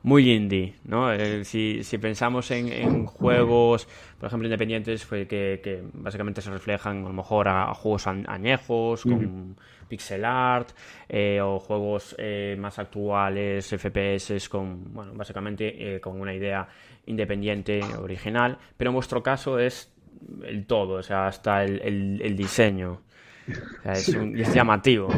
muy 0.03 0.33
indie, 0.33 0.75
¿no? 0.85 1.12
Eh, 1.12 1.45
si, 1.45 1.81
pensamos 1.99 2.51
en, 2.51 3.07
juegos, 3.07 3.89
por 4.18 4.27
ejemplo, 4.27 4.47
independientes, 4.47 5.07
pues, 5.07 5.29
que, 5.29 5.83
básicamente 5.95 6.43
se 6.43 6.51
reflejan 6.51 7.05
a 7.05 7.09
lo 7.09 7.14
mejor 7.14 7.49
a, 7.49 7.72
juegos 7.72 8.07
añejos, 8.09 9.05
con 9.05 9.57
pixel 9.89 10.27
art, 10.27 10.72
eh, 11.09 11.41
o 11.41 11.59
juegos 11.59 12.14
más 12.59 12.79
actuales, 12.79 13.66
FPS, 13.66 14.49
con, 14.51 14.93
bueno, 14.93 15.14
básicamente 15.14 15.99
con 16.03 16.20
una 16.20 16.35
idea 16.35 16.68
independiente, 17.07 17.81
original, 17.99 18.59
pero 18.77 18.91
en 18.91 18.95
vuestro 18.97 19.22
caso 19.22 19.59
es 19.59 19.91
el 20.45 20.66
todo, 20.66 20.99
o 20.99 21.03
sea, 21.03 21.29
hasta 21.29 21.64
el 21.64 22.37
diseño 22.37 23.01
es, 23.85 24.55
llamativo. 24.55 25.09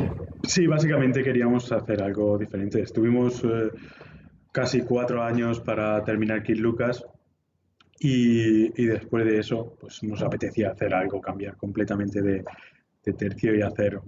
Sí, 0.43 0.67
básicamente 0.67 1.23
queríamos 1.23 1.71
hacer 1.73 2.03
algo 2.03 2.39
diferente. 2.39 2.81
Estuvimos 2.81 3.43
eh, 3.45 3.71
casi 4.53 4.83
cuatro 4.83 5.23
años 5.23 5.61
para 5.61 6.03
terminar 6.05 6.43
Kid 6.43 6.59
Lucas 6.59 7.05
y, 7.99 8.69
después 8.87 9.25
de 9.25 9.39
eso 9.39 9.75
pues 9.81 10.03
nos 10.03 10.23
apetecía 10.23 10.71
hacer 10.71 10.95
algo, 10.95 11.21
cambiar 11.21 11.57
completamente 11.57 12.21
de, 12.21 12.45
tercio 13.17 13.55
y 13.55 13.63
hacer 13.63 14.01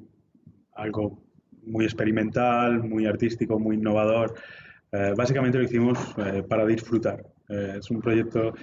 algo 0.75 1.23
muy 1.63 1.85
experimental, 1.85 2.83
muy 2.83 3.07
artístico, 3.07 3.59
muy 3.59 3.77
innovador. 3.77 4.35
básicamente 5.17 5.57
lo 5.57 5.65
hicimos 5.65 5.99
para 6.49 6.67
disfrutar. 6.67 7.25
es 7.49 7.89
un 7.91 8.01
proyecto 8.01 8.55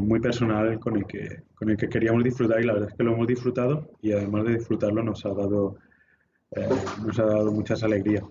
muy 0.00 0.20
personal 0.20 0.78
con 0.80 0.96
el, 0.96 1.06
que, 1.06 1.42
con 1.54 1.70
el 1.70 1.76
que 1.76 1.88
queríamos 1.88 2.24
disfrutar 2.24 2.60
y 2.60 2.66
la 2.66 2.72
verdad 2.72 2.88
es 2.90 2.96
que 2.96 3.04
lo 3.04 3.12
hemos 3.14 3.26
disfrutado 3.26 3.90
y 4.02 4.12
además 4.12 4.44
de 4.44 4.54
disfrutarlo 4.54 5.02
nos 5.02 5.24
ha 5.24 5.30
dado, 5.30 5.76
nos 7.04 7.18
ha 7.18 7.24
dado 7.24 7.52
muchas 7.52 7.82
alegrías. 7.82 8.24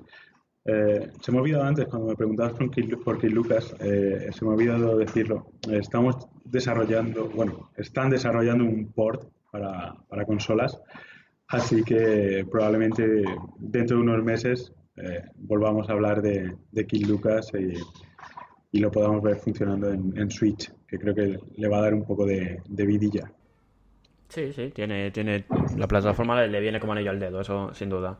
Eh, 0.69 1.11
se 1.21 1.31
me 1.31 1.37
ha 1.37 1.41
olvidado 1.41 1.63
antes, 1.63 1.85
cuando 1.85 2.09
me 2.09 2.15
preguntabas 2.15 2.51
por 2.51 2.69
Kid, 2.69 3.31
Lucas, 3.31 3.73
eh, 3.79 4.27
se 4.33 4.43
me 4.43 4.51
ha 4.51 4.53
olvidado 4.53 4.97
decirlo. 4.97 5.47
estamos 5.71 6.27
desarrollando, 6.43 7.29
bueno, 7.29 7.71
están 7.77 8.09
desarrollando 8.09 8.65
un 8.65 8.91
port 8.91 9.29
para, 9.49 9.95
para 10.09 10.25
consolas, 10.25 10.77
así 11.47 11.83
que 11.83 12.45
probablemente 12.51 13.23
dentro 13.59 13.95
de 13.95 14.03
unos 14.03 14.21
meses 14.25 14.73
eh, 14.97 15.23
volvamos 15.35 15.89
a 15.89 15.93
hablar 15.93 16.21
de, 16.21 16.53
de 16.69 16.85
Kid 16.85 17.07
Lucas 17.07 17.49
y, 17.53 17.75
y, 18.77 18.79
lo 18.81 18.91
podamos 18.91 19.23
ver 19.23 19.37
funcionando 19.37 19.89
en, 19.89 20.29
Switch, 20.29 20.69
que 20.87 20.97
creo 20.97 21.13
que 21.13 21.39
le 21.55 21.67
va 21.67 21.79
a 21.79 21.81
dar 21.81 21.93
un 21.93 22.05
poco 22.05 22.25
de, 22.25 22.61
de 22.67 22.85
vidilla. 22.85 23.31
Sí, 24.29 24.51
sí, 24.53 24.71
tiene, 24.73 25.11
tiene 25.11 25.45
la 25.77 25.87
plataforma 25.87 26.45
le 26.45 26.59
viene 26.59 26.79
como 26.79 26.93
anillo 26.93 27.11
al 27.11 27.19
dedo, 27.19 27.41
eso 27.41 27.73
sin 27.73 27.89
duda. 27.89 28.17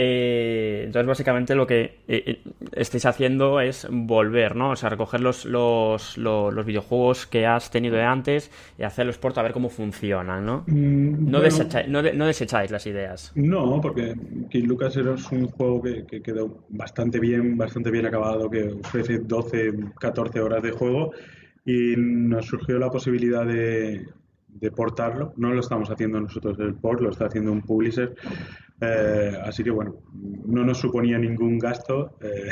Eh, 0.00 0.82
entonces, 0.84 1.08
básicamente 1.08 1.56
lo 1.56 1.66
que 1.66 1.82
eh, 2.06 2.22
eh, 2.24 2.42
estáis 2.72 3.04
haciendo 3.04 3.58
es 3.58 3.88
volver, 3.90 4.54
¿no? 4.54 4.70
O 4.70 4.76
sea, 4.76 4.90
recoger 4.90 5.20
los, 5.20 5.44
los, 5.44 6.16
los, 6.16 6.64
videojuegos 6.64 7.26
que 7.26 7.46
has 7.46 7.72
tenido 7.72 7.96
de 7.96 8.04
antes 8.04 8.48
y 8.78 8.84
hacerlos 8.84 9.18
por 9.18 9.36
a 9.36 9.42
ver 9.42 9.50
cómo 9.50 9.68
funcionan, 9.68 10.46
¿no? 10.46 10.62
Mm, 10.68 11.28
no, 11.28 11.40
desecháis, 11.40 11.88
no, 11.88 12.00
desecháis 12.02 12.70
las 12.70 12.86
ideas. 12.86 13.32
No, 13.34 13.80
porque 13.80 14.14
Kid 14.48 14.66
Lucas 14.66 14.96
es 14.96 15.32
un 15.32 15.48
juego 15.48 15.82
que, 15.82 16.06
que, 16.06 16.22
quedó 16.22 16.62
bastante 16.68 17.18
bien, 17.18 17.58
bastante 17.58 17.90
bien 17.90 18.06
acabado, 18.06 18.48
que 18.48 18.68
ofrece 18.68 19.18
12, 19.18 19.74
14 19.98 20.40
horas 20.40 20.62
de 20.62 20.70
juego 20.70 21.10
y 21.68 21.94
nos 21.96 22.46
surgió 22.46 22.78
la 22.78 22.90
posibilidad 22.90 23.46
de, 23.46 24.06
de 24.48 24.70
portarlo. 24.70 25.32
No 25.36 25.52
lo 25.52 25.60
estamos 25.60 25.90
haciendo 25.90 26.20
nosotros 26.20 26.58
el 26.60 26.74
port, 26.74 27.00
lo 27.00 27.10
está 27.10 27.26
haciendo 27.26 27.52
un 27.52 27.62
publisher 27.62 28.14
eh, 28.80 29.36
así 29.44 29.64
que 29.64 29.70
bueno, 29.70 29.96
no 30.46 30.64
nos 30.64 30.78
suponía 30.78 31.18
ningún 31.18 31.58
gasto 31.58 32.16
eh, 32.20 32.48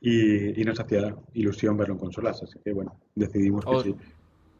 y, 0.00 0.64
nos 0.64 0.78
hacía 0.78 1.14
ilusión 1.34 1.76
verlo 1.76 1.94
en 1.94 2.00
consolas. 2.00 2.42
Así 2.42 2.58
que 2.64 2.72
bueno, 2.72 2.96
decidimos 3.14 3.64
que 3.64 3.82
sí. 3.82 3.96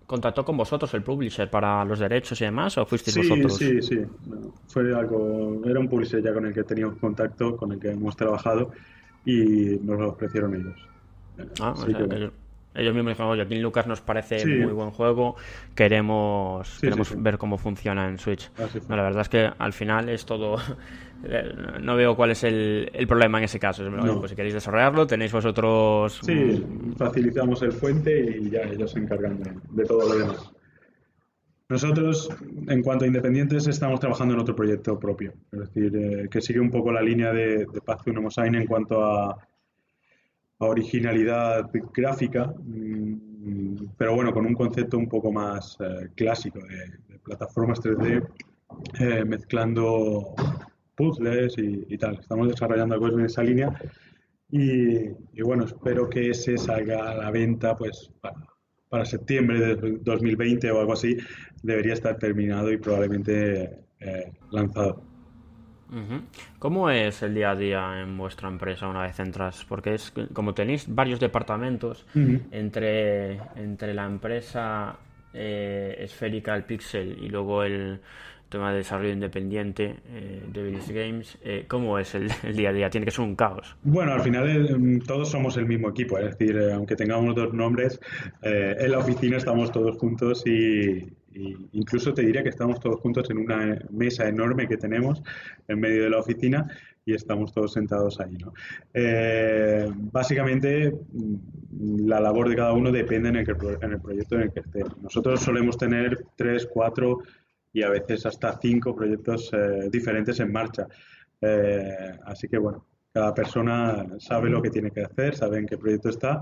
¿Contactó 0.07 0.43
con 0.43 0.57
vosotros 0.57 0.93
el 0.95 1.03
publisher 1.03 1.51
para 1.51 1.85
los 1.85 1.99
derechos 1.99 2.41
y 2.41 2.45
demás 2.47 2.79
o 2.79 2.87
fuisteis 2.87 3.19
vosotros? 3.19 3.57
Sí, 3.57 3.83
sí, 3.83 3.99
fue 4.67 4.95
algo, 4.95 5.61
era 5.67 5.79
un 5.79 5.87
publisher 5.87 6.23
ya 6.23 6.33
con 6.33 6.47
el 6.47 6.55
que 6.55 6.65
teníamos 6.65 6.97
contacto, 6.99 7.57
con 7.59 7.73
el 7.73 7.79
que 7.79 7.91
hemos 7.91 8.17
trabajado 8.17 8.71
y 9.27 9.79
nos 9.83 10.01
lo 10.01 10.09
ofrecieron 10.09 10.55
ellos. 10.55 10.89
Ah, 11.61 11.75
ellos 12.75 12.95
mismos 12.95 13.13
dijeron, 13.13 13.33
oye, 13.33 13.43
aquí 13.43 13.57
Lucas 13.57 13.87
nos 13.87 14.01
parece 14.01 14.45
muy 14.47 14.73
buen 14.73 14.91
juego, 14.91 15.37
queremos, 15.75 16.79
queremos 16.81 17.21
ver 17.21 17.39
cómo 17.39 17.59
funciona 17.59 18.09
en 18.09 18.19
Switch. 18.19 18.51
No, 18.89 18.97
la 18.97 19.03
verdad 19.03 19.23
es 19.23 19.29
que 19.29 19.51
al 19.59 19.73
final 19.73 20.09
es 20.09 20.25
todo... 20.25 20.57
no 21.81 21.97
veo 21.97 22.15
cuál 22.15 22.31
es 22.31 22.45
el, 22.45 22.91
problema 23.09 23.39
en 23.39 23.45
ese 23.45 23.59
caso. 23.59 23.83
Pues 24.19 24.31
si 24.31 24.37
queréis 24.37 24.55
desarrollarlo, 24.55 25.07
tenéis 25.07 25.33
vosotros... 25.33 26.21
Sí, 26.23 26.65
facilitamos 26.97 27.63
el 27.63 27.73
fuente 27.73 28.39
y 28.41 28.51
ya 28.51 28.61
ellos 28.61 28.93
se 28.93 29.01
encargan 29.01 29.41
de, 29.71 29.85
todo 29.85 30.09
lo 30.09 30.19
demás. 30.19 30.53
Nosotros, 31.69 32.31
en 32.69 32.83
cuanto 32.83 33.05
a 33.05 33.09
independientes, 33.09 33.67
estamos 33.67 34.01
trabajando 34.01 34.35
en 34.35 34.41
otro 34.41 34.57
proyecto 34.57 34.99
propio. 34.99 35.35
Es 35.53 35.59
decir, 35.59 35.95
eh, 35.97 36.29
que 36.31 36.41
sigue 36.41 36.61
un 36.61 36.71
poco 36.71 36.93
la 36.93 37.03
línea 37.03 37.33
de, 37.33 37.67
de 37.67 37.81
Paz 37.85 38.07
Unomosain 38.07 38.55
en 38.55 38.67
cuanto 38.67 39.05
a 39.05 39.37
originalidad 40.59 41.71
gráfica, 41.95 42.53
mm, 42.59 43.95
pero 43.97 44.15
bueno, 44.15 44.33
con 44.33 44.47
un 44.47 44.55
concepto 44.55 44.99
un 44.99 45.09
poco 45.09 45.33
más 45.33 45.77
eh, 45.81 46.09
clásico 46.15 46.59
de, 46.61 47.19
plataformas 47.23 47.81
3D, 47.81 48.27
eh, 49.01 49.25
mezclando 49.25 50.35
puzzles 50.95 51.55
y, 51.59 51.99
tal. 51.99 52.19
Estamos 52.19 52.49
desarrollando 52.49 52.95
algo 52.95 53.09
en 53.09 53.27
esa 53.27 53.43
línea 53.43 53.71
y, 54.51 55.11
bueno, 55.43 55.65
espero 55.65 56.09
que 56.09 56.31
ese 56.31 56.57
salga 56.57 57.11
a 57.11 57.15
la 57.15 57.31
venta 57.31 57.77
pues 57.77 58.11
para, 58.89 59.05
septiembre 59.05 59.61
de 59.61 59.99
2020 60.01 60.71
o 60.71 60.81
algo 60.81 60.95
así. 60.95 61.19
Debería 61.63 61.93
estar 61.93 62.19
terminado 62.19 62.73
y 62.73 62.79
probablemente 62.79 63.79
eh, 64.01 64.33
lanzado. 64.51 65.08
¿Cómo 66.59 66.91
es 66.91 67.23
el 67.23 67.35
día 67.35 67.51
a 67.51 67.57
día 67.57 68.01
en 68.03 68.17
vuestra 68.19 68.49
empresa 68.49 68.89
una 68.89 69.03
vez 69.03 69.19
entras? 69.21 69.65
Porque 69.69 69.95
es 69.95 70.13
como 70.33 70.55
tenéis 70.55 70.87
varios 70.89 71.21
departamentos 71.21 72.07
entre, 72.51 73.41
entre 73.57 73.95
la 73.95 74.05
empresa 74.05 74.97
eh, 75.33 75.97
esférica, 76.01 76.55
el 76.55 76.65
Pixel 76.65 77.19
y 77.23 77.29
luego 77.29 77.63
el 77.63 78.01
tema 78.49 78.71
de 78.71 78.79
desarrollo 78.79 79.13
independiente 79.13 79.97
eh, 80.09 80.43
de 80.53 80.79
Games. 80.89 81.39
Eh, 81.43 81.65
¿Cómo 81.69 81.99
es 81.99 82.15
el, 82.15 82.31
día 82.55 82.71
a 82.71 82.73
día? 82.73 82.91
Tiene 82.91 83.05
que 83.05 83.11
ser 83.11 83.25
un 83.25 83.37
caos. 83.37 83.77
Bueno, 83.83 84.13
al 84.13 84.21
final 84.21 84.49
eh, 84.49 85.01
todos 85.07 85.31
somos 85.31 85.57
el 85.57 85.67
mismo 85.67 85.91
equipo, 85.91 86.19
es 86.19 86.37
decir, 86.37 86.59
aunque 86.73 86.97
tengamos 86.97 87.35
dos 87.35 87.53
nombres, 87.53 88.01
en 88.43 88.91
la 88.91 88.99
oficina 88.99 89.37
estamos 89.37 89.71
todos 89.73 89.97
juntos 89.99 90.47
y, 90.47 91.07
incluso 91.73 92.13
te 92.13 92.23
diría 92.23 92.43
que 92.43 92.49
estamos 92.49 92.81
todos 92.81 93.01
juntos 93.01 93.29
en 93.31 93.39
una 93.39 93.79
mesa 93.91 94.29
enorme 94.29 94.67
que 94.67 94.77
tenemos 94.77 95.23
en 95.67 95.81
medio 95.81 96.05
de 96.05 96.11
la 96.11 96.19
oficina 96.19 96.67
y 97.05 97.15
estamos 97.15 97.53
todos 97.53 97.73
sentados 97.73 98.21
ahí. 98.21 98.37
Eh, 98.93 99.91
básicamente, 100.13 100.95
la 101.81 102.21
labor 102.21 102.49
de 102.49 102.57
cada 102.57 102.73
uno 102.73 102.93
depende 102.93 103.31
en 103.31 103.37
el, 103.37 103.49
en 103.81 103.93
el 103.93 104.01
proyecto 104.01 104.35
en 104.35 104.43
el 104.43 104.53
que 104.53 104.61
esté. 104.61 104.85
Nosotros 105.01 105.41
solemos 105.41 105.79
tener 105.79 106.27
tres, 106.37 106.69
cuatro 106.71 107.21
y 107.73 107.83
a 107.83 107.91
veces 107.91 108.27
hasta 108.27 108.59
cinco 108.61 108.95
proyectos 108.95 109.51
eh, 109.53 109.89
diferentes 109.91 110.39
en 110.41 110.53
marcha. 110.53 110.87
Eh, 111.41 112.19
así 112.25 112.49
que 112.49 112.59
bueno, 112.59 112.85
cada 113.13 113.33
persona 113.33 114.07
sabe 114.19 114.51
lo 114.51 114.61
que 114.61 114.71
tiene 114.71 114.91
que 114.91 115.03
hacer, 115.03 115.35
sabe 115.35 115.59
en 115.59 115.67
qué 115.67 115.79
proyecto 115.79 116.09
está. 116.09 116.41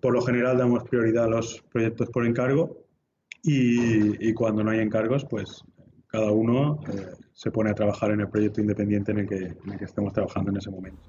Por 0.00 0.12
lo 0.12 0.22
general 0.22 0.56
damos 0.56 0.84
prioridad 0.84 1.24
a 1.24 1.28
los 1.28 1.62
proyectos 1.72 2.10
por 2.10 2.26
encargo 2.26 2.89
y, 3.42 4.32
cuando 4.34 4.62
no 4.62 4.70
hay 4.70 4.80
encargos, 4.80 5.24
pues 5.24 5.64
cada 6.06 6.30
uno 6.30 6.80
eh, 6.92 7.06
se 7.32 7.50
pone 7.50 7.70
a 7.70 7.74
trabajar 7.74 8.10
en 8.10 8.20
el 8.20 8.28
proyecto 8.28 8.60
independiente 8.60 9.12
en 9.12 9.18
el 9.20 9.28
que, 9.28 9.36
en 9.36 9.72
el 9.72 9.78
que 9.78 9.84
estemos 9.84 10.12
trabajando 10.12 10.50
en 10.50 10.56
ese 10.56 10.70
momento. 10.70 11.02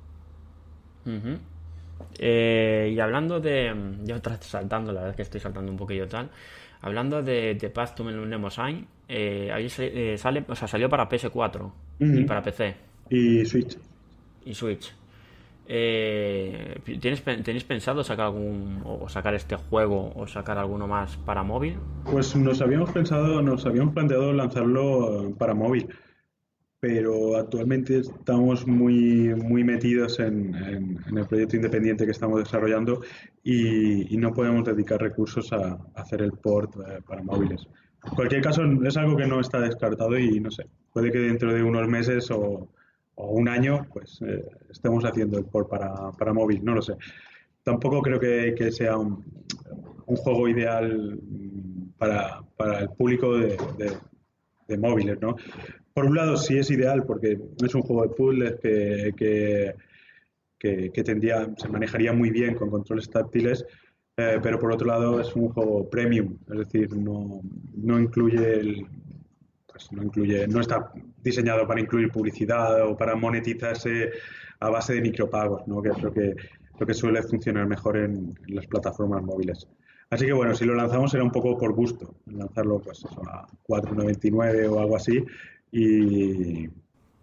Eh, 2.19 2.93
y 2.95 2.99
hablando 2.99 3.39
de. 3.39 3.73
Yo 4.03 4.17
saltando, 4.41 4.91
la 4.91 5.01
verdad 5.01 5.09
es 5.11 5.15
que 5.15 5.21
estoy 5.23 5.39
saltando 5.39 5.71
un 5.71 5.77
poquillo 5.77 6.07
tal. 6.07 6.29
Hablando 6.81 7.21
de, 7.21 7.55
de 7.55 7.69
Path 7.69 7.95
to 7.95 8.03
Mnemosyne, 8.03 8.85
eh, 9.07 9.51
ahí 9.53 9.67
eh, 9.77 10.15
sale, 10.17 10.43
o 10.47 10.55
sea, 10.55 10.67
salió 10.67 10.89
para 10.89 11.07
PS4 11.07 11.71
y 11.99 12.23
para 12.23 12.41
PC. 12.41 12.75
Y 13.09 13.45
Switch. 13.45 13.77
Y 14.45 14.53
Switch. 14.53 14.91
Eh, 15.67 16.79
¿tienes, 16.99 17.23
¿Tenéis 17.23 17.63
pensado 17.63 18.03
sacar 18.03 18.25
algún 18.25 18.81
o 18.83 19.07
sacar 19.07 19.35
este 19.35 19.55
juego 19.55 20.11
o 20.15 20.27
sacar 20.27 20.57
alguno 20.57 20.87
más 20.87 21.17
para 21.17 21.43
móvil? 21.43 21.77
Pues 22.03 22.35
nos 22.35 22.61
habíamos 22.61 22.91
pensado, 22.91 23.41
nos 23.41 23.65
habíamos 23.65 23.93
planteado 23.93 24.33
lanzarlo 24.33 25.33
para 25.37 25.53
móvil, 25.53 25.87
pero 26.79 27.37
actualmente 27.37 27.99
estamos 27.99 28.65
muy, 28.65 29.35
muy 29.35 29.63
metidos 29.63 30.19
en, 30.19 30.55
el 31.15 31.27
proyecto 31.27 31.55
independiente 31.55 32.05
que 32.05 32.11
estamos 32.11 32.39
desarrollando 32.39 33.01
y, 33.43 34.17
no 34.17 34.33
podemos 34.33 34.65
dedicar 34.65 34.99
recursos 34.99 35.53
a, 35.53 35.77
hacer 35.95 36.21
el 36.21 36.31
port 36.31 36.75
eh, 36.75 37.01
para 37.07 37.23
móviles. 37.23 37.67
En 38.03 38.15
cualquier 38.15 38.41
caso, 38.41 38.63
es 38.83 38.97
algo 38.97 39.15
que 39.15 39.27
no 39.27 39.39
está 39.39 39.59
descartado 39.59 40.17
y 40.17 40.39
no 40.39 40.49
sé, 40.49 40.65
puede 40.91 41.11
que 41.11 41.19
dentro 41.19 41.53
de 41.53 41.63
unos 41.63 41.87
meses 41.87 42.29
o 42.31 42.67
o 43.21 43.33
un 43.33 43.47
año, 43.47 43.85
pues 43.93 44.19
eh, 44.21 44.43
estemos 44.69 45.03
haciendo 45.05 45.37
el 45.37 45.45
port 45.45 45.69
para, 45.69 46.11
para, 46.11 46.33
móvil, 46.33 46.63
no 46.63 46.73
lo 46.73 46.81
sé. 46.81 46.95
Tampoco 47.63 48.01
creo 48.01 48.19
que, 48.19 48.55
que 48.57 48.71
sea 48.71 48.97
un, 48.97 49.23
juego 50.05 50.49
ideal 50.49 51.19
mm, 51.21 51.91
para, 51.97 52.41
para 52.57 52.79
el 52.79 52.89
público 52.89 53.37
de, 53.37 53.57
de, 54.67 54.77
móviles, 54.77 55.19
¿no? 55.21 55.35
Por 55.93 56.05
un 56.05 56.15
lado 56.15 56.37
sí 56.37 56.57
es 56.57 56.71
ideal 56.71 57.03
porque 57.05 57.37
es 57.63 57.75
un 57.75 57.81
juego 57.81 58.03
de 58.03 58.09
puzzles 58.09 58.55
que, 58.61 59.13
que, 60.57 60.91
que, 60.91 61.03
tendría, 61.03 61.49
se 61.57 61.67
manejaría 61.67 62.13
muy 62.13 62.29
bien 62.29 62.55
con 62.55 62.69
controles 62.69 63.09
táctiles, 63.09 63.65
eh, 64.17 64.39
pero 64.41 64.59
por 64.59 64.71
otro 64.71 64.87
lado 64.87 65.19
es 65.19 65.35
un 65.35 65.49
juego 65.49 65.89
premium, 65.89 66.37
es 66.51 66.57
decir, 66.59 66.95
no, 66.95 67.41
no 67.75 67.99
incluye 67.99 68.59
el, 68.59 68.85
pues 69.89 69.91
no 69.91 70.03
incluye, 70.03 70.47
no 70.47 70.61
está 70.61 70.91
diseñado 71.23 71.67
para 71.67 71.81
incluir 71.81 72.11
publicidad 72.11 72.85
o 72.87 72.97
para 72.97 73.15
monetizarse 73.15 74.11
a 74.59 74.69
base 74.69 74.93
de 74.93 75.01
micropagos, 75.01 75.67
¿no? 75.67 75.81
que 75.81 75.89
es 75.89 76.01
lo 76.01 76.13
que, 76.13 76.35
lo 76.79 76.85
que 76.85 76.93
suele 76.93 77.21
funcionar 77.23 77.67
mejor 77.67 77.97
en, 77.97 78.37
las 78.47 78.67
plataformas 78.67 79.23
móviles. 79.23 79.67
Así 80.09 80.25
que 80.25 80.33
bueno, 80.33 80.53
si 80.53 80.65
lo 80.65 80.75
lanzamos 80.75 81.13
era 81.13 81.23
un 81.23 81.31
poco 81.31 81.57
por 81.57 81.73
gusto, 81.73 82.15
lanzarlo 82.25 82.79
pues 82.79 83.03
a 83.05 83.47
4,99 83.67 84.69
o 84.69 84.79
algo 84.79 84.95
así 84.95 85.23
y, 85.71 86.65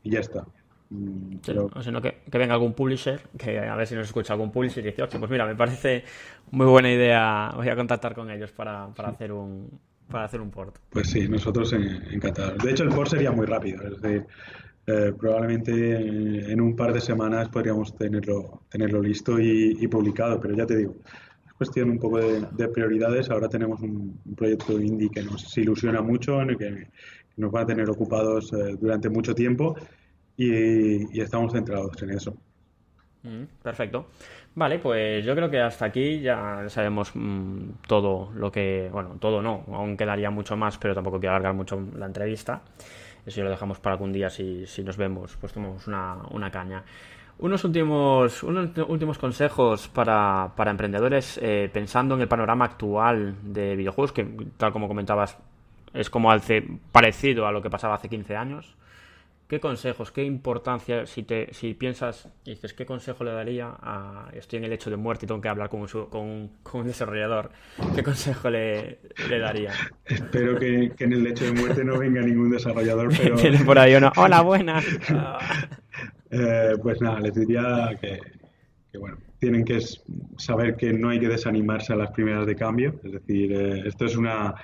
y 0.02 0.10
ya 0.10 0.20
está. 0.20 0.44
Mm, 0.90 1.36
o 1.74 1.82
sino 1.82 2.00
que, 2.00 2.22
que, 2.30 2.38
venga 2.38 2.54
algún 2.54 2.72
publisher, 2.72 3.20
que 3.36 3.58
a 3.58 3.76
ver 3.76 3.86
si 3.86 3.94
nos 3.94 4.06
escucha 4.06 4.32
algún 4.32 4.50
publisher 4.50 4.82
y 4.82 4.90
dice, 4.90 5.04
pues 5.06 5.30
mira, 5.30 5.44
me 5.44 5.54
parece 5.54 6.04
muy 6.50 6.66
buena 6.66 6.90
idea, 6.90 7.52
voy 7.54 7.68
a 7.68 7.76
contactar 7.76 8.14
con 8.14 8.30
ellos 8.30 8.52
para, 8.52 8.84
hacer 8.84 9.32
un 9.32 9.78
para 10.08 10.24
hacer 10.24 10.40
un 10.40 10.50
port. 10.50 10.76
Pues 10.90 11.10
sí, 11.10 11.28
nosotros 11.28 11.72
encantados. 11.72 12.58
De 12.58 12.70
hecho, 12.70 12.84
el 12.84 12.90
port 12.90 13.10
sería 13.10 13.30
muy 13.30 13.46
rápido, 13.46 13.86
es 13.86 14.00
decir, 14.00 14.26
eh, 14.90 15.12
probablemente 15.18 16.50
en 16.50 16.60
un 16.62 16.74
par 16.74 16.94
de 16.94 17.00
semanas 17.02 17.50
podríamos 17.50 17.94
tenerlo, 17.94 18.62
tenerlo 18.70 19.02
listo 19.02 19.38
y, 19.38 19.86
publicado, 19.86 20.40
pero 20.40 20.54
ya 20.54 20.64
te 20.64 20.78
digo, 20.78 20.96
es 21.46 21.52
cuestión 21.52 21.90
un 21.90 21.98
poco 21.98 22.18
de, 22.18 22.68
prioridades. 22.68 23.28
Ahora 23.28 23.50
tenemos 23.50 23.80
un, 23.82 24.18
proyecto 24.34 24.80
indie 24.80 25.10
que 25.10 25.22
nos 25.22 25.56
ilusiona 25.58 26.00
mucho, 26.00 26.40
en 26.40 26.50
el 26.50 26.56
que 26.56 26.88
nos 27.36 27.54
va 27.54 27.60
a 27.60 27.66
tener 27.66 27.90
ocupados 27.90 28.50
eh, 28.54 28.76
durante 28.80 29.10
mucho 29.10 29.34
tiempo 29.34 29.76
y, 30.38 31.20
estamos 31.20 31.52
centrados 31.52 32.02
en 32.02 32.10
eso. 32.10 32.34
Mm, 33.24 33.44
perfecto. 33.62 34.08
Vale, 34.58 34.80
pues 34.80 35.24
yo 35.24 35.36
creo 35.36 35.48
que 35.48 35.60
hasta 35.60 35.84
aquí 35.84 36.18
ya 36.18 36.68
sabemos 36.68 37.12
mm, 37.14 37.74
todo 37.86 38.32
lo 38.34 38.50
que, 38.50 38.88
bueno, 38.92 39.10
todo 39.20 39.40
no, 39.40 39.64
aún 39.72 39.96
quedaría 39.96 40.30
mucho 40.30 40.56
más, 40.56 40.76
pero 40.78 40.96
tampoco 40.96 41.20
quiero 41.20 41.36
alargar 41.36 41.54
mucho 41.54 41.80
la 41.96 42.06
entrevista. 42.06 42.62
Eso 43.24 43.36
ya 43.36 43.44
lo 43.44 43.50
dejamos 43.50 43.78
para 43.78 43.94
algún 43.94 44.12
día 44.12 44.28
si, 44.28 44.66
si 44.66 44.82
nos 44.82 44.96
vemos, 44.96 45.36
pues 45.40 45.52
tomamos 45.52 45.86
una, 45.86 46.16
una 46.32 46.50
caña. 46.50 46.82
Unos 47.38 47.62
últimos, 47.62 48.42
unos 48.42 48.70
últimos 48.88 49.16
consejos 49.16 49.86
para, 49.86 50.50
para 50.56 50.72
emprendedores 50.72 51.38
eh, 51.40 51.70
pensando 51.72 52.16
en 52.16 52.22
el 52.22 52.26
panorama 52.26 52.64
actual 52.64 53.36
de 53.40 53.76
videojuegos, 53.76 54.10
que 54.10 54.26
tal 54.56 54.72
como 54.72 54.88
comentabas 54.88 55.38
es 55.94 56.10
como 56.10 56.32
hace, 56.32 56.66
parecido 56.90 57.46
a 57.46 57.52
lo 57.52 57.62
que 57.62 57.70
pasaba 57.70 57.94
hace 57.94 58.08
15 58.08 58.34
años. 58.34 58.74
¿Qué 59.48 59.60
consejos, 59.60 60.12
qué 60.12 60.24
importancia, 60.24 61.06
si, 61.06 61.22
te, 61.22 61.54
si 61.54 61.72
piensas 61.72 62.28
y 62.44 62.50
dices, 62.50 62.74
qué 62.74 62.84
consejo 62.84 63.24
le 63.24 63.32
daría 63.32 63.74
a. 63.80 64.28
Estoy 64.34 64.58
en 64.58 64.66
el 64.66 64.74
hecho 64.74 64.90
de 64.90 64.96
muerte 64.96 65.24
y 65.24 65.28
tengo 65.28 65.40
que 65.40 65.48
hablar 65.48 65.70
con 65.70 65.80
un, 65.80 65.88
con, 66.10 66.80
un 66.80 66.86
desarrollador, 66.86 67.50
¿qué 67.94 68.02
consejo 68.02 68.50
le, 68.50 68.98
le 69.30 69.38
daría? 69.38 69.72
Espero 70.04 70.58
que, 70.58 70.92
en 70.98 71.12
el 71.14 71.26
hecho 71.26 71.46
de 71.46 71.52
muerte 71.52 71.82
no 71.82 71.98
venga 71.98 72.20
ningún 72.20 72.50
desarrollador, 72.50 73.08
pero. 73.16 73.36
Tiene 73.40 73.64
por 73.64 73.78
ahí 73.78 73.94
uno, 73.94 74.12
hola, 74.16 74.42
buenas. 74.42 74.84
Eh, 76.30 76.74
pues 76.82 77.00
nada, 77.00 77.20
les 77.20 77.32
diría 77.34 77.88
que, 77.98 78.20
bueno, 78.98 79.16
tienen 79.38 79.64
que 79.64 79.80
saber 80.36 80.76
que 80.76 80.92
no 80.92 81.08
hay 81.08 81.18
que 81.18 81.26
desanimarse 81.26 81.94
a 81.94 81.96
las 81.96 82.10
primeras 82.10 82.44
de 82.44 82.54
cambio, 82.54 83.00
es 83.02 83.12
decir, 83.12 83.50
eh, 83.50 83.82
esto 83.86 84.04
es 84.04 84.14
una 84.14 84.54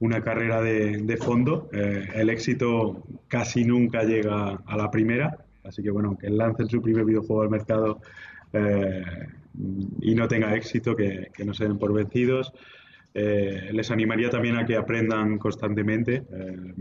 una 0.00 0.22
carrera 0.22 0.62
de, 0.62 1.16
fondo. 1.18 1.68
Eh, 1.72 2.08
el 2.14 2.30
éxito 2.30 3.04
casi 3.28 3.64
nunca 3.64 4.02
llega 4.02 4.60
a 4.66 4.76
la 4.76 4.90
primera, 4.90 5.36
así 5.64 5.82
que 5.82 5.90
bueno, 5.90 6.16
que 6.18 6.30
lancen 6.30 6.68
su 6.68 6.82
primer 6.82 7.04
videojuego 7.04 7.42
al 7.42 7.50
mercado 7.50 8.00
eh, 8.52 9.04
y 10.00 10.14
no 10.14 10.26
tenga 10.26 10.54
éxito, 10.56 10.96
que, 10.96 11.30
no 11.44 11.54
se 11.54 11.64
den 11.64 11.78
por 11.78 11.92
vencidos. 11.92 12.52
Eh, 13.12 13.70
les 13.72 13.90
animaría 13.90 14.30
también 14.30 14.56
a 14.56 14.64
que 14.64 14.76
aprendan 14.76 15.36
constantemente. 15.38 16.22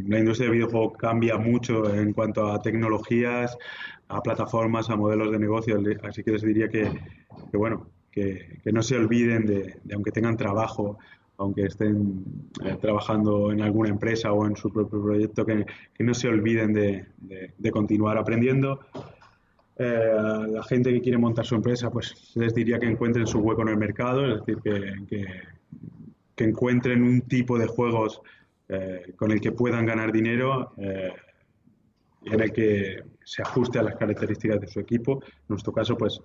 la 0.07 0.19
industria 0.19 0.47
de 0.47 0.55
videojuegos 0.55 0.97
cambia 0.97 1.37
mucho 1.37 1.93
en 1.93 2.13
cuanto 2.13 2.51
a 2.51 2.61
tecnologías, 2.61 3.57
a 4.07 4.21
plataformas, 4.21 4.89
a 4.89 4.95
modelos 4.95 5.31
de 5.31 5.39
negocio, 5.39 5.77
así 6.03 6.23
que 6.23 6.31
les 6.31 6.41
diría 6.41 6.69
que, 6.69 6.89
bueno, 7.51 7.87
que, 8.11 8.59
no 8.71 8.81
se 8.81 8.95
olviden 8.95 9.45
de, 9.45 9.75
aunque 9.93 10.11
tengan 10.11 10.37
trabajo 10.37 10.99
aunque 11.39 11.65
estén 11.65 12.23
eh, 12.63 12.77
trabajando 12.81 13.51
en 13.51 13.61
alguna 13.61 13.89
empresa 13.89 14.31
o 14.33 14.45
en 14.45 14.57
su 14.57 14.71
propio 14.71 15.01
proyecto, 15.01 15.45
que, 15.45 15.65
no 15.99 16.13
se 16.13 16.27
olviden 16.27 16.73
de, 16.73 17.71
continuar 17.71 18.17
aprendiendo. 18.17 18.81
Eh, 19.77 20.47
la 20.49 20.63
gente 20.63 20.91
que 20.91 21.01
quiere 21.01 21.17
montar 21.17 21.45
su 21.45 21.55
empresa, 21.55 21.89
pues 21.89 22.33
les 22.35 22.53
diría 22.53 22.77
que 22.77 22.87
encuentren 22.87 23.25
su 23.25 23.39
hueco 23.39 23.61
en 23.61 23.69
el 23.69 23.77
mercado, 23.77 24.27
es 24.27 24.45
decir, 24.45 24.57
que, 26.35 26.43
encuentren 26.43 27.03
un 27.03 27.21
tipo 27.21 27.57
de 27.57 27.67
juegos 27.67 28.21
eh, 28.69 29.13
con 29.17 29.31
el 29.31 29.41
que 29.41 29.51
puedan 29.51 29.85
ganar 29.85 30.13
dinero 30.13 30.73
y 32.23 32.33
en 32.33 32.39
el 32.39 32.53
que 32.53 33.03
se 33.25 33.41
ajuste 33.41 33.77
a 33.79 33.83
las 33.83 33.95
características 33.95 34.61
de 34.61 34.67
su 34.67 34.79
equipo. 34.79 35.21
En 35.23 35.45
nuestro 35.49 35.73
caso, 35.73 35.97
pues 35.97 36.21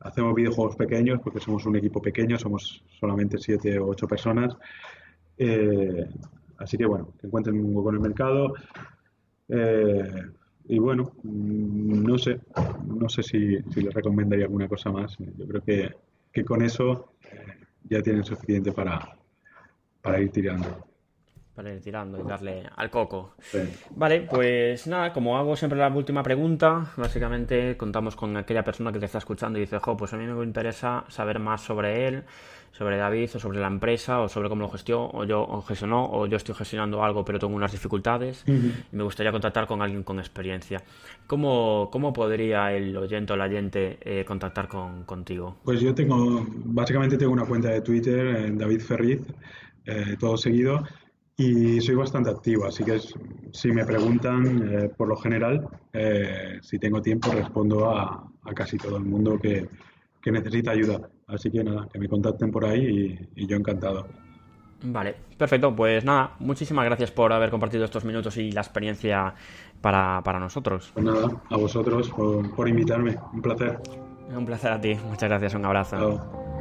hacemos 0.00 0.34
videojuegos 0.34 0.76
pequeños 0.76 1.20
porque 1.22 1.40
somos 1.40 1.66
un 1.66 1.76
equipo 1.76 2.00
pequeño, 2.00 2.38
somos 2.38 2.82
solamente 2.98 3.38
siete 3.38 3.78
o 3.78 3.88
ocho 3.88 4.06
personas. 4.08 4.56
Eh, 5.36 6.06
así 6.58 6.76
que 6.76 6.86
bueno, 6.86 7.12
que 7.20 7.26
encuentren 7.26 7.58
un 7.58 7.74
hueco 7.74 7.90
en 7.90 7.94
el 7.96 8.00
mercado. 8.00 8.54
Eh, 9.48 10.22
y 10.68 10.78
bueno, 10.78 11.12
mm, 11.22 12.02
no 12.02 12.18
sé, 12.18 12.40
no 12.86 13.08
sé 13.08 13.22
si, 13.22 13.58
les 13.58 13.94
recomendaría 13.94 14.44
alguna 14.44 14.68
cosa 14.68 14.90
más. 14.90 15.16
Yo 15.18 15.46
creo 15.46 15.62
que, 15.62 15.94
que 16.32 16.44
con 16.44 16.62
eso 16.62 17.12
ya 17.88 18.02
tienen 18.02 18.24
suficiente 18.24 18.72
para, 18.72 19.16
para 20.00 20.20
ir 20.20 20.30
tirando 20.30 20.89
para 21.54 21.74
ir 21.74 21.80
tirando 21.80 22.18
y 22.18 22.26
darle 22.26 22.64
al 22.76 22.90
coco. 22.90 23.34
Vale, 23.96 24.22
pues 24.22 24.86
nada, 24.86 25.12
como 25.12 25.36
hago 25.36 25.56
siempre 25.56 25.78
la 25.78 25.88
última 25.88 26.22
pregunta, 26.22 26.92
básicamente 26.96 27.76
contamos 27.76 28.16
con 28.16 28.36
aquella 28.36 28.64
persona 28.64 28.92
que 28.92 28.98
te 28.98 29.06
está 29.06 29.18
escuchando 29.18 29.58
y 29.58 29.62
dice, 29.62 29.78
jo, 29.78 29.96
pues 29.96 30.12
a 30.12 30.16
mí 30.16 30.26
me 30.26 30.44
interesa 30.44 31.04
saber 31.08 31.38
más 31.38 31.60
sobre 31.60 32.06
él, 32.06 32.24
sobre 32.72 32.96
David, 32.96 33.30
o 33.34 33.38
sobre 33.38 33.60
la 33.60 33.66
empresa, 33.66 34.20
o 34.20 34.28
sobre 34.28 34.48
cómo 34.48 34.62
lo 34.62 34.68
gestionó, 34.68 35.10
o 35.12 35.24
yo 35.24 35.62
gestionó, 35.62 36.08
o 36.10 36.26
yo 36.26 36.36
estoy 36.36 36.54
gestionando 36.54 37.02
algo 37.02 37.24
pero 37.24 37.38
tengo 37.38 37.54
unas 37.54 37.72
dificultades 37.72 38.44
y 38.46 38.96
me 38.96 39.02
gustaría 39.02 39.32
contactar 39.32 39.66
con 39.66 39.82
alguien 39.82 40.02
con 40.02 40.18
experiencia. 40.18 40.82
¿Cómo, 41.26 41.88
cómo 41.92 42.12
podría 42.12 42.72
el 42.72 42.96
oyente 42.96 43.32
o 43.32 43.36
la 43.36 43.44
oyente 43.44 43.98
eh, 44.02 44.24
contactar 44.24 44.68
con, 44.68 45.04
contigo? 45.04 45.56
Pues 45.64 45.80
yo 45.80 45.94
tengo, 45.94 46.46
básicamente 46.48 47.18
tengo 47.18 47.32
una 47.32 47.44
cuenta 47.44 47.68
de 47.68 47.80
Twitter, 47.82 48.26
en 48.36 48.56
David 48.58 48.80
Ferriz, 48.80 49.20
eh, 49.86 50.16
todo 50.18 50.36
seguido, 50.36 50.84
y 51.40 51.80
soy 51.80 51.94
bastante 51.94 52.28
activo, 52.28 52.66
así 52.66 52.84
que 52.84 53.00
si 53.50 53.72
me 53.72 53.86
preguntan, 53.86 54.68
eh, 54.70 54.90
por 54.94 55.08
lo 55.08 55.16
general, 55.16 55.66
eh, 55.90 56.58
si 56.60 56.78
tengo 56.78 57.00
tiempo, 57.00 57.32
respondo 57.32 57.90
a, 57.90 58.28
casi 58.54 58.76
todo 58.76 58.98
el 58.98 59.04
mundo 59.04 59.38
que, 59.38 59.66
necesita 60.30 60.72
ayuda. 60.72 61.00
Así 61.26 61.50
que 61.50 61.64
nada, 61.64 61.88
que 61.90 61.98
me 61.98 62.08
contacten 62.08 62.50
por 62.50 62.66
ahí 62.66 63.18
y, 63.34 63.46
yo 63.46 63.56
encantado. 63.56 64.06
Vale, 64.82 65.14
perfecto. 65.38 65.74
Pues 65.74 66.04
nada, 66.04 66.36
muchísimas 66.40 66.84
gracias 66.84 67.10
por 67.10 67.32
haber 67.32 67.50
compartido 67.50 67.86
estos 67.86 68.04
minutos 68.04 68.36
y 68.36 68.52
la 68.52 68.60
experiencia 68.60 69.34
para, 69.80 70.20
nosotros. 70.38 70.90
Pues 70.92 71.06
nada, 71.06 71.42
a 71.48 71.56
vosotros 71.56 72.10
por, 72.10 72.68
invitarme. 72.68 73.16
Un 73.32 73.40
placer. 73.40 73.78
Un 74.28 74.44
placer 74.44 74.72
a 74.72 74.80
ti. 74.80 74.94
Muchas 75.08 75.28
gracias. 75.30 75.54
Un 75.54 75.64
abrazo. 75.64 76.58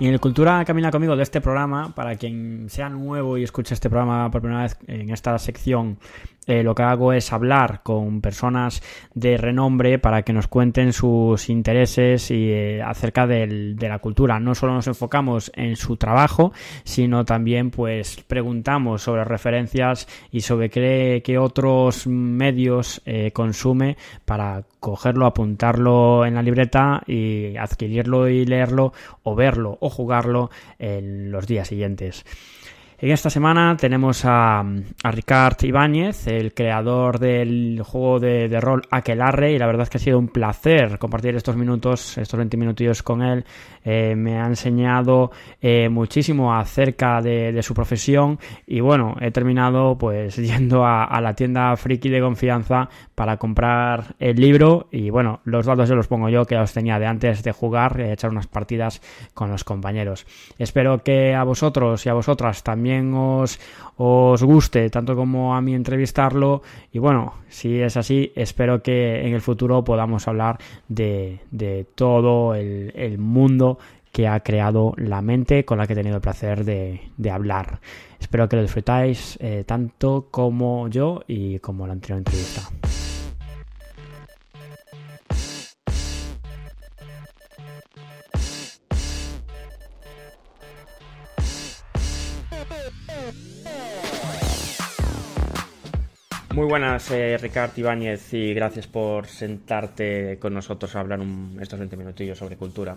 Y 0.00 0.08
en 0.08 0.12
el 0.12 0.20
Cultura 0.20 0.64
Camina 0.64 0.90
conmigo 0.90 1.14
de 1.14 1.22
este 1.22 1.40
programa, 1.40 1.94
para 1.94 2.16
quien 2.16 2.68
sea 2.68 2.88
nuevo 2.88 3.38
y 3.38 3.44
escuche 3.44 3.74
este 3.74 3.88
programa 3.88 4.28
por 4.30 4.40
primera 4.40 4.62
vez 4.62 4.76
en 4.88 5.10
esta 5.10 5.38
sección, 5.38 5.98
eh, 6.46 6.62
lo 6.62 6.74
que 6.74 6.82
hago 6.82 7.12
es 7.12 7.32
hablar 7.32 7.82
con 7.82 8.20
personas 8.20 8.82
de 9.14 9.36
renombre 9.36 9.98
para 9.98 10.22
que 10.22 10.32
nos 10.32 10.48
cuenten 10.48 10.92
sus 10.92 11.48
intereses 11.48 12.30
y 12.30 12.50
eh, 12.50 12.82
acerca 12.82 13.26
de 13.26 13.76
la 13.80 13.98
cultura. 13.98 14.40
No 14.40 14.54
solo 14.54 14.74
nos 14.74 14.86
enfocamos 14.86 15.50
en 15.54 15.76
su 15.76 15.96
trabajo, 15.96 16.52
sino 16.84 17.24
también 17.24 17.70
pues 17.70 18.22
preguntamos 18.26 19.02
sobre 19.02 19.24
referencias 19.24 20.06
y 20.30 20.42
sobre 20.42 20.70
qué, 20.70 21.22
qué 21.24 21.38
otros 21.38 22.06
medios 22.06 23.02
eh, 23.06 23.30
consume 23.32 23.96
para 24.24 24.64
cogerlo, 24.80 25.26
apuntarlo 25.26 26.26
en 26.26 26.34
la 26.34 26.42
libreta 26.42 27.02
y 27.06 27.56
adquirirlo 27.56 28.28
y 28.28 28.44
leerlo 28.44 28.92
o 29.22 29.34
verlo 29.34 29.78
o 29.80 29.88
jugarlo 29.88 30.50
en 30.78 31.30
los 31.30 31.46
días 31.46 31.68
siguientes. 31.68 32.24
En 32.96 33.10
esta 33.10 33.28
semana 33.28 33.76
tenemos 33.76 34.22
a, 34.24 34.64
Ricard 35.02 35.56
Ibáñez, 35.64 36.28
el 36.28 36.54
creador 36.54 37.18
del 37.18 37.82
juego 37.84 38.20
de, 38.20 38.60
rol 38.60 38.82
Aquelarre, 38.88 39.52
y 39.52 39.58
la 39.58 39.66
verdad 39.66 39.82
es 39.82 39.90
que 39.90 39.98
ha 39.98 40.00
sido 40.00 40.18
un 40.18 40.28
placer 40.28 40.96
compartir 40.98 41.34
estos 41.34 41.56
minutos, 41.56 42.16
estos 42.18 42.38
20 42.38 42.56
minutillos 42.56 43.02
con 43.02 43.20
él. 43.20 43.44
Eh, 43.84 44.14
me 44.16 44.40
ha 44.40 44.46
enseñado 44.46 45.32
eh, 45.60 45.88
muchísimo 45.88 46.54
acerca 46.54 47.20
de, 47.20 47.60
su 47.62 47.74
profesión 47.74 48.38
y 48.66 48.80
bueno, 48.80 49.16
he 49.20 49.30
terminado 49.30 49.98
pues 49.98 50.36
yendo 50.54 50.86
a, 50.86 51.20
la 51.20 51.34
tienda 51.34 51.76
friki 51.76 52.08
de 52.08 52.20
confianza 52.20 52.88
para 53.14 53.36
comprar 53.36 54.14
el 54.18 54.36
libro 54.36 54.88
y 54.90 55.10
bueno, 55.10 55.40
los 55.44 55.66
datos 55.66 55.88
se 55.88 55.94
los 55.94 56.06
pongo 56.06 56.28
yo 56.28 56.44
que 56.46 56.54
los 56.54 56.72
tenía 56.72 56.98
de 56.98 57.06
antes 57.06 57.42
de 57.42 57.52
jugar 57.52 58.00
y 58.00 58.10
echar 58.10 58.30
unas 58.30 58.46
partidas 58.46 59.02
con 59.34 59.50
los 59.50 59.64
compañeros. 59.64 60.26
Espero 60.58 61.02
que 61.02 61.34
a 61.34 61.42
vosotros 61.42 62.06
y 62.06 62.08
a 62.08 62.14
vosotras 62.14 62.62
también 62.62 62.83
también 62.84 63.14
os, 63.14 63.58
os 63.96 64.42
guste 64.42 64.90
tanto 64.90 65.16
como 65.16 65.54
a 65.54 65.62
mí 65.62 65.74
entrevistarlo 65.74 66.60
y 66.92 66.98
bueno, 66.98 67.32
si 67.48 67.80
es 67.80 67.96
así, 67.96 68.30
espero 68.36 68.82
que 68.82 69.26
en 69.26 69.32
el 69.32 69.40
futuro 69.40 69.82
podamos 69.82 70.28
hablar 70.28 70.58
de, 70.86 71.40
de 71.50 71.86
todo 71.94 72.54
el, 72.54 72.92
el 72.94 73.16
mundo 73.16 73.78
que 74.12 74.28
ha 74.28 74.38
creado 74.40 74.92
la 74.98 75.22
mente 75.22 75.64
con 75.64 75.78
la 75.78 75.86
que 75.86 75.94
he 75.94 75.96
tenido 75.96 76.16
el 76.16 76.20
placer 76.20 76.66
de, 76.66 77.00
de 77.16 77.30
hablar. 77.30 77.80
Espero 78.20 78.50
que 78.50 78.56
lo 78.56 78.62
disfrutáis 78.62 79.38
eh, 79.40 79.64
tanto 79.66 80.28
como 80.30 80.88
yo 80.88 81.22
y 81.26 81.58
como 81.60 81.86
la 81.86 81.94
anterior 81.94 82.18
entrevista. 82.18 82.68
Muy 96.54 96.66
buenas, 96.66 97.10
eh, 97.10 97.36
Ricardo 97.36 97.72
Ibáñez, 97.76 98.32
y 98.32 98.54
gracias 98.54 98.86
por 98.86 99.26
sentarte 99.26 100.38
con 100.38 100.54
nosotros 100.54 100.94
a 100.94 101.00
hablar 101.00 101.18
un, 101.18 101.58
estos 101.60 101.80
20 101.80 101.96
minutillos 101.96 102.38
sobre 102.38 102.56
cultura. 102.56 102.96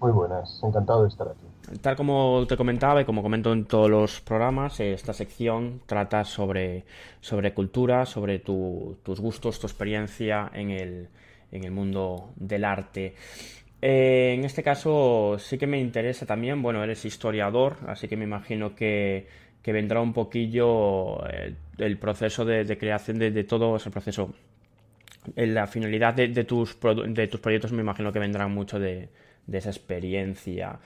Muy 0.00 0.12
buenas, 0.12 0.60
encantado 0.62 1.02
de 1.02 1.08
estar 1.08 1.26
aquí. 1.26 1.78
Tal 1.80 1.96
como 1.96 2.46
te 2.48 2.56
comentaba 2.56 3.00
y 3.00 3.04
como 3.04 3.20
comento 3.20 3.52
en 3.52 3.64
todos 3.64 3.90
los 3.90 4.20
programas, 4.20 4.78
eh, 4.78 4.92
esta 4.92 5.12
sección 5.12 5.80
trata 5.84 6.24
sobre, 6.24 6.84
sobre 7.20 7.52
cultura, 7.52 8.06
sobre 8.06 8.38
tu, 8.38 8.96
tus 9.02 9.18
gustos, 9.18 9.58
tu 9.58 9.66
experiencia 9.66 10.48
en 10.54 10.70
el, 10.70 11.08
en 11.50 11.64
el 11.64 11.72
mundo 11.72 12.30
del 12.36 12.64
arte. 12.64 13.16
Eh, 13.80 14.34
en 14.34 14.44
este 14.44 14.62
caso 14.62 15.38
sí 15.40 15.58
que 15.58 15.66
me 15.66 15.80
interesa 15.80 16.24
también, 16.24 16.62
bueno, 16.62 16.84
eres 16.84 17.04
historiador, 17.04 17.78
así 17.88 18.06
que 18.06 18.16
me 18.16 18.24
imagino 18.24 18.76
que, 18.76 19.26
que 19.62 19.72
vendrá 19.72 20.00
un 20.00 20.12
poquillo 20.12 21.24
eh, 21.28 21.56
el 21.78 21.98
proceso 21.98 22.44
de, 22.44 22.76
creación 22.76 23.18
de, 23.18 23.44
todo 23.44 23.76
ese 23.76 23.90
proceso. 23.90 24.30
La 25.36 25.68
finalidad 25.68 26.14
de, 26.14 26.44
tus, 26.44 26.78
de 26.80 27.28
tus 27.28 27.40
proyectos 27.40 27.72
me 27.72 27.82
imagino 27.82 28.12
que 28.12 28.18
vendrá 28.18 28.48
mucho 28.48 28.80
de, 28.80 29.08
esa 29.50 29.70
experiencia. 29.70 30.80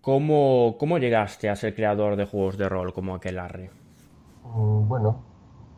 ¿Cómo, 0.00 0.76
¿Cómo, 0.78 0.98
llegaste 0.98 1.48
a 1.48 1.56
ser 1.56 1.74
creador 1.74 2.16
de 2.16 2.26
juegos 2.26 2.58
de 2.58 2.68
rol 2.68 2.92
como 2.92 3.14
Aquelarre? 3.14 3.70
Mm, 4.44 4.88
bueno, 4.88 5.22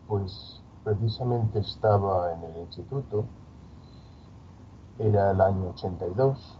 pues 0.06 0.62
precisamente 0.84 1.58
estaba 1.58 2.32
en 2.32 2.44
el 2.44 2.62
instituto, 2.62 3.26
era 4.98 5.30
el 5.32 5.40
año 5.40 5.70
82, 5.70 6.58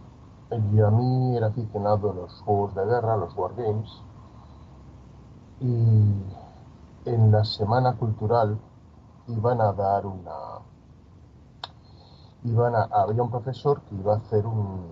y 0.51 0.79
a 0.79 0.89
mí 0.89 1.37
era 1.37 1.47
aficionado 1.47 2.11
a 2.11 2.13
los 2.13 2.41
juegos 2.41 2.75
de 2.75 2.85
guerra, 2.85 3.17
los 3.17 3.35
wargames, 3.35 3.89
y 5.61 6.23
en 7.05 7.31
la 7.31 7.43
semana 7.43 7.95
cultural 7.97 8.57
iban 9.27 9.61
a 9.61 9.73
dar 9.73 10.05
una... 10.05 10.59
Iban 12.43 12.75
a, 12.75 12.83
había 12.83 13.21
un 13.21 13.29
profesor 13.29 13.81
que 13.81 13.95
iba 13.95 14.13
a 14.13 14.17
hacer 14.17 14.45
un, 14.45 14.87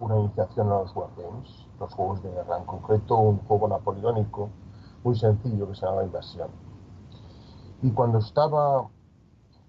una 0.00 0.18
iniciación 0.18 0.68
a 0.68 0.80
los 0.80 0.94
wargames, 0.94 1.66
los 1.80 1.92
juegos 1.92 2.22
de 2.22 2.30
guerra, 2.30 2.58
en 2.58 2.64
concreto 2.64 3.16
un 3.16 3.38
juego 3.46 3.68
napoleónico 3.68 4.50
muy 5.02 5.18
sencillo 5.18 5.68
que 5.68 5.74
se 5.74 5.84
llamaba 5.84 6.04
Invasión. 6.04 6.48
Y 7.82 7.90
cuando 7.90 8.18
estaba 8.18 8.88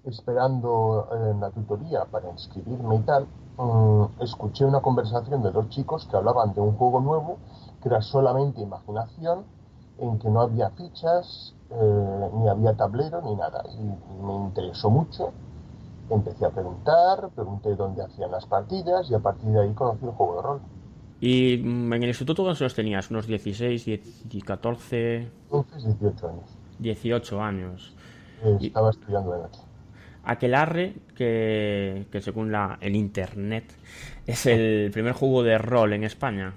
esperando 0.04 1.08
en 1.12 1.40
la 1.40 1.50
tutoría 1.50 2.06
para 2.06 2.30
inscribirme 2.30 2.98
y 2.98 3.00
tal, 3.00 3.28
um, 3.58 4.08
escuché 4.20 4.66
una 4.66 4.82
conversación 4.82 5.42
de 5.42 5.52
dos 5.52 5.68
chicos 5.70 6.06
que 6.06 6.16
hablaban 6.16 6.54
de 6.54 6.62
un 6.62 6.78
juego 6.78 7.00
nuevo 7.02 7.38
que 7.82 7.90
era 7.90 8.02
solamente 8.02 8.62
imaginación, 8.62 9.46
en 10.00 10.20
que 10.20 10.30
no 10.30 10.42
había 10.42 10.70
fichas, 10.72 11.56
eh, 11.70 12.30
ni 12.34 12.50
había 12.50 12.74
tablero, 12.76 13.22
ni 13.22 13.36
nada. 13.36 13.64
Y 13.74 14.24
me 14.24 14.36
interesó 14.36 14.90
mucho 14.90 15.34
empecé 16.10 16.46
a 16.46 16.50
preguntar, 16.50 17.30
pregunté 17.34 17.76
dónde 17.76 18.04
hacían 18.04 18.32
las 18.32 18.46
partidas 18.46 19.10
y 19.10 19.16
a 19.16 19.20
partir 19.20 19.50
de 19.50 19.62
ahí 19.62 19.74
conocí 19.74 20.06
el 20.06 20.12
juego 20.12 20.36
de 20.36 20.42
rol. 20.42 20.62
¿Y 21.20 21.54
en 21.54 21.94
el 21.94 22.10
instituto 22.10 22.44
cuántos 22.44 22.62
años 22.62 22.76
tenías? 22.76 23.10
¿Unos 23.10 23.26
16, 23.26 23.86
10, 23.86 24.44
14? 24.46 25.32
Entonces 25.52 26.00
18 26.00 26.28
años. 26.28 26.58
18 26.80 27.42
años. 27.42 27.96
Eh, 28.44 28.58
estaba 28.62 28.88
y... 28.88 28.92
estudiando 28.92 29.32
de 29.32 29.40
noche. 29.40 29.62
Aquelarre, 30.24 30.96
que, 31.16 32.08
que 32.12 32.22
según 32.22 32.52
la, 32.52 32.78
el 32.82 32.96
internet, 32.96 33.72
es 34.26 34.46
el 34.48 34.90
primer 34.92 35.14
juego 35.14 35.44
de 35.44 35.58
rol 35.58 35.94
en 35.94 36.04
España. 36.04 36.56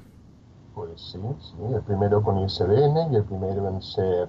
Pues 0.79 1.01
sí, 1.11 1.18
sí, 1.41 1.74
el 1.74 1.83
primero 1.83 2.22
con 2.22 2.39
ISBN 2.39 3.12
y 3.12 3.16
el 3.16 3.24
primero 3.24 3.66
en 3.66 3.83
ser 3.83 4.29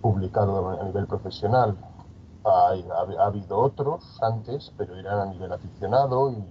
publicado 0.00 0.70
a 0.70 0.82
nivel 0.84 1.06
profesional. 1.06 1.76
Ha, 2.46 2.70
ha, 2.70 3.22
ha, 3.22 3.26
habido 3.26 3.58
otros 3.58 4.18
antes, 4.22 4.72
pero 4.78 4.96
eran 4.96 5.18
a 5.18 5.26
nivel 5.26 5.52
aficionado 5.52 6.32
y 6.32 6.42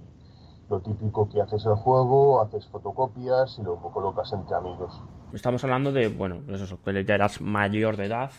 lo 0.70 0.80
típico 0.82 1.28
que 1.28 1.42
haces 1.42 1.66
el 1.66 1.74
juego, 1.74 2.40
haces 2.40 2.68
fotocopias 2.68 3.58
y 3.58 3.64
lo 3.64 3.78
colocas 3.78 4.32
entre 4.32 4.56
amigos. 4.56 5.02
Estamos 5.34 5.64
hablando 5.64 5.92
de, 5.92 6.10
bueno, 6.10 6.42
pues 6.46 6.62
eso, 6.62 6.78
que 6.80 7.04
ya 7.04 7.16
eras 7.16 7.42
mayor 7.42 7.98
de 7.98 8.06
edad, 8.06 8.30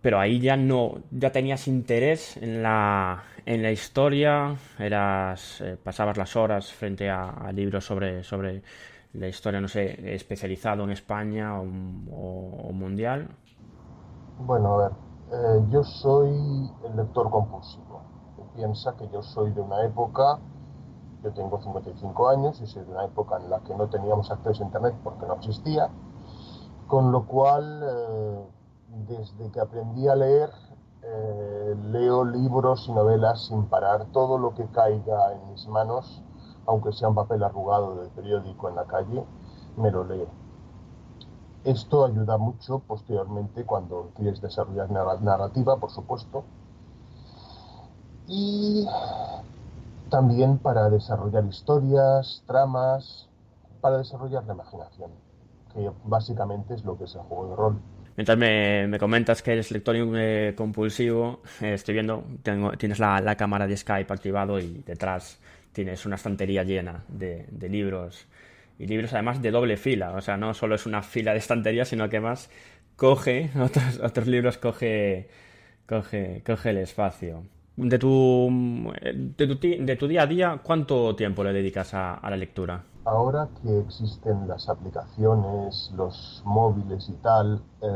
pero 0.00 0.20
ahí 0.20 0.38
ya 0.38 0.56
no, 0.56 0.98
ya 1.10 1.32
tenías 1.32 1.66
interés 1.66 2.36
en 2.36 2.62
la, 2.62 3.24
en 3.44 3.60
la 3.60 3.72
historia, 3.72 4.54
eras, 4.78 5.60
eh, 5.62 5.76
pasabas 5.82 6.16
las 6.16 6.36
horas 6.36 6.72
frente 6.72 7.10
a, 7.10 7.30
a, 7.30 7.50
libros 7.50 7.84
sobre, 7.84 8.22
sobre 8.22 8.62
la 9.14 9.28
historia, 9.28 9.60
no 9.60 9.68
sé, 9.68 10.14
especializado 10.14 10.84
en 10.84 10.90
España 10.90 11.60
o, 11.60 11.64
o, 11.64 12.68
o 12.68 12.72
mundial. 12.72 13.38
Bueno, 14.38 14.74
a 14.74 14.76
ver, 14.88 14.92
eh, 15.32 15.64
yo 15.70 15.84
soy 15.84 16.30
el 16.84 16.96
lector 16.96 17.30
compulsivo. 17.30 18.02
Piensa 18.54 18.96
que 18.96 19.08
yo 19.08 19.22
soy 19.22 19.52
de 19.52 19.60
una 19.60 19.84
época, 19.84 20.40
yo 21.22 21.32
tengo 21.32 21.60
55 21.60 22.28
años 22.28 22.60
y 22.60 22.66
soy 22.66 22.84
de 22.84 22.92
una 22.92 23.04
época 23.04 23.38
en 23.38 23.50
la 23.50 23.60
que 23.60 23.74
no 23.74 23.88
teníamos 23.88 24.30
acceso 24.30 24.62
a 24.62 24.66
Internet 24.66 24.94
porque 25.04 25.26
no 25.26 25.34
existía, 25.34 25.90
con 26.88 27.12
lo 27.12 27.26
cual, 27.26 27.82
eh, 27.84 28.44
desde 29.08 29.50
que 29.52 29.60
aprendí 29.60 30.08
a 30.08 30.16
leer, 30.16 30.50
eh, 31.02 31.76
leo 31.92 32.24
libros 32.24 32.88
y 32.88 32.92
novelas 32.92 33.46
sin 33.46 33.66
parar. 33.66 34.06
Todo 34.12 34.38
lo 34.38 34.54
que 34.54 34.66
caiga 34.68 35.32
en 35.32 35.50
mis 35.50 35.66
manos, 35.68 36.23
aunque 36.66 36.92
sea 36.92 37.08
un 37.08 37.14
papel 37.14 37.42
arrugado 37.42 37.96
del 37.96 38.10
periódico 38.10 38.68
en 38.68 38.76
la 38.76 38.84
calle, 38.84 39.24
me 39.76 39.90
lo 39.90 40.04
leo. 40.04 40.28
Esto 41.64 42.04
ayuda 42.04 42.36
mucho 42.36 42.80
posteriormente 42.80 43.64
cuando 43.64 44.10
quieres 44.16 44.40
desarrollar 44.40 44.90
narrativa, 44.90 45.76
por 45.78 45.90
supuesto. 45.90 46.44
Y 48.26 48.86
también 50.10 50.58
para 50.58 50.90
desarrollar 50.90 51.44
historias, 51.46 52.42
tramas, 52.46 53.28
para 53.80 53.98
desarrollar 53.98 54.44
la 54.44 54.54
imaginación, 54.54 55.10
que 55.72 55.90
básicamente 56.04 56.74
es 56.74 56.84
lo 56.84 56.96
que 56.96 57.04
es 57.04 57.14
el 57.14 57.22
juego 57.22 57.48
de 57.48 57.56
rol. 57.56 57.80
Mientras 58.16 58.38
me, 58.38 58.86
me 58.86 58.98
comentas 58.98 59.42
que 59.42 59.52
eres 59.52 59.72
lector 59.72 59.96
eh, 59.96 60.54
compulsivo, 60.56 61.40
eh, 61.60 61.74
estoy 61.74 61.94
viendo, 61.94 62.22
tengo, 62.42 62.70
tienes 62.72 63.00
la, 63.00 63.34
cámara 63.36 63.66
de 63.66 63.76
Skype 63.76 64.12
activado 64.12 64.60
y 64.60 64.82
detrás 64.86 65.40
tienes 65.74 66.06
una 66.06 66.16
estantería 66.16 66.64
llena 66.64 67.04
de, 67.08 67.46
de 67.50 67.68
libros 67.68 68.26
y 68.78 68.86
libros 68.86 69.12
además 69.12 69.40
de 69.40 69.50
doble 69.50 69.76
fila, 69.76 70.12
o 70.12 70.20
sea, 70.20 70.36
no 70.36 70.54
solo 70.54 70.74
es 70.74 70.86
una 70.86 71.02
fila 71.02 71.32
de 71.32 71.38
estantería, 71.38 71.84
sino 71.84 72.08
que 72.08 72.20
más 72.20 72.50
coge, 72.96 73.50
otros, 73.60 74.00
otros 74.02 74.26
libros 74.26 74.58
coge, 74.58 75.28
coge, 75.88 76.42
coge 76.44 76.70
el 76.70 76.78
espacio. 76.78 77.44
De 77.76 77.98
tu, 77.98 78.92
de 79.02 79.46
tu, 79.46 79.58
de, 79.58 79.96
tu, 79.96 80.06
día 80.06 80.22
a 80.22 80.26
día, 80.26 80.60
¿cuánto 80.62 81.16
tiempo 81.16 81.42
le 81.42 81.52
dedicas 81.52 81.92
a, 81.92 82.20
la 82.22 82.36
lectura? 82.36 82.84
Ahora 83.04 83.48
que 83.60 83.80
existen 83.80 84.46
las 84.46 84.68
aplicaciones, 84.68 85.92
los 85.96 86.42
móviles 86.46 87.08
y 87.08 87.14
tal, 87.14 87.60
eh, 87.82 87.88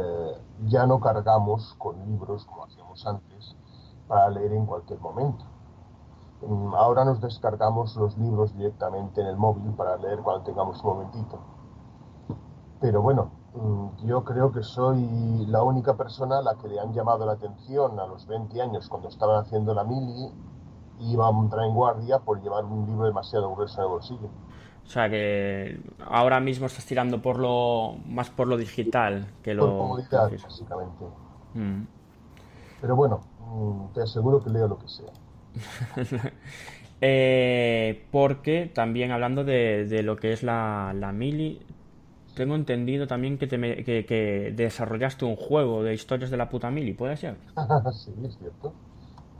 ya 0.66 0.84
no 0.84 0.98
cargamos 0.98 1.74
con 1.78 1.96
libros 2.10 2.44
como 2.44 2.64
hacíamos 2.64 3.06
antes 3.06 3.56
para 4.08 4.30
leer 4.30 4.52
en 4.52 4.66
cualquier 4.66 4.98
momento 4.98 5.44
Ahora 6.76 7.04
nos 7.04 7.20
descargamos 7.20 7.96
los 7.96 8.16
libros 8.16 8.56
directamente 8.56 9.20
en 9.20 9.26
el 9.26 9.36
móvil 9.36 9.72
para 9.72 9.96
leer 9.96 10.20
cuando 10.20 10.44
tengamos 10.44 10.82
un 10.84 10.90
momentito. 10.90 11.38
Pero 12.80 13.02
bueno, 13.02 13.30
mm, 13.54 14.06
yo 14.06 14.24
creo 14.24 14.52
que 14.52 14.62
soy 14.62 15.46
la 15.46 15.62
única 15.62 15.96
persona 15.96 16.38
a 16.38 16.42
la 16.42 16.54
que 16.54 16.68
le 16.68 16.78
han 16.78 16.92
llamado 16.92 17.26
la 17.26 17.32
atención 17.32 17.98
a 17.98 18.06
los 18.06 18.26
20 18.26 18.62
años 18.62 18.88
cuando 18.88 19.08
estaban 19.08 19.42
haciendo 19.42 19.74
la 19.74 19.82
mili 19.82 20.32
y 21.00 21.12
iba 21.12 21.26
a 21.26 21.30
entrar 21.30 21.64
en 21.64 21.74
guardia 21.74 22.20
por 22.20 22.40
llevar 22.40 22.64
un 22.64 22.86
libro 22.86 23.06
demasiado 23.06 23.52
grueso 23.54 23.80
en 23.80 23.84
el 23.84 23.90
bolsillo. 23.90 24.28
O 24.84 24.90
sea 24.90 25.10
que 25.10 25.82
ahora 26.06 26.40
mismo 26.40 26.66
estás 26.66 26.86
tirando 26.86 27.20
por 27.20 27.38
lo 27.38 27.96
más 28.06 28.30
por 28.30 28.46
lo 28.46 28.56
digital 28.56 29.26
que 29.42 29.54
lo. 29.54 29.66
Por 29.66 29.78
comodidad, 29.78 30.30
básicamente. 30.42 31.04
Mm. 31.54 31.82
Pero 32.80 32.96
bueno, 32.96 33.20
mm, 33.40 33.92
te 33.92 34.02
aseguro 34.02 34.42
que 34.42 34.50
leo 34.50 34.68
lo 34.68 34.78
que 34.78 34.88
sea. 34.88 35.12
eh, 37.00 38.04
porque 38.10 38.70
también 38.72 39.10
hablando 39.10 39.44
de, 39.44 39.86
de, 39.86 40.02
lo 40.02 40.16
que 40.16 40.32
es 40.32 40.42
la, 40.42 40.94
la 40.94 41.12
mili, 41.12 41.60
tengo 42.34 42.54
entendido 42.54 43.06
también 43.06 43.38
que, 43.38 43.46
te 43.46 43.58
que, 43.84 44.52
desarrollaste 44.54 45.24
un 45.24 45.36
juego 45.36 45.82
de 45.82 45.94
historias 45.94 46.30
de 46.30 46.36
la 46.36 46.48
puta 46.48 46.70
mili, 46.70 46.92
¿puede 46.92 47.16
ser? 47.16 47.36
sí, 47.92 48.14
es 48.24 48.38
cierto. 48.38 48.72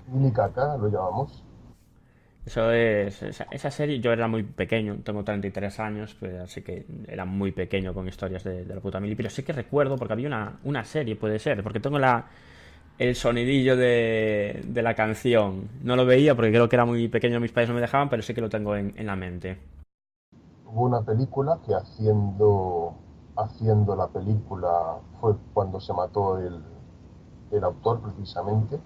Mili 0.08 0.32
caca, 0.32 0.76
lo 0.76 0.88
llamamos. 0.88 1.44
Eso 2.44 2.72
es, 2.72 3.22
esa, 3.22 3.70
serie, 3.70 4.00
yo 4.00 4.10
era 4.10 4.26
muy 4.26 4.42
pequeño, 4.42 4.96
tengo 5.04 5.22
33 5.22 5.80
años, 5.80 6.16
pues 6.18 6.34
así 6.40 6.62
que 6.62 6.86
era 7.06 7.26
muy 7.26 7.52
pequeño 7.52 7.92
con 7.92 8.08
historias 8.08 8.42
de, 8.42 8.64
la 8.64 8.80
puta 8.80 9.00
mili, 9.00 9.14
pero 9.14 9.28
sí 9.28 9.42
que 9.42 9.52
recuerdo, 9.52 9.96
porque 9.96 10.14
había 10.14 10.28
una, 10.28 10.58
una 10.64 10.82
serie, 10.82 11.14
puede 11.14 11.38
ser, 11.38 11.62
porque 11.62 11.78
tengo 11.78 11.98
la, 11.98 12.26
el 12.98 13.14
sonidillo 13.14 13.76
de, 13.76 14.62
de, 14.66 14.82
la 14.82 14.94
canción. 14.94 15.68
No 15.82 15.96
lo 15.96 16.04
veía 16.04 16.34
porque 16.34 16.50
creo 16.50 16.68
que 16.68 16.76
era 16.76 16.84
muy 16.84 17.08
pequeño, 17.08 17.40
mis 17.40 17.52
padres 17.52 17.68
no 17.68 17.74
me 17.74 17.80
dejaban, 17.80 18.08
pero 18.08 18.22
sí 18.22 18.34
que 18.34 18.40
lo 18.40 18.48
tengo 18.48 18.74
en, 18.74 18.92
en 18.96 19.06
la 19.06 19.16
mente. 19.16 19.58
Hubo 20.66 20.84
una 20.84 21.02
película 21.02 21.58
que 21.64 21.74
haciendo, 21.74 22.94
haciendo 23.36 23.96
la 23.96 24.08
película 24.08 24.98
fue 25.20 25.34
cuando 25.54 25.80
se 25.80 25.92
mató 25.92 26.38
el, 26.38 26.60
el 27.50 27.64
autor 27.64 28.00
precisamente 28.00 28.78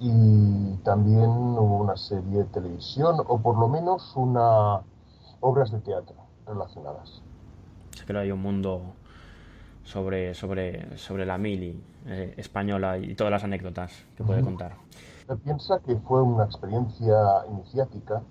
y 0.00 0.74
también 0.78 1.28
hubo 1.30 1.78
una 1.78 1.96
serie 1.96 2.38
de 2.38 2.44
televisión 2.46 3.16
o 3.24 3.38
por 3.40 3.56
lo 3.56 3.68
menos 3.68 4.16
una 4.16 4.80
obras 5.40 5.70
de 5.70 5.78
teatro 5.80 6.16
relacionadas. 6.46 7.22
Sí 7.94 8.04
que 8.04 8.16
hay 8.16 8.32
un 8.32 8.40
mundo 8.40 8.82
sobre, 9.84 10.34
sobre, 10.34 10.96
sobre 10.96 11.26
la 11.26 11.38
mili 11.38 11.82
eh, 12.06 12.34
española 12.36 12.98
y 12.98 13.14
todas 13.14 13.30
las 13.30 13.44
anécdotas 13.44 13.92
que 14.16 14.24
puede 14.24 14.42
contar. 14.42 14.76
Se 15.26 15.36
piensa 15.36 15.80
que 15.80 15.96
fue 15.96 16.22
una 16.22 16.44
experiencia 16.44 17.14
iniciática 17.50 18.22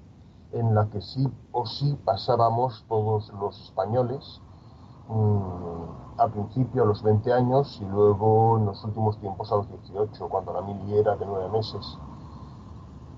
en 0.54 0.76
la 0.76 0.90
que 0.90 1.02
sí 1.02 1.28
o 1.52 1.66
sí 1.66 1.98
pasábamos 2.04 2.86
todos 2.88 3.32
los 3.40 3.60
españoles 3.64 4.42
Mm, 5.12 6.20
al 6.20 6.32
principio 6.32 6.84
a 6.84 6.86
los 6.86 7.04
20 7.04 7.34
años 7.34 7.80
y 7.82 7.86
luego 7.86 8.58
en 8.58 8.66
los 8.66 8.84
últimos 8.86 9.20
tiempos 9.20 9.52
a 9.52 9.58
los 9.58 9.68
18, 9.70 10.30
cuando 10.30 10.54
la 10.54 10.62
mili 10.62 10.98
era 10.98 11.18
de 11.18 11.26
9 11.26 11.50
meses. 11.50 11.98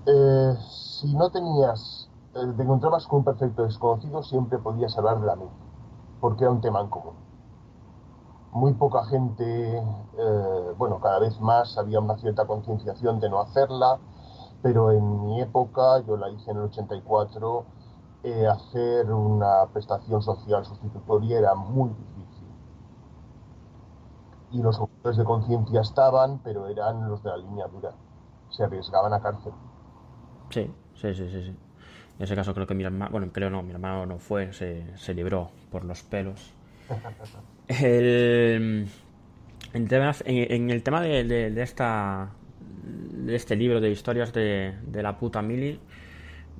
Eh, 0.06 0.54
si 1.00 1.14
no 1.14 1.30
tenías, 1.30 2.10
eh, 2.34 2.52
te 2.56 2.62
encontrabas 2.62 3.06
con 3.06 3.20
un 3.20 3.24
perfecto 3.24 3.62
desconocido, 3.62 4.22
siempre 4.22 4.58
podías 4.58 4.96
hablar 4.98 5.20
de 5.20 5.26
la 5.26 5.36
mili, 5.36 5.50
porque 6.20 6.44
era 6.44 6.52
un 6.52 6.60
tema 6.60 6.80
en 6.80 6.88
común. 6.88 7.14
Muy 8.54 8.72
poca 8.74 9.04
gente, 9.06 9.78
eh, 9.78 10.72
bueno, 10.78 11.00
cada 11.00 11.18
vez 11.18 11.40
más 11.40 11.76
había 11.76 11.98
una 11.98 12.16
cierta 12.18 12.46
concienciación 12.46 13.18
de 13.18 13.28
no 13.28 13.40
hacerla, 13.40 13.98
pero 14.62 14.92
en 14.92 15.26
mi 15.26 15.40
época, 15.40 15.98
yo 16.06 16.16
la 16.16 16.30
hice 16.30 16.52
en 16.52 16.58
el 16.58 16.62
84, 16.64 17.66
eh, 18.22 18.46
hacer 18.46 19.12
una 19.12 19.66
prestación 19.72 20.22
social 20.22 20.64
sustitutoria 20.64 21.38
era 21.40 21.56
muy 21.56 21.90
difícil. 21.90 22.48
Y 24.52 24.62
los 24.62 24.78
autores 24.78 25.16
de 25.16 25.24
conciencia 25.24 25.80
estaban, 25.80 26.38
pero 26.38 26.68
eran 26.68 27.08
los 27.08 27.24
de 27.24 27.30
la 27.30 27.36
línea 27.38 27.66
dura. 27.66 27.90
Se 28.50 28.62
arriesgaban 28.62 29.12
a 29.12 29.20
cárcel. 29.20 29.52
Sí, 30.50 30.72
sí, 30.94 31.12
sí, 31.12 31.28
sí. 31.28 31.56
En 32.18 32.22
ese 32.22 32.36
caso 32.36 32.54
creo 32.54 32.68
que 32.68 32.74
mi 32.74 32.84
hermano, 32.84 33.10
bueno, 33.10 33.26
creo 33.32 33.50
no, 33.50 33.64
mi 33.64 33.72
hermano 33.72 34.06
no 34.06 34.20
fue, 34.20 34.52
se, 34.52 34.96
se 34.96 35.12
libró 35.12 35.50
por 35.72 35.84
los 35.84 36.04
pelos. 36.04 36.54
El, 37.68 38.88
en, 39.74 40.70
el 40.70 40.82
tema 40.82 41.00
de, 41.00 41.24
de, 41.24 41.62
esta 41.62 42.30
de 42.84 43.34
este 43.34 43.56
libro 43.56 43.80
de 43.80 43.90
historias 43.90 44.32
de, 44.32 44.74
de 44.86 45.02
la 45.02 45.18
puta 45.18 45.42
mili, 45.42 45.80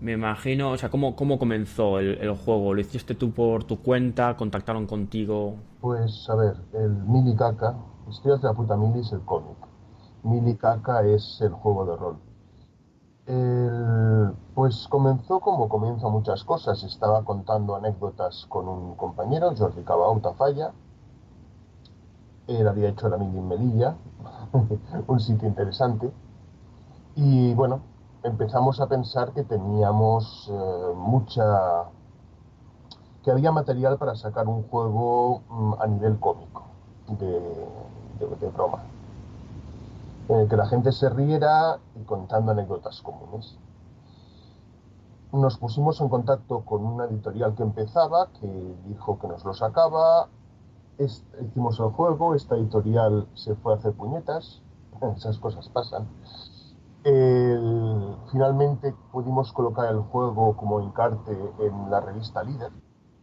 me 0.00 0.12
imagino, 0.12 0.70
o 0.70 0.76
sea, 0.76 0.90
¿cómo, 0.90 1.16
cómo 1.16 1.38
comenzó 1.38 1.98
el, 1.98 2.30
juego? 2.36 2.74
¿Lo 2.74 2.80
hiciste 2.80 3.14
tú 3.14 3.32
por 3.32 3.64
tu 3.64 3.80
cuenta? 3.80 4.36
¿Contactaron 4.36 4.86
contigo? 4.86 5.56
Pues, 5.80 6.28
a 6.28 6.34
ver, 6.34 6.56
el 6.72 6.90
Mili 6.90 7.34
Caca, 7.36 7.76
Historias 8.08 8.42
de 8.42 8.48
la 8.48 8.54
puta 8.54 8.76
Mili 8.76 9.00
es 9.00 9.12
el 9.12 9.20
cómic. 9.20 9.56
Mili 10.22 10.56
Caca 10.56 11.02
es 11.06 11.40
el 11.40 11.52
juego 11.52 11.86
de 11.86 11.96
rol. 11.96 12.16
Pues 13.26 14.86
comenzó 14.88 15.40
como 15.40 15.68
comienza 15.68 16.08
muchas 16.08 16.44
cosas. 16.44 16.82
Estaba 16.84 17.24
contando 17.24 17.74
anécdotas 17.74 18.46
con 18.48 18.68
un 18.68 18.94
compañero, 18.94 19.54
Jordi 19.56 19.82
Cabau 19.82 20.20
Tafalla. 20.20 20.72
Él 22.46 22.68
había 22.68 22.90
hecho 22.90 23.08
la 23.08 23.16
Mili 23.16 23.38
en 23.38 23.48
Melilla, 23.48 23.96
un 25.06 25.20
sitio 25.20 25.48
interesante. 25.48 26.12
Y 27.16 27.54
bueno, 27.54 27.80
empezamos 28.22 28.80
a 28.80 28.86
pensar 28.86 29.32
que 29.32 29.44
teníamos 29.44 30.50
eh, 30.52 30.92
mucha 30.96 31.84
que 33.22 33.30
había 33.30 33.50
material 33.52 33.96
para 33.96 34.14
sacar 34.16 34.46
un 34.46 34.64
juego 34.64 35.40
mm, 35.48 35.74
a 35.80 35.86
nivel 35.86 36.18
cómico 36.20 36.64
de, 37.08 38.50
broma 38.54 38.82
en 40.28 40.40
el 40.40 40.48
que 40.48 40.56
la 40.56 40.66
gente 40.66 40.92
se 40.92 41.08
riera 41.08 41.78
y 41.94 42.04
contando 42.04 42.52
anécdotas 42.52 43.02
comunes. 43.02 43.58
Nos 45.32 45.58
pusimos 45.58 46.00
en 46.00 46.08
contacto 46.08 46.60
con 46.60 46.84
una 46.84 47.06
editorial 47.06 47.54
que 47.54 47.62
empezaba 47.62 48.28
que 48.40 48.76
dijo 48.86 49.18
que 49.18 49.28
nos 49.28 49.44
lo 49.44 49.52
sacaba. 49.52 50.28
Hicimos 50.98 51.80
el 51.80 51.90
juego 51.90 52.34
esta 52.34 52.54
editorial 52.54 53.26
se 53.34 53.56
fue 53.56 53.72
a 53.72 53.76
hacer 53.76 53.94
puñetas 53.94 54.62
esas 55.16 55.38
cosas 55.38 55.68
pasan. 55.68 56.08
Finalmente 58.32 58.94
pudimos 59.12 59.52
colocar 59.52 59.90
el 59.90 60.00
juego 60.00 60.56
como 60.56 60.80
encarte 60.80 61.32
en 61.58 61.90
la 61.90 62.00
revista 62.00 62.42
Líder. 62.42 62.72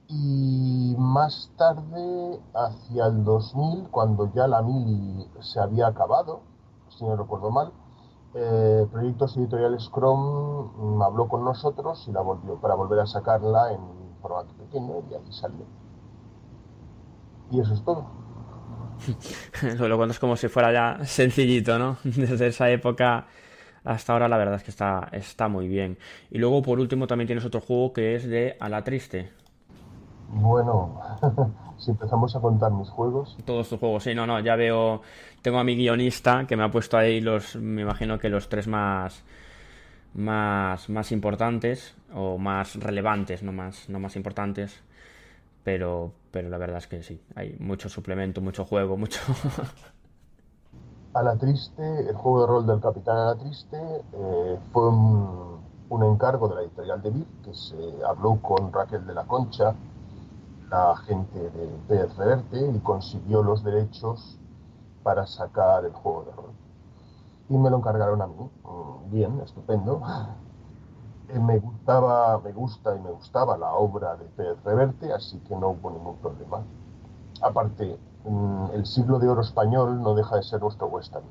Y 0.07 0.93
más 0.99 1.51
tarde, 1.57 2.41
hacia 2.53 3.05
el 3.07 3.23
2000, 3.23 3.87
cuando 3.89 4.31
ya 4.33 4.47
la 4.47 4.61
mili 4.61 5.25
se 5.39 5.59
había 5.59 5.87
acabado, 5.87 6.41
si 7.01 7.07
no 7.07 7.15
recuerdo 7.15 7.49
mal, 7.49 7.71
eh, 8.35 8.85
Proyectos 8.91 9.35
Editoriales 9.35 9.89
Chrome 9.91 11.03
habló 11.03 11.27
con 11.27 11.43
nosotros 11.43 12.05
y 12.07 12.11
la 12.11 12.21
volvió 12.21 12.61
para 12.61 12.75
volver 12.75 12.99
a 12.99 13.07
sacarla 13.07 13.73
en 13.73 13.79
formato 14.21 14.53
pequeño 14.53 15.01
y 15.09 15.15
ahí 15.15 15.31
salió. 15.33 15.65
Y 17.49 17.59
eso 17.59 17.73
es 17.73 17.83
todo. 17.83 18.05
Lo 19.79 19.97
cuento 19.97 20.11
es 20.11 20.19
como 20.19 20.35
si 20.35 20.47
fuera 20.47 20.71
ya 20.71 21.03
sencillito, 21.05 21.79
¿no? 21.79 21.97
Desde 22.03 22.47
esa 22.47 22.69
época 22.69 23.25
hasta 23.83 24.13
ahora 24.13 24.27
la 24.27 24.37
verdad 24.37 24.55
es 24.55 24.63
que 24.63 24.69
está, 24.69 25.09
está 25.11 25.47
muy 25.47 25.67
bien. 25.67 25.97
Y 26.29 26.37
luego 26.37 26.61
por 26.61 26.79
último 26.79 27.07
también 27.07 27.25
tienes 27.25 27.45
otro 27.45 27.61
juego 27.61 27.93
que 27.93 28.15
es 28.15 28.27
de 28.27 28.57
A 28.59 28.69
la 28.69 28.83
Triste. 28.83 29.31
Bueno, 30.33 30.99
si 31.77 31.91
empezamos 31.91 32.35
a 32.35 32.39
contar 32.39 32.71
mis 32.71 32.89
juegos. 32.89 33.37
Todos 33.45 33.69
tus 33.69 33.79
juegos, 33.79 34.03
sí, 34.03 34.15
no, 34.15 34.25
no, 34.25 34.39
ya 34.39 34.55
veo. 34.55 35.01
Tengo 35.41 35.59
a 35.59 35.63
mi 35.63 35.75
guionista 35.75 36.45
que 36.47 36.55
me 36.55 36.63
ha 36.63 36.71
puesto 36.71 36.97
ahí 36.97 37.21
los, 37.21 37.55
me 37.55 37.81
imagino 37.81 38.19
que 38.19 38.29
los 38.29 38.47
tres 38.49 38.67
más, 38.67 39.23
más, 40.13 40.89
más 40.89 41.11
importantes 41.11 41.95
o 42.13 42.37
más 42.37 42.75
relevantes, 42.75 43.43
no 43.43 43.51
más, 43.51 43.89
no 43.89 43.99
más 43.99 44.15
importantes. 44.15 44.83
Pero, 45.63 46.11
pero 46.31 46.49
la 46.49 46.57
verdad 46.57 46.77
es 46.77 46.87
que 46.87 47.03
sí, 47.03 47.21
hay 47.35 47.55
mucho 47.59 47.87
suplemento, 47.87 48.41
mucho 48.41 48.65
juego, 48.65 48.97
mucho. 48.97 49.19
A 51.13 51.21
la 51.23 51.35
Triste, 51.35 52.09
el 52.09 52.15
juego 52.15 52.41
de 52.41 52.47
rol 52.47 52.65
del 52.65 52.79
Capitán 52.79 53.17
a 53.17 53.25
la 53.25 53.35
Triste, 53.35 53.77
eh, 54.13 54.59
fue 54.71 54.87
un, 54.87 56.03
encargo 56.03 56.47
de 56.47 56.55
la 56.55 56.61
editorial 56.61 57.01
de 57.01 57.09
Vir, 57.09 57.25
que 57.43 57.53
se 57.53 57.75
habló 58.07 58.37
con 58.41 58.71
Raquel 58.71 59.05
de 59.05 59.13
la 59.13 59.25
Concha, 59.25 59.75
gente 61.05 61.39
de 61.39 61.67
Pérez 61.87 62.15
Reverte, 62.17 62.71
y 62.71 62.79
consiguió 62.79 63.43
los 63.43 63.63
derechos 63.63 64.37
para 65.03 65.25
sacar 65.27 65.85
el 65.85 65.93
juego 65.93 66.23
de 66.23 66.31
rol. 66.31 66.51
Y 67.49 67.57
me 67.57 67.69
lo 67.69 67.77
encargaron 67.77 68.21
a 68.21 68.27
mí. 68.27 68.49
Mm, 68.63 69.11
bien, 69.11 69.39
estupendo. 69.41 70.01
Eh, 71.29 71.39
me 71.39 71.59
gustaba, 71.59 72.39
me 72.39 72.51
gusta 72.51 72.95
y 72.95 72.99
me 72.99 73.11
gustaba 73.11 73.57
la 73.57 73.73
obra 73.73 74.15
de 74.15 74.25
Pérez 74.25 74.63
Reverte, 74.63 75.13
así 75.13 75.39
que 75.39 75.55
no 75.55 75.69
hubo 75.69 75.91
ningún 75.91 76.17
problema. 76.17 76.61
Aparte, 77.41 77.97
Mm, 78.23 78.69
el 78.73 78.85
siglo 78.85 79.17
de 79.17 79.27
oro 79.27 79.41
español 79.41 80.01
no 80.01 80.13
deja 80.13 80.35
de 80.35 80.43
ser 80.43 80.61
nuestro 80.61 80.87
western. 80.87 81.25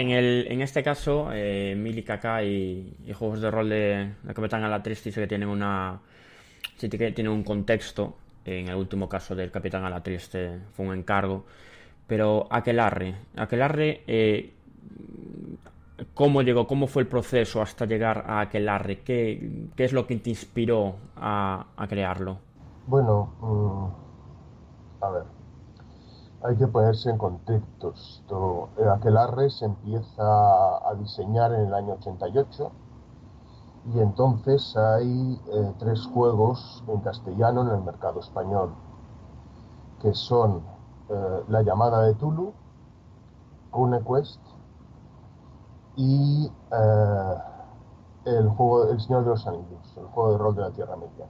En, 0.00 0.10
el, 0.10 0.46
en 0.48 0.62
este 0.62 0.82
caso, 0.82 1.28
eh, 1.30 1.74
Mili 1.76 2.02
Kaká 2.02 2.42
y, 2.42 2.96
juegos 3.12 3.42
de 3.42 3.50
rol 3.50 3.68
de, 3.68 4.14
de 4.22 4.34
Capitán 4.34 4.64
a 4.64 4.68
la 4.68 4.82
Triste 4.82 5.12
que 5.12 5.26
tienen 5.26 5.48
una 5.48 6.00
sí 6.76 6.88
que 6.88 7.12
tienen 7.12 7.32
un 7.32 7.44
contexto. 7.44 8.14
En 8.46 8.68
el 8.68 8.76
último 8.76 9.06
caso 9.06 9.34
del 9.34 9.50
Capitán 9.50 9.84
a 9.84 9.90
la 9.90 10.02
Triste 10.02 10.58
fue 10.72 10.86
un 10.86 10.94
encargo. 10.94 11.44
Pero 12.06 12.48
Aquelarre, 12.50 13.14
Aquelarre, 13.36 14.02
eh, 14.06 14.54
¿cómo 16.14 16.40
llegó? 16.40 16.66
¿Cómo 16.66 16.86
fue 16.86 17.02
el 17.02 17.08
proceso 17.08 17.60
hasta 17.60 17.84
llegar 17.84 18.24
a 18.26 18.40
Aquelarre? 18.40 19.00
¿Qué, 19.00 19.68
qué 19.76 19.84
es 19.84 19.92
lo 19.92 20.06
que 20.06 20.16
te 20.16 20.30
inspiró 20.30 20.96
a, 21.16 21.66
crearlo? 21.90 22.38
Bueno, 22.86 23.34
mm, 23.40 25.04
a 25.04 25.10
ver, 25.10 25.22
hay 26.42 26.56
que 26.56 26.66
ponerse 26.66 27.10
en 27.10 27.18
contexto. 27.18 28.68
Aquelarre 28.92 29.50
se 29.50 29.66
empieza 29.66 30.22
a 30.24 30.94
diseñar 30.94 31.52
en 31.52 31.66
el 31.66 31.74
año 31.74 31.94
88 31.94 32.70
y 33.94 33.98
entonces 33.98 34.76
hay 34.76 35.40
eh, 35.52 35.74
tres 35.78 36.06
juegos 36.06 36.84
en 36.86 37.00
castellano 37.00 37.62
en 37.62 37.68
el 37.68 37.82
mercado 37.82 38.20
español, 38.20 38.74
que 40.00 40.14
son 40.14 40.62
eh, 41.08 41.44
La 41.48 41.62
llamada 41.62 42.02
de 42.02 42.14
Tulu, 42.14 42.52
Quest 44.06 44.40
y 45.96 46.50
eh, 46.72 47.34
el 48.24 48.48
juego 48.48 48.90
El 48.90 49.00
Señor 49.00 49.24
de 49.24 49.30
los 49.30 49.46
Anillos, 49.46 49.96
el 49.96 50.06
juego 50.06 50.32
de 50.32 50.38
rol 50.38 50.54
de 50.56 50.62
la 50.62 50.70
Tierra 50.70 50.96
Media. 50.96 51.26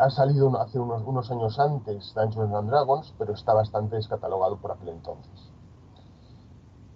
Ha 0.00 0.10
salido 0.10 0.56
hace 0.60 0.78
unos, 0.78 1.02
unos 1.04 1.30
años 1.30 1.58
antes 1.58 2.14
Dungeons 2.14 2.54
and 2.54 2.70
Dragons, 2.70 3.14
pero 3.18 3.32
está 3.32 3.54
bastante 3.54 3.96
descatalogado 3.96 4.56
por 4.56 4.72
aquel 4.72 4.90
entonces. 4.90 5.52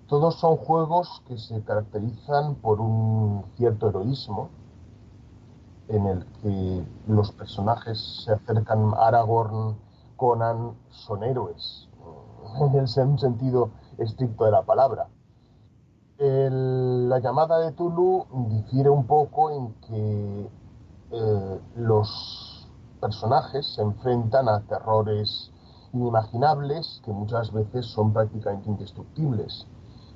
Todos 0.07 0.37
son 0.37 0.57
juegos 0.57 1.23
que 1.27 1.37
se 1.37 1.63
caracterizan 1.63 2.55
por 2.57 2.81
un 2.81 3.45
cierto 3.57 3.89
heroísmo, 3.89 4.49
en 5.89 6.07
el 6.07 6.25
que 6.41 6.85
los 7.07 7.33
personajes 7.33 8.23
se 8.25 8.33
acercan 8.33 8.93
a 8.95 9.09
Aragorn, 9.09 9.77
Conan, 10.17 10.75
son 10.91 11.25
héroes, 11.25 11.89
en 12.61 12.75
el 12.75 12.89
sentido 12.89 13.71
estricto 13.99 14.45
de 14.45 14.51
la 14.53 14.63
palabra. 14.63 15.09
la 16.19 17.19
llamada 17.19 17.59
de 17.59 17.73
Tulu 17.73 18.27
difiere 18.49 18.91
un 18.91 19.05
poco 19.05 19.51
en 19.51 19.75
que 19.75 20.51
eh, 21.11 21.61
los 21.77 22.48
personajes 23.01 23.67
se 23.75 23.83
enfrentan 23.83 24.49
a 24.49 24.61
terrores 24.61 25.51
inimaginables 25.93 27.01
que 27.05 27.13
muchas 27.13 27.53
veces 27.53 27.87
son 27.87 28.13
prácticamente 28.13 28.69
indestructibles 28.69 29.67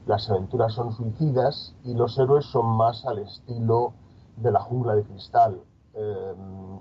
las 0.06 0.28
aventuras 0.28 0.72
son 0.72 0.92
suicidas 0.92 1.74
y 1.84 1.94
los 1.94 2.18
héroes 2.18 2.46
son 2.46 2.66
más 2.66 3.06
al 3.06 3.20
estilo 3.20 3.92
de 4.36 4.50
la 4.50 4.60
jungla 4.60 4.96
de 4.96 5.04
cristal. 5.04 5.60
Eh, 5.94 6.34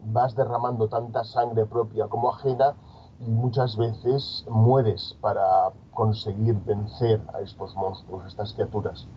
vas 0.06 0.36
derramando 0.36 0.88
tanta 0.88 1.24
sangre 1.24 1.68
propia 1.68 2.08
como 2.08 2.32
ajena 2.32 2.74
y 3.20 3.30
muchas 3.30 3.78
veces 3.78 4.44
mueres 4.50 5.16
para 5.22 5.72
conseguir 5.94 6.56
vencer 6.66 7.22
a 7.34 7.42
estos 7.42 7.76
monstruos, 7.76 8.24
a 8.24 8.28
estas 8.28 8.54
criaturas. 8.54 9.08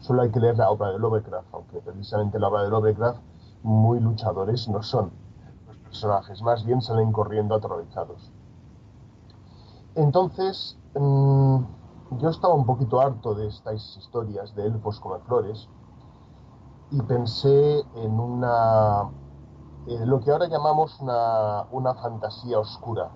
Solo 0.00 0.22
hay 0.22 0.30
que 0.30 0.40
leer 0.40 0.58
la 0.58 0.70
obra 0.70 0.90
de 0.90 0.98
Lovecraft, 0.98 1.46
aunque 1.52 1.78
precisamente 1.78 2.40
la 2.40 2.48
obra 2.48 2.64
de 2.64 2.70
Lovecraft 2.70 3.20
muy 3.62 4.00
luchadores 4.00 4.68
no 4.68 4.82
son 4.82 5.12
personajes, 5.94 6.42
más 6.42 6.64
bien 6.64 6.82
salen 6.82 7.12
corriendo 7.12 7.54
aterrorizados. 7.54 8.32
Entonces, 9.94 10.76
mm, 10.96 11.58
yo 12.18 12.28
estaba 12.30 12.52
un 12.54 12.66
poquito 12.66 13.00
harto 13.00 13.34
de 13.34 13.46
estas 13.46 13.96
historias 13.96 14.52
de 14.56 14.66
elfos 14.66 14.98
como 14.98 15.20
flores 15.20 15.68
y 16.90 17.00
pensé 17.02 17.84
en 17.94 18.18
una 18.18 19.10
lo 19.86 20.18
que 20.20 20.30
ahora 20.32 20.48
llamamos 20.48 20.98
una, 21.00 21.64
una, 21.70 21.94
fantasía 21.94 22.58
oscura. 22.58 23.10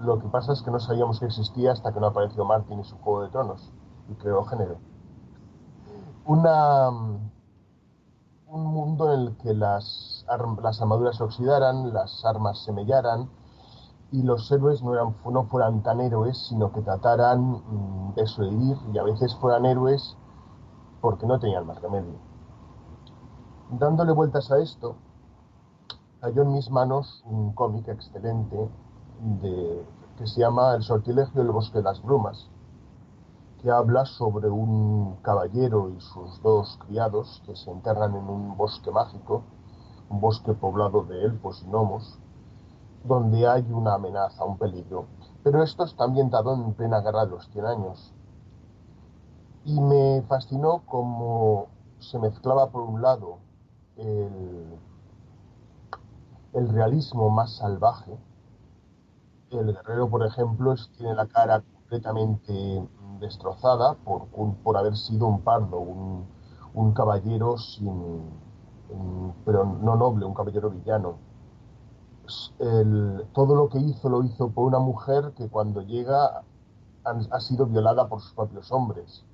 Lo 0.00 0.18
que 0.18 0.28
pasa 0.28 0.52
es 0.52 0.62
que 0.62 0.70
no 0.70 0.78
sabíamos 0.78 1.18
que 1.18 1.26
existía 1.26 1.72
hasta 1.72 1.92
que 1.92 1.98
no 1.98 2.08
apareció 2.08 2.44
Martin 2.44 2.80
y 2.80 2.84
su 2.84 2.96
Juego 2.98 3.22
de 3.22 3.30
Tronos 3.30 3.72
y 4.08 4.14
creó 4.16 4.44
género. 4.44 4.76
Una, 6.26 6.90
un 8.48 8.64
mundo 8.64 9.12
en 9.12 9.20
el 9.20 9.36
que 9.38 9.54
las, 9.54 10.24
las 10.62 10.80
armaduras 10.80 11.16
se 11.16 11.24
oxidaran, 11.24 11.92
las 11.92 12.24
armas 12.24 12.62
se 12.64 12.72
mellaran, 12.72 13.28
y 14.12 14.22
los 14.22 14.50
héroes 14.52 14.82
no, 14.82 14.94
eran, 14.94 15.16
no 15.24 15.44
fueran 15.44 15.82
tan 15.82 16.00
héroes, 16.00 16.38
sino 16.48 16.70
que 16.72 16.80
trataran 16.80 17.40
mm, 17.40 18.14
de 18.14 18.26
sobrevivir 18.26 18.76
y 18.92 18.98
a 18.98 19.02
veces 19.02 19.34
fueran 19.36 19.66
héroes 19.66 20.16
porque 21.00 21.26
no 21.26 21.38
tenían 21.40 21.66
más 21.66 21.80
remedio. 21.82 22.18
Dándole 23.70 24.12
vueltas 24.12 24.50
a 24.52 24.58
esto, 24.58 24.94
cayó 26.20 26.42
en 26.42 26.52
mis 26.52 26.70
manos 26.70 27.24
un 27.26 27.52
cómic 27.52 27.88
excelente 27.88 28.70
que 30.16 30.26
se 30.26 30.40
llama 30.40 30.74
El 30.74 30.82
sortilegio 30.82 31.42
del 31.42 31.50
bosque 31.50 31.78
de 31.78 31.84
las 31.84 32.00
brumas, 32.00 32.48
que 33.66 33.72
habla 33.72 34.06
sobre 34.06 34.48
un 34.48 35.16
caballero 35.22 35.90
y 35.90 36.00
sus 36.00 36.40
dos 36.40 36.78
criados 36.86 37.42
que 37.44 37.56
se 37.56 37.68
internan 37.68 38.14
en 38.14 38.28
un 38.28 38.56
bosque 38.56 38.92
mágico, 38.92 39.42
un 40.08 40.20
bosque 40.20 40.52
poblado 40.52 41.02
de 41.02 41.24
elfos 41.24 41.64
y 41.64 41.66
gnomos, 41.66 42.16
donde 43.02 43.44
hay 43.44 43.66
una 43.72 43.94
amenaza, 43.94 44.44
un 44.44 44.56
peligro. 44.56 45.06
Pero 45.42 45.64
esto 45.64 45.82
está 45.82 46.04
ambientado 46.04 46.54
en 46.54 46.74
plena 46.74 47.00
guerra 47.00 47.24
de 47.24 47.32
los 47.32 47.48
100 47.48 47.66
años. 47.66 48.14
Y 49.64 49.80
me 49.80 50.22
fascinó 50.28 50.84
cómo 50.86 51.66
se 51.98 52.20
mezclaba 52.20 52.70
por 52.70 52.82
un 52.82 53.02
lado 53.02 53.38
el, 53.96 54.78
realismo 56.68 57.30
más 57.30 57.56
salvaje. 57.56 58.16
El 59.50 59.74
guerrero, 59.74 60.08
por 60.08 60.24
ejemplo, 60.24 60.72
tiene 60.96 61.16
la 61.16 61.26
cara 61.26 61.64
completamente 61.86 62.88
destrozada 63.20 63.94
por, 63.94 64.26
por 64.62 64.76
haber 64.76 64.96
sido 64.96 65.26
un 65.26 65.40
pardo, 65.40 65.78
un, 65.78 66.26
caballero 66.94 67.56
sin, 67.58 68.22
pero 69.44 69.64
no 69.64 69.96
noble, 69.96 70.26
un 70.26 70.34
caballero 70.34 70.70
villano 70.70 71.16
todo 73.32 73.54
lo 73.54 73.68
que 73.68 73.78
hizo 73.78 74.08
lo 74.08 74.22
hizo 74.24 74.50
por 74.50 74.66
una 74.66 74.78
mujer 74.78 75.32
que 75.36 75.48
cuando 75.48 75.82
llega 75.82 76.42
ha, 77.04 77.40
sido 77.40 77.66
violada 77.66 78.08
por 78.08 78.20
sus 78.20 78.32
propios 78.32 78.72
hombres. 78.72 79.24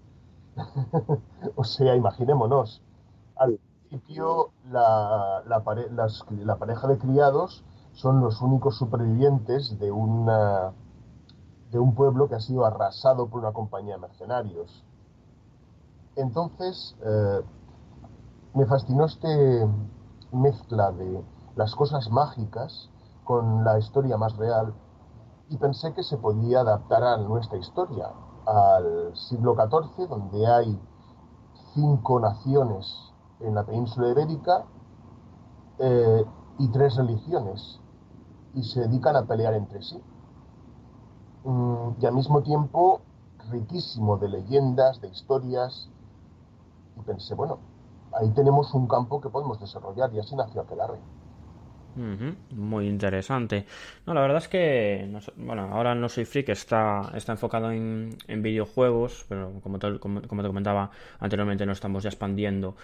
o 1.56 1.64
sea, 1.64 1.96
imaginémonos, 1.96 2.82
al 3.36 3.58
principio 3.88 4.50
la, 4.70 5.42
la, 5.46 5.62
pareja 5.62 6.86
de 6.86 6.98
criados 6.98 7.64
son 7.94 8.20
los 8.20 8.42
únicos 8.42 8.76
supervivientes 8.76 9.78
de, 9.78 9.90
una, 9.90 10.72
de 11.72 11.78
un 11.78 11.94
pueblo 11.94 12.28
que 12.28 12.34
ha 12.34 12.40
sido 12.40 12.66
arrasado 12.66 13.28
por 13.28 13.40
una 13.40 13.52
compañía 13.52 13.94
de 13.94 14.00
mercenarios. 14.02 14.84
Entonces, 16.16 16.94
eh, 17.02 17.40
me 18.54 18.66
fascinó 18.66 19.06
este 19.06 19.66
mezcla 20.32 20.92
de 20.92 21.24
las 21.56 21.74
cosas 21.74 22.10
mágicas 22.10 22.90
con 23.24 23.64
la 23.64 23.78
historia 23.78 24.18
más 24.18 24.36
real 24.36 24.74
y 25.48 25.56
pensé 25.56 25.94
que 25.94 26.02
se 26.02 26.18
podía 26.18 26.60
adaptar 26.60 27.02
a 27.02 27.16
nuestra 27.16 27.58
historia, 27.58 28.10
al 28.46 29.16
siglo 29.16 29.54
XIV, 29.54 30.08
donde 30.08 30.46
hay 30.46 30.78
cinco 31.74 32.20
naciones 32.20 33.12
en 33.40 33.54
la 33.54 33.64
península 33.64 34.08
ibérica 34.08 34.64
eh, 35.78 36.24
y 36.58 36.68
tres 36.68 36.96
religiones 36.96 37.80
y 38.54 38.62
se 38.62 38.80
dedican 38.80 39.16
a 39.16 39.24
pelear 39.24 39.54
entre 39.54 39.82
sí. 39.82 40.02
Mm, 41.44 42.00
y 42.00 42.06
al 42.06 42.14
mismo 42.14 42.42
tiempo 42.42 43.00
riquísimo 43.50 44.16
de 44.18 44.28
leyendas, 44.28 45.00
de 45.00 45.08
historias. 45.08 45.88
Y 46.98 47.02
pensé, 47.02 47.34
bueno, 47.34 47.58
ahí 48.12 48.30
tenemos 48.30 48.72
un 48.74 48.86
campo 48.86 49.20
que 49.20 49.28
podemos 49.28 49.60
desarrollar 49.60 50.12
y 50.14 50.18
así 50.18 50.36
nació 50.36 50.62
Aquelarre. 50.62 50.98
Muy 51.94 52.88
interesante. 52.88 53.66
No, 54.06 54.14
la 54.14 54.22
verdad 54.22 54.38
es 54.38 54.48
que, 54.48 55.10
bueno, 55.36 55.68
ahora 55.72 55.94
No 55.94 56.08
Soy 56.08 56.24
Freak 56.24 56.48
está, 56.48 57.12
está 57.14 57.32
enfocado 57.32 57.70
en, 57.70 58.16
videojuegos, 58.28 59.26
pero 59.28 59.60
como 59.62 59.78
te, 59.78 59.98
como, 59.98 60.20
te 60.20 60.28
comentaba 60.28 60.90
anteriormente, 61.20 61.66
nos 61.66 61.78
estamos 61.78 62.02
ya 62.02 62.08
expandiendo. 62.08 62.76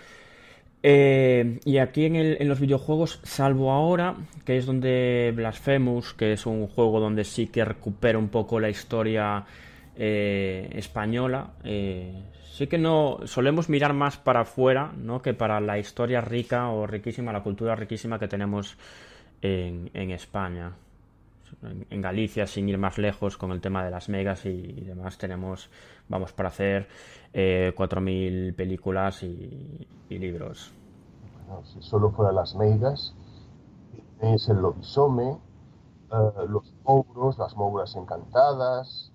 Eh, 0.83 1.59
y 1.65 1.79
aquí 1.79 2.05
en, 2.05 2.49
los 2.49 2.61
videojuegos, 2.61 3.21
salvo 3.25 3.73
ahora, 3.73 4.15
que 4.45 4.57
es 4.57 4.67
donde 4.67 5.33
Blasphemous, 5.35 6.15
que 6.15 6.33
es 6.33 6.47
un 6.47 6.69
juego 6.69 7.01
donde 7.01 7.25
sí 7.25 7.49
que 7.49 7.65
recupera 7.65 8.19
un 8.19 8.29
poco 8.29 8.61
la 8.61 8.71
historia 8.71 9.45
eh, 9.97 10.71
española, 10.73 11.55
eh, 11.65 12.13
sí 12.53 12.69
que 12.69 12.79
no 12.79 13.19
solemos 13.25 13.69
mirar 13.69 13.93
más 13.93 14.17
para 14.19 14.41
afuera 14.41 14.93
¿no? 14.97 15.21
que 15.21 15.35
para 15.35 15.61
la 15.61 15.79
historia 15.79 16.21
rica 16.21 16.69
o 16.69 16.87
riquísima, 16.87 17.33
la 17.33 17.43
cultura 17.43 17.75
riquísima 17.75 18.19
que 18.19 18.29
tenemos 18.29 18.77
en, 19.43 20.11
España. 20.11 20.73
En, 21.91 22.01
Galicia, 22.01 22.47
sin 22.47 22.69
ir 22.69 22.79
más 22.79 22.99
lejos 22.99 23.37
con 23.37 23.53
el 23.53 23.61
tema 23.61 23.85
de 23.85 23.91
las 23.91 24.09
megas 24.09 24.45
y, 24.47 24.81
demás, 24.83 25.19
tenemos, 25.19 25.71
vamos, 26.09 26.33
para 26.33 26.49
hacer 26.49 26.89
eh, 27.33 27.73
4.000 27.77 28.55
películas 28.55 29.23
y, 29.23 29.87
libros. 30.09 30.73
si 31.65 31.83
solo 31.83 32.11
fuera 32.11 32.33
las 32.33 32.55
megas, 32.55 33.15
es 34.21 34.49
el 34.49 34.59
lobisome, 34.59 35.39
eh, 36.13 36.47
los 36.49 36.75
mouros, 36.85 37.39
las 37.39 37.57
mouras 37.57 37.95
encantadas, 37.97 39.13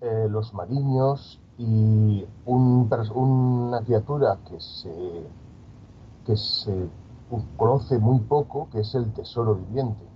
eh, 0.00 0.26
los 0.30 0.54
mariños, 0.54 1.40
y 1.58 2.24
un, 2.44 2.88
una 3.14 3.80
criatura 3.82 4.38
que 4.48 4.60
se, 4.60 5.26
que 6.24 6.36
se 6.36 6.88
conoce 7.56 7.98
muy 7.98 8.20
poco, 8.20 8.68
que 8.70 8.80
es 8.80 8.94
el 8.94 9.12
tesoro 9.12 9.56
viviente. 9.56 10.07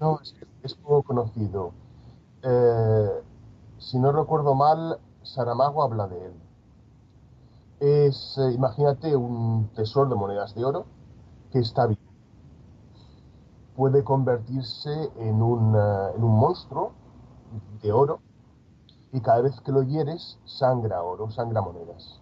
No, 0.00 0.18
es, 0.62 0.74
poco 0.76 1.02
conocido. 1.02 1.72
Eh, 2.42 3.22
si 3.78 3.98
no 3.98 4.12
recuerdo 4.12 4.54
mal, 4.54 4.98
Saramago 5.22 5.82
habla 5.82 6.08
de 6.08 6.24
él. 6.26 6.32
Es, 7.80 8.38
eh, 8.38 8.52
imagínate, 8.52 9.14
un 9.14 9.68
tesoro 9.74 10.08
de 10.08 10.16
monedas 10.16 10.54
de 10.54 10.64
oro 10.64 10.86
que 11.52 11.58
está 11.58 11.86
vivo. 11.86 12.00
Puede 13.76 14.02
convertirse 14.02 15.10
en 15.16 15.42
un, 15.42 15.74
eh, 15.76 16.12
en 16.16 16.24
un 16.24 16.38
monstruo 16.38 16.92
de 17.82 17.92
oro 17.92 18.20
y 19.12 19.20
cada 19.20 19.42
vez 19.42 19.60
que 19.60 19.72
lo 19.72 19.82
hieres 19.82 20.38
sangra 20.46 21.02
oro, 21.02 21.30
sangra 21.30 21.60
monedas. 21.60 22.20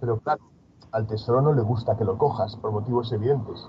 Pero 0.00 0.18
claro, 0.18 0.42
al 0.90 1.06
tesoro 1.06 1.40
no 1.42 1.52
le 1.52 1.62
gusta 1.62 1.96
que 1.96 2.04
lo 2.04 2.18
cojas 2.18 2.56
por 2.56 2.72
motivos 2.72 3.12
evidentes. 3.12 3.68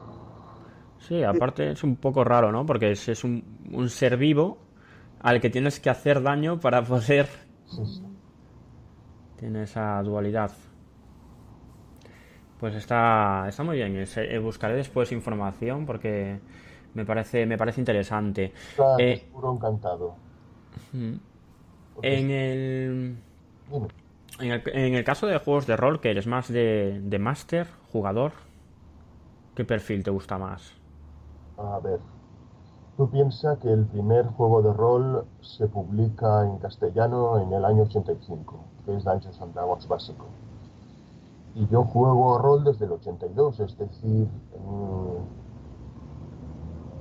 Sí, 1.00 1.24
aparte 1.24 1.72
es 1.72 1.84
un 1.84 1.96
poco 1.98 2.24
raro, 2.24 2.52
¿no? 2.52 2.66
Porque 2.66 2.92
es, 2.92 3.08
es 3.10 3.24
un, 3.24 3.44
un 3.72 3.90
ser 3.90 4.18
vivo 4.18 4.58
al 5.20 5.42
que 5.42 5.50
tienes 5.50 5.80
que 5.80 5.90
hacer 5.90 6.22
daño 6.22 6.60
para 6.60 6.84
poder... 6.86 7.28
Sí. 7.66 7.84
Tiene 9.38 9.64
esa 9.64 10.02
dualidad. 10.04 10.52
Pues 12.60 12.76
está, 12.76 13.46
está 13.48 13.64
muy 13.64 13.78
bien. 13.78 13.96
Eh, 14.16 14.38
buscaré 14.40 14.76
después 14.76 15.12
información 15.12 15.86
porque 15.86 16.40
me 16.94 17.06
parece, 17.06 17.46
me 17.46 17.58
parece 17.58 17.82
interesante. 17.82 18.54
Está 18.70 18.90
Eh, 18.98 19.22
puro 19.32 19.52
encantado. 19.54 20.08
En 22.02 22.32
el, 22.32 23.18
en 24.40 24.52
el, 24.52 24.62
en 24.74 24.96
el 24.96 25.04
caso 25.04 25.28
de 25.28 25.38
juegos 25.38 25.68
de 25.68 25.78
rol, 25.78 26.02
que 26.02 26.10
eres 26.12 26.28
más 26.28 26.48
de, 26.48 27.00
de 27.04 27.20
máster, 27.20 27.68
jugador, 27.92 28.34
¿qué 29.56 29.66
perfil 29.66 30.04
te 30.04 30.12
gusta 30.12 30.38
más? 30.38 30.77
A 31.58 31.80
ver, 31.80 32.00
tú 32.98 33.10
piensas 33.10 33.58
que 33.58 33.72
el 33.72 33.86
primer 33.88 34.28
juego 34.28 34.62
de 34.62 34.72
rol 34.74 35.26
se 35.42 35.68
publica 35.68 36.46
en 36.46 36.60
castellano 36.60 37.40
en 37.40 37.52
el 37.52 37.66
año 37.66 37.84
85, 37.84 38.56
que 38.86 38.96
es 38.96 39.04
Dungeons 39.04 39.42
and 39.42 39.54
Dragons 39.56 39.88
básico. 39.88 40.26
Y 41.56 41.68
yo 41.68 41.84
juego 41.86 42.38
rol 42.38 42.64
desde 42.64 42.86
el 42.86 42.92
82, 42.92 43.60
es 43.60 43.76
decir, 43.76 44.28
mm, 44.60 45.18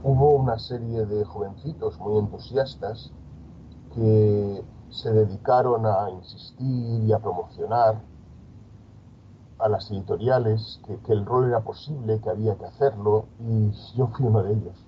hubo 0.05 0.31
una 0.37 0.59
serie 0.59 1.05
de 1.05 1.25
jovencitos 1.27 2.01
muy 2.01 2.17
entusiastas 2.17 3.11
que 3.95 4.65
se 4.89 5.13
dedicaron 5.13 5.85
a 5.85 6.09
insistir 6.11 7.05
y 7.05 7.13
a 7.13 7.19
promocionar 7.19 8.01
a 9.59 9.69
las 9.69 9.91
editoriales 9.91 10.81
que, 10.87 10.97
que 10.99 11.13
el 11.13 11.25
rol 11.25 11.49
era 11.49 11.61
posible, 11.61 12.21
que 12.21 12.31
había 12.31 12.57
que 12.57 12.67
hacerlo, 12.67 13.27
y 13.41 13.71
yo 13.97 14.09
fui 14.09 14.27
uno 14.27 14.43
de 14.43 14.53
ellos. 14.53 14.87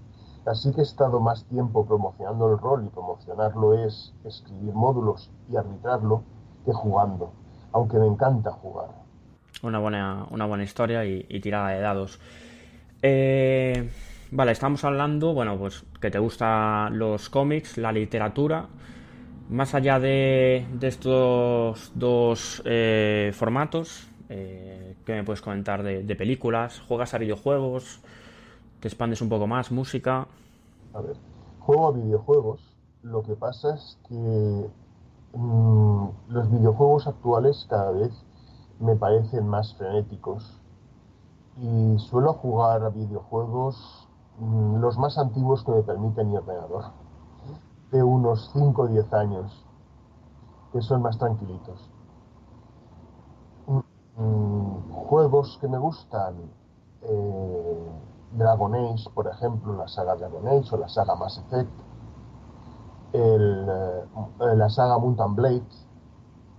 Así 0.48 0.72
que 0.72 0.80
he 0.80 0.84
estado 0.84 1.20
más 1.20 1.44
tiempo 1.44 1.86
promocionando 1.86 2.50
el 2.50 2.58
rol 2.58 2.84
y 2.86 2.88
promocionarlo 2.88 3.74
es 3.84 4.14
escribir 4.24 4.72
módulos 4.72 5.30
y 5.50 5.56
arbitrarlo 5.56 6.22
que 6.64 6.72
jugando, 6.72 7.32
aunque 7.72 7.98
me 7.98 8.06
encanta 8.06 8.50
jugar. 8.52 8.88
Una 9.62 9.78
buena, 9.78 10.26
una 10.30 10.46
buena 10.46 10.64
historia 10.64 11.04
y, 11.04 11.40
tirada 11.40 11.68
de 11.68 11.80
dados. 11.80 12.18
Eh, 13.02 13.90
vale, 14.30 14.52
estamos 14.52 14.84
hablando, 14.84 15.34
bueno, 15.34 15.58
pues 15.58 15.84
que 16.00 16.10
te 16.10 16.18
gustan 16.18 16.98
los 16.98 17.28
cómics, 17.28 17.76
la 17.76 17.92
literatura. 17.92 18.68
Más 19.50 19.74
allá 19.74 19.98
de, 20.00 20.66
de 20.72 20.88
estos 20.88 21.92
dos 21.94 22.62
eh, 22.64 23.32
formatos, 23.34 24.07
eh, 24.28 24.96
¿qué 25.04 25.12
me 25.14 25.24
puedes 25.24 25.40
comentar 25.40 25.82
de, 25.82 26.02
de 26.02 26.16
películas? 26.16 26.80
¿Juegas 26.86 27.14
a 27.14 27.18
videojuegos? 27.18 28.00
¿Te 28.80 28.88
expandes 28.88 29.20
un 29.22 29.28
poco 29.28 29.46
más? 29.46 29.72
¿Música? 29.72 30.26
A 30.94 31.00
ver, 31.00 31.16
juego 31.60 31.88
a 31.88 31.92
videojuegos, 31.92 32.60
lo 33.02 33.22
que 33.22 33.34
pasa 33.34 33.74
es 33.74 33.98
que 34.08 34.70
mm, 35.34 36.08
los 36.28 36.50
videojuegos 36.50 37.06
actuales 37.06 37.66
cada 37.68 37.90
vez 37.90 38.12
me 38.80 38.96
parecen 38.96 39.46
más 39.48 39.74
frenéticos 39.74 40.60
y 41.60 41.98
suelo 41.98 42.34
jugar 42.34 42.84
a 42.84 42.90
videojuegos 42.90 44.08
mm, 44.38 44.76
los 44.80 44.98
más 44.98 45.18
antiguos 45.18 45.64
que 45.64 45.72
me 45.72 45.82
permite 45.82 46.24
mi 46.24 46.36
ordenador, 46.36 46.92
de 47.90 48.02
unos 48.02 48.50
5 48.52 48.82
o 48.82 48.86
10 48.86 49.12
años, 49.12 49.64
que 50.72 50.80
son 50.80 51.02
más 51.02 51.18
tranquilitos. 51.18 51.90
Mm, 54.18 54.90
juegos 55.06 55.58
que 55.60 55.68
me 55.68 55.78
gustan, 55.78 56.34
eh, 57.02 57.88
Dragon 58.32 58.74
Age, 58.74 59.08
por 59.14 59.28
ejemplo, 59.28 59.74
la 59.74 59.86
saga 59.86 60.16
Dragon 60.16 60.48
Age 60.48 60.74
o 60.74 60.76
la 60.76 60.88
saga 60.88 61.14
Mass 61.14 61.38
Effect, 61.38 61.70
eh, 63.12 64.04
la 64.56 64.68
saga 64.70 64.98
Mountain 64.98 65.36
Blade, 65.36 65.68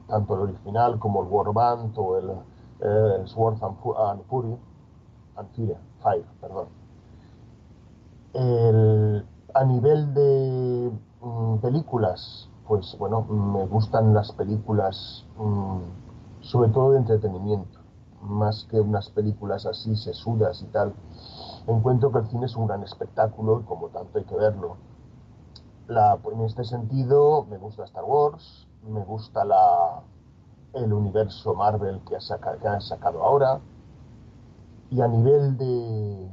tanto 0.07 0.36
el 0.36 0.41
original 0.41 0.99
como 0.99 1.22
el 1.22 1.28
Warband 1.28 1.93
o 1.97 2.18
el, 2.18 2.30
eh, 2.30 3.16
el 3.20 3.28
Sword 3.28 3.62
and, 3.62 3.76
and 3.97 4.24
Fury, 4.28 4.57
and 5.36 5.49
Fire, 6.01 6.26
perdón. 6.39 6.68
A 9.53 9.64
nivel 9.66 10.14
de 10.14 10.91
mm, 11.22 11.57
películas, 11.57 12.47
pues 12.68 12.95
bueno, 12.97 13.22
me 13.24 13.66
gustan 13.66 14.14
las 14.14 14.32
películas 14.32 15.26
mm, 15.38 16.09
sobre 16.50 16.70
todo 16.72 16.93
de 16.93 16.97
entretenimiento, 16.97 17.80
más 18.24 18.66
que 18.72 18.82
unas 18.82 19.12
películas 19.12 19.68
así 19.68 19.95
sesudas 19.95 20.64
y 20.64 20.66
tal. 20.66 20.95
Encuentro 21.68 22.12
que 22.12 22.18
el 22.18 22.28
cine 22.28 22.47
es 22.47 22.56
un 22.56 22.66
gran 22.66 22.82
espectáculo 22.82 23.60
y 23.62 23.64
como 23.66 23.89
tanto 23.89 24.18
hay 24.18 24.24
que 24.24 24.36
verlo. 24.36 24.78
En 25.88 26.41
este 26.41 26.64
sentido, 26.64 27.45
me 27.52 27.58
gusta 27.60 27.84
Star 27.84 28.04
Wars, 28.04 28.68
me 28.84 29.04
gusta 29.06 29.45
la, 29.45 30.02
el 30.74 30.91
universo 30.91 31.54
Marvel 31.54 32.02
que, 32.08 32.16
ha 32.16 32.58
que 32.58 32.68
han 32.68 32.82
sacado 32.82 33.24
ahora. 33.24 33.60
Y 34.89 35.02
a 35.02 35.08
nivel 35.08 35.56
de, 35.56 36.32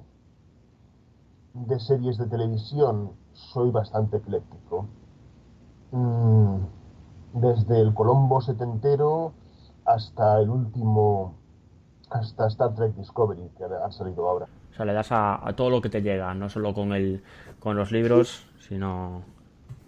de 1.52 1.80
series 1.80 2.16
de 2.16 2.26
televisión, 2.26 3.12
soy 3.32 3.70
bastante 3.70 4.16
ecléctico. 4.16 4.86
Mm, 5.90 6.56
desde 7.34 7.80
el 7.82 7.92
Colombo 7.92 8.40
setentero 8.40 9.34
hasta 9.86 10.40
el 10.40 10.50
último, 10.50 11.34
hasta 12.10 12.46
Star 12.48 12.74
Trek 12.74 12.94
Discovery, 12.94 13.48
que 13.56 13.64
ha 13.64 13.90
salido 13.90 14.28
ahora. 14.28 14.46
O 14.72 14.74
sea, 14.76 14.84
le 14.84 14.92
das 14.92 15.08
a, 15.10 15.40
todo 15.56 15.70
lo 15.70 15.80
que 15.80 15.88
te 15.88 16.02
llega, 16.02 16.34
no 16.34 16.48
solo 16.48 16.74
con 16.74 16.92
el, 16.92 17.22
con 17.60 17.76
los 17.76 17.92
libros, 17.92 18.46
sino... 18.58 19.22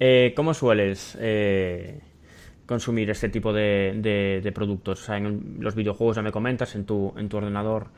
Eh, 0.00 0.32
¿Cómo 0.36 0.54
sueles 0.54 1.18
eh, 1.20 2.00
consumir 2.66 3.10
este 3.10 3.28
tipo 3.28 3.52
de, 3.52 4.40
de- 4.42 4.52
productos? 4.52 5.02
O 5.02 5.04
sea, 5.04 5.16
en 5.16 5.56
los 5.60 5.74
videojuegos 5.74 6.16
ya 6.16 6.22
me 6.22 6.30
comentas, 6.32 6.74
en 6.76 6.84
tu, 6.84 7.12
en 7.16 7.28
tu 7.28 7.36
ordenador 7.36 7.88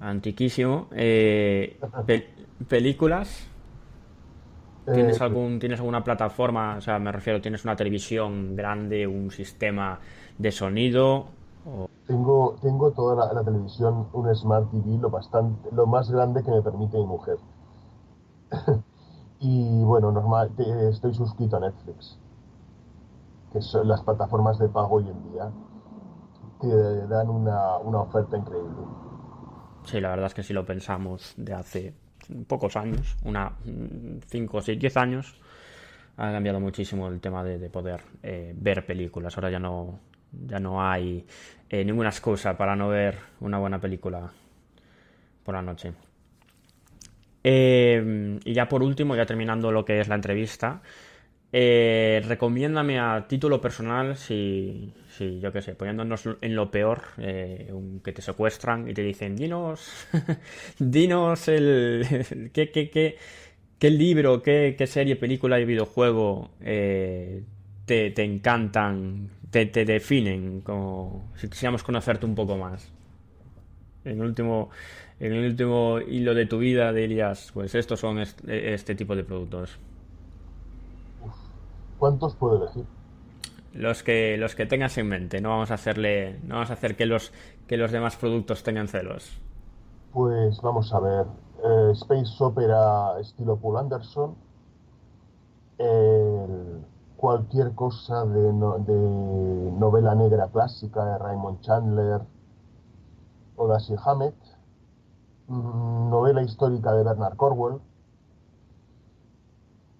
antiquísimo. 0.00 0.88
Eh, 0.92 1.76
pe- 2.06 2.28
¿Películas? 2.68 3.48
¿Tienes 4.90 5.20
Eh, 5.20 5.22
algún, 5.22 5.58
¿Tienes 5.58 5.78
alguna 5.80 6.04
plataforma? 6.04 6.76
O 6.76 6.80
sea, 6.80 6.98
me 6.98 7.12
refiero, 7.12 7.40
¿tienes 7.40 7.64
una 7.64 7.76
televisión 7.76 8.54
grande, 8.56 9.06
un 9.06 9.30
sistema 9.30 10.00
de 10.38 10.52
sonido? 10.52 11.34
O- 11.64 11.86
Tengo, 12.06 12.54
tengo 12.62 12.92
toda 12.92 13.16
la, 13.16 13.32
la 13.32 13.42
televisión, 13.42 14.08
un 14.12 14.32
Smart 14.36 14.70
TV, 14.70 14.98
lo, 14.98 15.10
bastante, 15.10 15.68
lo 15.72 15.84
más 15.84 16.08
grande 16.12 16.44
que 16.44 16.52
me 16.52 16.62
permite 16.62 16.96
mi 16.96 17.06
mujer. 17.06 17.38
y 19.40 19.82
bueno, 19.84 20.12
normal, 20.12 20.50
te- 20.56 20.88
estoy 20.88 21.14
suscrito 21.14 21.56
a 21.56 21.60
Netflix, 21.60 22.18
que 23.52 23.60
son 23.62 23.86
las 23.86 24.02
plataformas 24.02 24.58
de 24.58 24.68
pago 24.68 24.96
hoy 24.96 25.08
en 25.08 25.30
día. 25.30 25.52
Te 26.60 27.06
dan 27.08 27.28
una, 27.28 27.76
una 27.78 28.00
oferta 28.00 28.38
increíble. 28.38 28.86
Sí, 29.84 30.00
la 30.00 30.10
verdad 30.10 30.26
es 30.26 30.34
que 30.34 30.42
si 30.42 30.52
lo 30.52 30.64
pensamos 30.64 31.34
de 31.36 31.54
hace 31.54 31.94
pocos 32.46 32.76
años, 32.76 33.16
una 33.24 33.52
5, 34.26 34.62
6, 34.62 34.78
10 34.78 34.96
años, 34.96 35.40
ha 36.16 36.30
cambiado 36.32 36.60
muchísimo 36.60 37.08
el 37.08 37.20
tema 37.20 37.42
de, 37.42 37.58
de 37.58 37.70
poder 37.70 38.02
eh, 38.22 38.52
ver 38.56 38.84
películas. 38.84 39.36
Ahora 39.36 39.50
ya 39.50 39.58
no, 39.58 40.00
ya 40.46 40.58
no 40.58 40.86
hay 40.86 41.24
eh, 41.68 41.84
ninguna 41.84 42.10
excusa 42.10 42.56
para 42.56 42.76
no 42.76 42.88
ver 42.88 43.18
una 43.40 43.58
buena 43.58 43.80
película 43.80 44.30
por 45.42 45.54
la 45.54 45.62
noche. 45.62 45.92
Eh, 47.44 48.38
y 48.44 48.52
ya 48.52 48.68
por 48.68 48.82
último, 48.82 49.16
ya 49.16 49.26
terminando 49.26 49.72
lo 49.72 49.84
que 49.84 50.00
es 50.00 50.08
la 50.08 50.14
entrevista, 50.14 50.80
eh, 51.52 52.22
recomiéndame 52.26 52.98
a 52.98 53.26
título 53.28 53.60
personal 53.60 54.16
si, 54.16 54.92
si 55.16 55.38
yo 55.40 55.52
qué 55.52 55.62
sé, 55.62 55.74
poniéndonos 55.74 56.24
en 56.40 56.54
lo 56.56 56.70
peor, 56.70 57.02
eh, 57.18 57.72
que 58.02 58.12
te 58.12 58.22
secuestran 58.22 58.88
y 58.88 58.94
te 58.94 59.02
dicen, 59.02 59.36
dinos, 59.36 60.06
dinos 60.78 61.48
el, 61.48 62.50
qué, 62.54 62.70
qué, 62.70 62.90
qué, 62.90 63.16
qué 63.78 63.90
libro, 63.90 64.42
qué, 64.42 64.74
qué 64.78 64.86
serie, 64.86 65.16
película 65.16 65.60
y 65.60 65.64
videojuego 65.64 66.50
eh, 66.60 67.42
te, 67.86 68.10
te 68.10 68.24
encantan, 68.24 69.30
te, 69.50 69.66
te 69.66 69.84
definen, 69.84 70.60
como 70.62 71.30
si 71.36 71.48
quisiéramos 71.48 71.82
conocerte 71.82 72.26
un 72.26 72.34
poco 72.34 72.56
más. 72.56 72.90
En 74.04 74.12
el 74.12 74.20
último, 74.22 74.70
en 75.20 75.32
el 75.32 75.44
último 75.50 76.00
hilo 76.00 76.34
de 76.34 76.46
tu 76.46 76.58
vida 76.58 76.92
dirías, 76.92 77.50
pues 77.54 77.74
estos 77.74 78.00
son 78.00 78.18
est- 78.18 78.40
este 78.48 78.94
tipo 78.94 79.14
de 79.14 79.22
productos. 79.24 79.78
¿Cuántos 82.02 82.34
puedo 82.34 82.56
elegir? 82.56 82.84
los 83.74 84.02
que 84.02 84.36
los 84.36 84.56
que 84.56 84.66
tengas 84.66 84.98
en 84.98 85.08
mente. 85.08 85.40
No 85.40 85.50
vamos 85.50 85.70
a 85.70 85.74
hacerle, 85.74 86.40
no 86.42 86.56
vamos 86.56 86.70
a 86.70 86.72
hacer 86.72 86.96
que 86.96 87.06
los 87.06 87.32
que 87.68 87.76
los 87.76 87.92
demás 87.92 88.16
productos 88.16 88.64
tengan 88.64 88.88
celos. 88.88 89.40
Pues 90.12 90.60
vamos 90.62 90.92
a 90.92 90.98
ver. 90.98 91.26
Eh, 91.62 91.92
Space 91.92 92.42
Opera 92.42 93.20
estilo 93.20 93.56
Paul 93.56 93.76
Anderson. 93.76 94.34
cualquier 97.16 97.72
cosa 97.76 98.24
de, 98.24 98.50
de, 98.50 99.70
novela 99.78 100.16
negra 100.16 100.48
clásica 100.48 101.04
de 101.04 101.18
Raymond 101.18 101.60
Chandler 101.60 102.20
o 103.54 103.68
Dashiell 103.68 104.00
Hammett. 104.04 104.34
Mm, 105.46 106.10
novela 106.10 106.42
histórica 106.42 106.92
de 106.94 107.04
Bernard 107.04 107.36
Cornwell. 107.36 107.80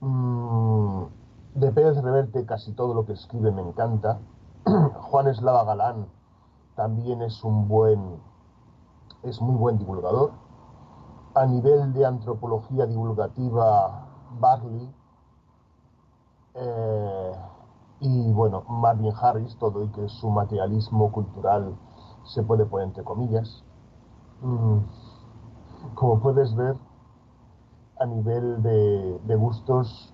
Mm, 0.00 1.21
de 1.54 1.70
Pérez 1.72 1.96
Reverte 2.02 2.46
casi 2.46 2.72
todo 2.72 2.94
lo 2.94 3.04
que 3.04 3.12
escribe 3.12 3.50
me 3.50 3.62
encanta. 3.62 4.18
Juan 5.02 5.28
Eslava 5.28 5.64
Galán 5.64 6.06
también 6.76 7.22
es 7.22 7.44
un 7.44 7.68
buen, 7.68 8.20
es 9.22 9.40
muy 9.40 9.56
buen 9.56 9.78
divulgador. 9.78 10.32
A 11.34 11.46
nivel 11.46 11.92
de 11.92 12.04
antropología 12.04 12.86
divulgativa, 12.86 14.06
Barley. 14.38 14.94
Eh, 16.54 17.32
y 18.00 18.32
bueno, 18.32 18.64
Marvin 18.68 19.12
Harris, 19.20 19.56
todo 19.58 19.84
y 19.84 19.88
que 19.88 20.08
su 20.08 20.28
materialismo 20.28 21.12
cultural 21.12 21.74
se 22.24 22.42
puede 22.42 22.66
poner 22.66 22.88
entre 22.88 23.04
comillas. 23.04 23.64
Mm, 24.42 24.78
como 25.94 26.20
puedes 26.20 26.54
ver, 26.54 26.76
a 27.98 28.06
nivel 28.06 28.62
de, 28.62 29.36
gustos, 29.36 30.11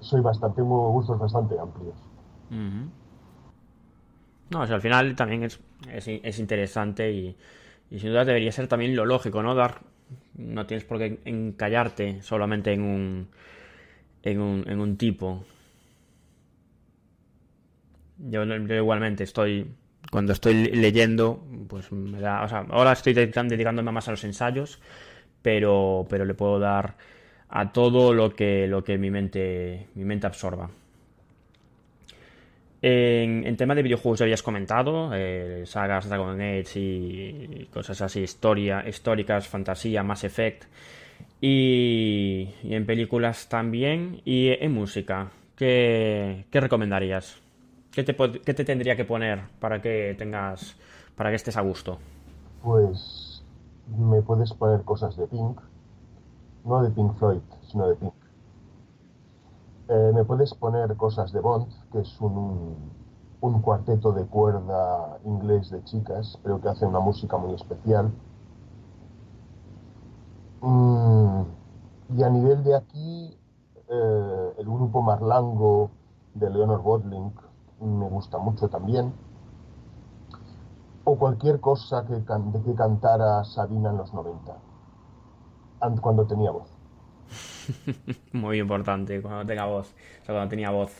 soy 0.00 0.20
bastante, 0.20 0.56
tengo 0.56 0.90
gustos 0.92 1.18
bastante 1.18 1.58
amplios. 1.58 1.94
No, 4.50 4.62
al 4.62 4.80
final 4.80 5.14
también 5.14 5.44
es, 5.44 5.60
es, 5.92 6.38
interesante 6.38 7.12
y, 7.12 7.36
y, 7.90 7.98
sin 7.98 8.10
duda 8.10 8.24
debería 8.24 8.52
ser 8.52 8.68
también 8.68 8.96
lo 8.96 9.04
lógico, 9.04 9.42
¿no? 9.42 9.54
Dar, 9.54 9.80
no 10.34 10.66
tienes 10.66 10.84
por 10.84 10.98
qué 10.98 11.20
encallarte 11.24 12.22
solamente 12.22 12.72
en 12.72 12.82
un, 12.82 13.28
en 14.22 14.40
un, 14.40 14.64
en 14.66 14.80
un 14.80 14.96
tipo. 14.96 15.44
Yo, 18.18 18.42
igualmente 18.44 19.24
estoy, 19.24 19.70
cuando 20.10 20.32
estoy 20.32 20.54
leyendo, 20.72 21.44
pues 21.68 21.92
me 21.92 22.20
da, 22.20 22.42
o 22.42 22.48
sea, 22.48 22.66
ahora 22.70 22.92
estoy 22.92 23.12
dedicándome 23.12 23.92
más 23.92 24.08
a 24.08 24.12
los 24.12 24.24
ensayos, 24.24 24.80
pero, 25.42 26.06
pero 26.08 26.24
le 26.24 26.34
puedo 26.34 26.58
dar 26.58 26.96
a 27.50 27.72
todo 27.72 28.12
lo 28.12 28.34
que, 28.34 28.66
lo 28.66 28.84
que 28.84 28.98
mi 28.98 29.10
mente, 29.10 29.88
mi 29.94 30.04
mente 30.04 30.26
absorba. 30.26 30.70
En, 32.80 33.56
tema 33.56 33.74
de 33.74 33.82
videojuegos 33.82 34.20
ya 34.20 34.24
habías 34.24 34.42
comentado, 34.42 35.10
eh, 35.12 35.64
sagas 35.66 36.08
Dragon 36.08 36.40
Age 36.40 36.78
y 36.80 37.68
cosas 37.72 38.00
así, 38.02 38.20
historia, 38.20 38.88
históricas, 38.88 39.48
fantasía, 39.48 40.02
Mass 40.02 40.24
Effect. 40.24 40.64
Y, 41.40 42.48
en 42.64 42.86
películas 42.86 43.48
también. 43.48 44.20
Y 44.24 44.48
en 44.48 44.72
música, 44.72 45.30
¿qué, 45.56 46.44
recomendarías? 46.52 47.36
¿Qué 47.92 48.04
te, 48.04 48.14
¿Qué 48.14 48.54
te, 48.54 48.64
tendría 48.64 48.96
que 48.96 49.04
poner 49.04 49.40
para 49.58 49.80
que 49.80 50.14
tengas. 50.16 50.76
para 51.16 51.30
que 51.30 51.36
estés 51.36 51.56
a 51.56 51.62
gusto? 51.62 51.98
Pues. 52.62 53.42
me 53.96 54.22
puedes 54.22 54.52
poner 54.52 54.82
cosas 54.82 55.16
de 55.16 55.26
Pink. 55.26 55.60
No 56.64 56.82
de 56.82 56.90
Pink 56.90 57.14
Floyd, 57.14 57.40
sino 57.70 57.88
de 57.88 57.96
Pink. 57.96 58.12
Eh, 59.88 60.12
me 60.14 60.22
puedes 60.24 60.52
poner 60.52 60.94
cosas 60.96 61.32
de 61.32 61.40
Bond, 61.40 61.66
que 61.90 62.00
es 62.00 62.20
un, 62.20 62.92
cuarteto 63.62 64.12
de 64.12 64.26
cuerda 64.26 65.18
inglés 65.24 65.70
de 65.70 65.82
chicas, 65.84 66.38
pero 66.42 66.60
que 66.60 66.68
hace 66.68 66.84
una 66.84 67.00
música 67.00 67.38
muy 67.38 67.54
especial. 67.54 68.12
Mm, 70.60 71.42
y 72.16 72.22
a 72.22 72.30
nivel 72.30 72.62
de 72.64 72.76
aquí, 72.76 73.38
eh, 73.88 74.54
el 74.58 74.66
grupo 74.66 75.00
Marlango 75.00 75.90
de 76.34 76.50
Leonor 76.50 76.82
Bodling 76.82 77.32
me 77.80 78.08
gusta 78.08 78.38
mucho 78.38 78.68
también. 78.68 79.14
O 81.04 81.16
cualquier 81.16 81.60
cosa 81.60 82.04
que, 82.04 82.22
que 82.62 82.74
cantara 82.74 83.42
Sabina 83.44 83.88
en 83.90 83.96
los 83.96 84.12
90, 84.12 84.54
cuando 86.00 86.26
tenía 86.26 86.50
voz. 86.50 86.68
Muy 88.32 88.58
importante, 88.58 89.20
cuando 89.20 89.46
tenga 89.46 89.66
voz. 89.66 89.94
O 90.22 90.24
sea, 90.24 90.34
cuando 90.34 90.48
tenía 90.48 90.70
voz. 90.70 90.92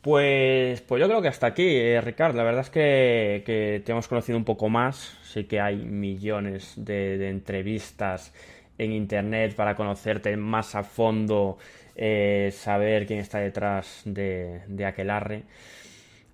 Pues, 0.00 0.80
pues 0.82 1.00
yo 1.00 1.06
creo 1.06 1.22
que 1.22 1.28
hasta 1.28 1.46
aquí, 1.46 1.64
eh, 1.66 2.00
Ricardo. 2.00 2.36
La 2.36 2.44
verdad 2.44 2.62
es 2.62 2.70
que, 2.70 3.82
te 3.84 3.92
hemos 3.92 4.08
conocido 4.08 4.36
un 4.36 4.44
poco 4.44 4.68
más. 4.68 5.18
Sí 5.22 5.44
que 5.44 5.60
hay 5.60 5.76
millones 5.76 6.74
de, 6.76 7.28
entrevistas 7.28 8.34
en 8.78 8.92
internet 8.92 9.54
para 9.54 9.76
conocerte 9.76 10.36
más 10.36 10.74
a 10.74 10.82
fondo, 10.82 11.58
eh, 11.94 12.50
saber 12.52 13.06
quién 13.06 13.20
está 13.20 13.38
detrás 13.38 14.02
de, 14.04 14.62
de 14.66 14.86
Aquelarre. 14.86 15.44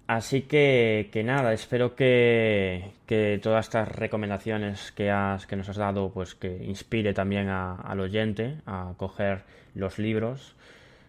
Así 0.08 0.40
que, 0.40 1.10
que 1.12 1.22
nada, 1.22 1.52
espero 1.52 1.94
que, 1.94 2.92
que, 3.04 3.38
todas 3.42 3.66
estas 3.66 3.88
recomendaciones 3.88 4.90
que, 4.92 5.10
has, 5.10 5.46
que 5.46 5.54
nos 5.54 5.68
has 5.68 5.76
dado, 5.76 6.08
pues 6.08 6.34
que 6.34 6.64
inspire 6.64 7.12
también 7.12 7.50
al 7.50 8.00
oyente 8.00 8.56
a 8.64 8.94
coger 8.96 9.42
los 9.74 9.98
libros. 9.98 10.56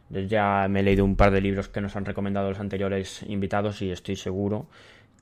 Yo 0.09 0.19
ya 0.19 0.67
me 0.69 0.81
he 0.81 0.83
leído 0.83 1.05
un 1.05 1.15
par 1.15 1.31
de 1.31 1.39
libros 1.39 1.69
que 1.69 1.79
nos 1.79 1.95
han 1.95 2.03
recomendado 2.03 2.49
los 2.49 2.59
anteriores 2.59 3.23
invitados 3.23 3.81
y 3.81 3.89
estoy 3.89 4.17
seguro 4.17 4.65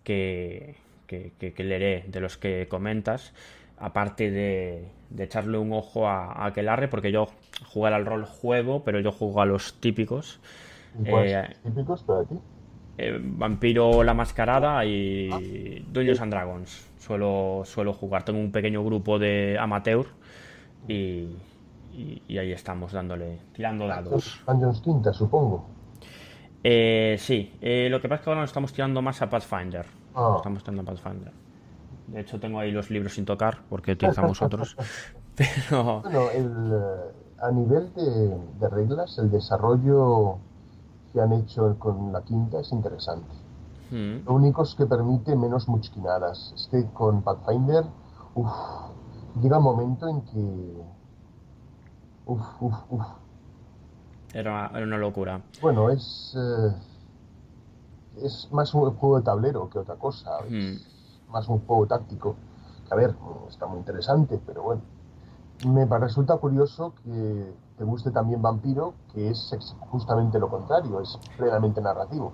que, 0.03 0.73
que, 1.05 1.53
leeré 1.63 2.03
de 2.07 2.19
los 2.19 2.35
que 2.35 2.67
comentas. 2.67 3.31
Aparte 3.77 4.31
de, 4.31 4.87
echarle 5.19 5.59
un 5.59 5.71
ojo 5.73 6.07
a, 6.07 6.47
Aquelarre, 6.47 6.87
porque 6.87 7.11
yo 7.11 7.27
jugar 7.67 7.93
al 7.93 8.07
rol 8.07 8.25
juego, 8.25 8.83
pero 8.83 8.99
yo 9.01 9.11
juego 9.11 9.39
a 9.39 9.45
los 9.45 9.79
típicos. 9.79 10.39
Eh, 11.05 11.47
típicos 11.63 12.01
para 12.01 12.23
ti? 12.23 12.39
Eh, 12.97 13.19
Vampiro 13.21 14.03
la 14.03 14.13
Mascarada 14.15 14.83
y 14.83 15.29
ah. 15.31 15.39
Dungeons 15.91 16.19
and 16.21 16.31
Dragons. 16.31 16.89
Suelo, 16.97 17.61
suelo 17.63 17.93
jugar. 17.93 18.23
Tengo 18.23 18.39
un 18.39 18.51
pequeño 18.51 18.83
grupo 18.83 19.19
de 19.19 19.57
amateur 19.59 20.07
y, 20.87 21.27
y, 21.93 22.37
ahí 22.37 22.51
estamos 22.51 22.91
dándole, 22.91 23.39
tirando 23.53 23.87
dados. 23.87 24.41
Dungeons 24.47 24.81
Quinta, 24.81 25.13
supongo. 25.13 25.67
Eh, 26.63 27.15
sí, 27.19 27.53
eh, 27.61 27.87
lo 27.89 28.01
que 28.01 28.09
pasa 28.09 28.19
es 28.19 28.23
que 28.23 28.29
ahora 28.31 28.41
nos 28.41 28.49
estamos 28.49 28.73
tirando 28.73 29.01
más 29.01 29.21
a 29.21 29.29
Pathfinder. 29.29 29.85
Ah. 30.15 30.33
Estamos 30.37 30.63
tirando 30.63 30.81
a 30.81 30.85
Pathfinder. 30.85 31.31
De 32.07 32.21
hecho, 32.21 32.39
tengo 32.39 32.59
ahí 32.59 32.71
los 32.71 32.89
libros 32.89 33.13
sin 33.13 33.25
tocar 33.25 33.59
porque 33.69 33.91
utilizamos 33.91 34.41
otros. 34.41 34.75
Pero... 35.35 36.01
Bueno, 36.01 36.29
el, 36.31 36.83
a 37.39 37.51
nivel 37.51 37.93
de, 37.93 38.37
de 38.59 38.69
reglas, 38.69 39.19
el 39.19 39.29
desarrollo 39.29 40.39
que 41.17 41.23
han 41.23 41.33
hecho 41.33 41.79
con 41.79 42.13
la 42.13 42.21
quinta 42.21 42.59
es 42.59 42.71
interesante. 42.71 43.33
Hmm. 43.89 44.23
Lo 44.25 44.35
único 44.35 44.61
es 44.61 44.75
que 44.75 44.85
permite 44.85 45.35
menos 45.35 45.67
muchquinadas. 45.67 46.53
Es 46.55 46.67
que 46.69 46.85
con 46.93 47.23
Pathfinder, 47.23 47.85
uff, 48.35 48.51
llega 49.41 49.57
un 49.57 49.63
momento 49.63 50.07
en 50.07 50.21
que. 50.21 50.83
Uf, 52.27 52.61
uf, 52.61 52.75
uf. 52.89 53.05
Era, 54.31 54.69
una 54.75 54.97
locura. 54.97 55.41
Bueno, 55.59 55.89
es. 55.89 56.35
Eh, 56.37 56.75
es 58.23 58.49
más 58.51 58.73
un 58.75 58.91
juego 58.91 59.17
de 59.17 59.23
tablero 59.23 59.69
que 59.69 59.79
otra 59.79 59.95
cosa. 59.95 60.37
Hmm. 60.47 60.75
más 61.31 61.47
un 61.49 61.65
juego 61.65 61.87
táctico. 61.87 62.35
Que, 62.87 62.93
a 62.93 62.97
ver, 62.97 63.15
está 63.49 63.65
muy 63.65 63.79
interesante, 63.79 64.39
pero 64.45 64.61
bueno. 64.61 64.81
Me 65.65 65.85
resulta 65.85 66.37
curioso 66.37 66.93
que 67.03 67.55
te 67.77 67.83
guste 67.83 68.11
también 68.11 68.41
Vampiro, 68.41 68.95
que 69.13 69.29
es 69.29 69.55
justamente 69.91 70.39
lo 70.39 70.49
contrario, 70.49 71.01
es 71.01 71.19
plenamente 71.37 71.81
narrativo. 71.81 72.33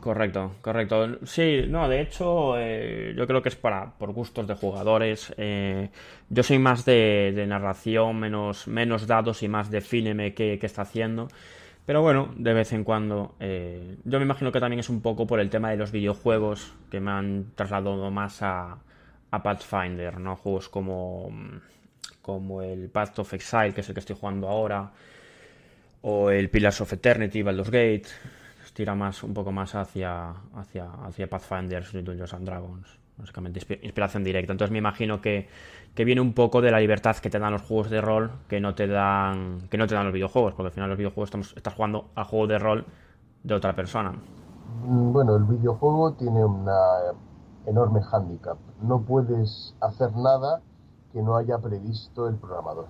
Correcto, 0.00 0.52
correcto. 0.60 1.26
Sí, 1.26 1.64
no, 1.68 1.88
de 1.88 2.00
hecho, 2.00 2.54
eh, 2.56 3.12
yo 3.16 3.26
creo 3.26 3.42
que 3.42 3.48
es 3.48 3.56
para 3.56 3.90
por 3.98 4.12
gustos 4.12 4.46
de 4.46 4.54
jugadores. 4.54 5.34
Eh, 5.36 5.90
yo 6.28 6.42
soy 6.44 6.60
más 6.60 6.84
de, 6.84 7.44
narración, 7.48 8.18
menos, 8.20 8.68
menos 8.68 9.08
dados 9.08 9.42
y 9.42 9.48
más 9.48 9.70
defíneme 9.70 10.34
qué, 10.34 10.58
qué 10.60 10.66
está 10.66 10.82
haciendo. 10.82 11.26
Pero 11.84 12.02
bueno, 12.02 12.28
de 12.36 12.52
vez 12.54 12.72
en 12.72 12.84
cuando. 12.84 13.34
Eh, 13.40 13.96
yo 14.04 14.18
me 14.18 14.24
imagino 14.24 14.52
que 14.52 14.60
también 14.60 14.80
es 14.80 14.88
un 14.88 15.00
poco 15.00 15.26
por 15.26 15.40
el 15.40 15.50
tema 15.50 15.70
de 15.70 15.76
los 15.78 15.90
videojuegos 15.90 16.74
que 16.90 17.00
me 17.00 17.10
han 17.10 17.46
trasladado 17.56 18.10
más 18.10 18.42
a, 18.42 18.78
a 19.30 19.42
Pathfinder, 19.42 20.20
¿no? 20.20 20.36
Juegos 20.36 20.68
como 20.68 21.30
como 22.28 22.60
el 22.60 22.90
Path 22.90 23.20
of 23.20 23.32
Exile, 23.32 23.72
que 23.72 23.80
es 23.80 23.88
el 23.88 23.94
que 23.94 24.00
estoy 24.00 24.14
jugando 24.14 24.50
ahora, 24.50 24.90
o 26.02 26.28
el 26.28 26.50
Pillars 26.50 26.78
of 26.82 26.92
Eternity, 26.92 27.42
Baldur's 27.42 27.70
Gate, 27.70 28.08
tira 28.74 28.94
más, 28.94 29.22
un 29.22 29.32
poco 29.32 29.50
más 29.50 29.74
hacia, 29.74 30.34
hacia, 30.54 30.90
hacia 31.06 31.26
Pathfinder 31.26 31.82
y 31.90 32.02
Dungeons 32.02 32.34
and 32.34 32.44
Dragons, 32.44 32.98
básicamente 33.16 33.60
inspiración 33.80 34.24
directa. 34.24 34.52
Entonces 34.52 34.70
me 34.70 34.76
imagino 34.76 35.22
que, 35.22 35.48
viene 35.96 36.20
un 36.20 36.34
poco 36.34 36.60
de 36.60 36.70
la 36.70 36.80
libertad 36.80 37.16
que 37.16 37.30
te 37.30 37.38
dan 37.38 37.54
los 37.54 37.62
juegos 37.62 37.88
de 37.88 38.02
rol 38.02 38.30
que 38.46 38.60
no 38.60 38.74
te 38.74 38.86
dan, 38.86 39.66
que 39.70 39.78
no 39.78 39.86
te 39.86 39.94
dan 39.94 40.04
los 40.04 40.12
videojuegos, 40.12 40.52
porque 40.52 40.66
al 40.66 40.72
final 40.74 40.90
los 40.90 40.98
videojuegos 40.98 41.28
estamos, 41.28 41.54
estás 41.56 41.72
jugando 41.72 42.10
al 42.14 42.24
juego 42.24 42.46
de 42.46 42.58
rol 42.58 42.84
de 43.42 43.54
otra 43.54 43.74
persona. 43.74 44.12
Mm, 44.84 45.12
bueno, 45.14 45.34
el 45.34 45.44
videojuego 45.44 46.12
tiene 46.12 46.44
una 46.44 46.78
enorme 47.64 48.02
hándicap. 48.02 48.58
No 48.82 49.00
puedes 49.00 49.74
hacer 49.80 50.14
nada 50.14 50.60
que 51.12 51.22
no 51.22 51.36
haya 51.36 51.58
previsto 51.58 52.28
el 52.28 52.36
programador. 52.36 52.86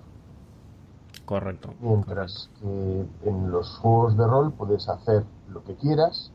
Correcto. 1.25 1.73
Mientras 1.79 2.49
que 2.59 3.05
en 3.23 3.51
los 3.51 3.77
juegos 3.77 4.17
de 4.17 4.25
rol 4.25 4.51
puedes 4.53 4.89
hacer 4.89 5.25
lo 5.47 5.63
que 5.63 5.75
quieras 5.75 6.31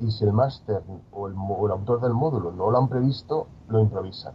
y 0.00 0.10
si 0.10 0.24
el 0.24 0.32
máster 0.32 0.82
o 1.12 1.28
el, 1.28 1.34
o 1.36 1.66
el 1.66 1.72
autor 1.72 2.00
del 2.00 2.14
módulo 2.14 2.52
no 2.52 2.70
lo 2.70 2.78
han 2.78 2.88
previsto, 2.88 3.46
lo 3.68 3.80
improvisan. 3.80 4.34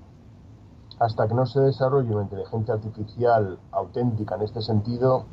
Hasta 0.99 1.27
que 1.27 1.33
no 1.33 1.45
se 1.45 1.61
desarrolle 1.61 2.13
una 2.13 2.23
inteligencia 2.23 2.75
artificial 2.75 3.59
auténtica 3.71 4.35
en 4.35 4.43
este 4.43 4.61
sentido, 4.61 5.25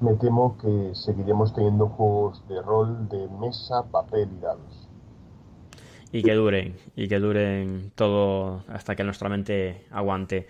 me 0.00 0.14
temo 0.14 0.56
que 0.58 0.94
seguiremos 0.94 1.52
teniendo 1.54 1.88
juegos 1.88 2.42
de 2.48 2.60
rol 2.62 3.08
de 3.08 3.28
mesa, 3.28 3.84
papel 3.84 4.32
y 4.32 4.40
dados. 4.40 4.88
Y 6.12 6.22
que 6.22 6.34
duren, 6.34 6.76
y 6.94 7.08
que 7.08 7.18
duren 7.18 7.90
todo 7.94 8.64
hasta 8.68 8.94
que 8.94 9.02
nuestra 9.02 9.28
mente 9.28 9.86
aguante. 9.90 10.46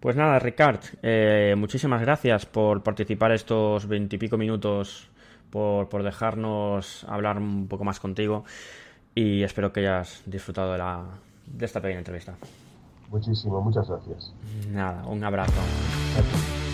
Pues 0.00 0.16
nada, 0.16 0.38
Ricard, 0.38 0.80
eh, 1.02 1.54
muchísimas 1.56 2.00
gracias 2.02 2.44
por 2.44 2.82
participar 2.82 3.32
estos 3.32 3.86
veintipico 3.86 4.36
minutos, 4.36 5.08
por, 5.50 5.88
por, 5.88 6.02
dejarnos 6.02 7.04
hablar 7.08 7.38
un 7.38 7.66
poco 7.66 7.84
más 7.84 7.98
contigo 7.98 8.44
y 9.14 9.42
espero 9.42 9.72
que 9.72 9.80
hayas 9.80 10.22
disfrutado 10.26 10.72
de, 10.72 10.78
la, 10.78 11.04
de 11.46 11.64
esta 11.64 11.80
pequeña 11.80 12.00
entrevista. 12.00 12.34
Muchísimo, 13.10 13.60
muchas 13.62 13.88
gracias. 13.88 14.34
Nada, 14.70 15.06
un 15.06 15.24
abrazo. 15.24 15.60
Gracias. 16.14 16.65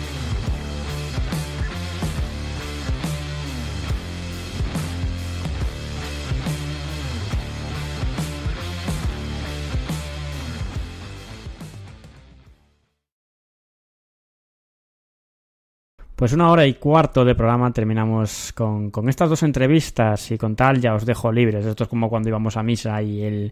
Pues 16.23 16.31
una 16.31 16.49
hora 16.49 16.65
y 16.65 16.75
cuarto 16.75 17.25
de 17.25 17.35
programa 17.35 17.73
terminamos 17.73 18.53
con, 18.53 18.91
con, 18.91 19.09
estas 19.09 19.29
dos 19.29 19.43
entrevistas 19.43 20.31
y 20.31 20.37
con 20.37 20.55
tal 20.55 20.79
ya 20.79 20.95
os 20.95 21.05
dejo 21.05 21.33
libres. 21.33 21.65
Esto 21.65 21.83
es 21.83 21.89
como 21.89 22.09
cuando 22.09 22.29
íbamos 22.29 22.55
a 22.55 22.63
misa 22.63 23.01
y 23.01 23.23
el, 23.23 23.51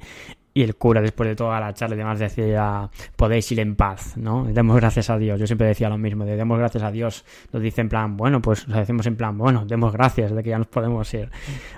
y 0.53 0.63
el 0.63 0.75
cura, 0.75 1.01
después 1.01 1.29
de 1.29 1.35
toda 1.35 1.59
la 1.59 1.73
charla 1.73 1.95
y 1.95 1.97
demás, 1.97 2.19
decía, 2.19 2.89
podéis 3.15 3.51
ir 3.51 3.59
en 3.59 3.75
paz, 3.75 4.17
¿no? 4.17 4.45
Demos 4.45 4.75
gracias 4.77 5.09
a 5.09 5.17
Dios. 5.17 5.39
Yo 5.39 5.47
siempre 5.47 5.67
decía 5.67 5.89
lo 5.89 5.97
mismo, 5.97 6.25
de 6.25 6.35
demos 6.35 6.59
gracias 6.59 6.83
a 6.83 6.91
Dios. 6.91 7.25
Nos 7.51 7.61
dice 7.61 7.81
en 7.81 7.89
plan, 7.89 8.17
bueno, 8.17 8.41
pues 8.41 8.67
lo 8.67 8.77
decimos 8.77 9.05
en 9.05 9.15
plan, 9.15 9.37
bueno, 9.37 9.65
demos 9.65 9.93
gracias 9.93 10.33
de 10.33 10.43
que 10.43 10.49
ya 10.49 10.57
nos 10.57 10.67
podemos 10.67 11.13
ir. 11.13 11.29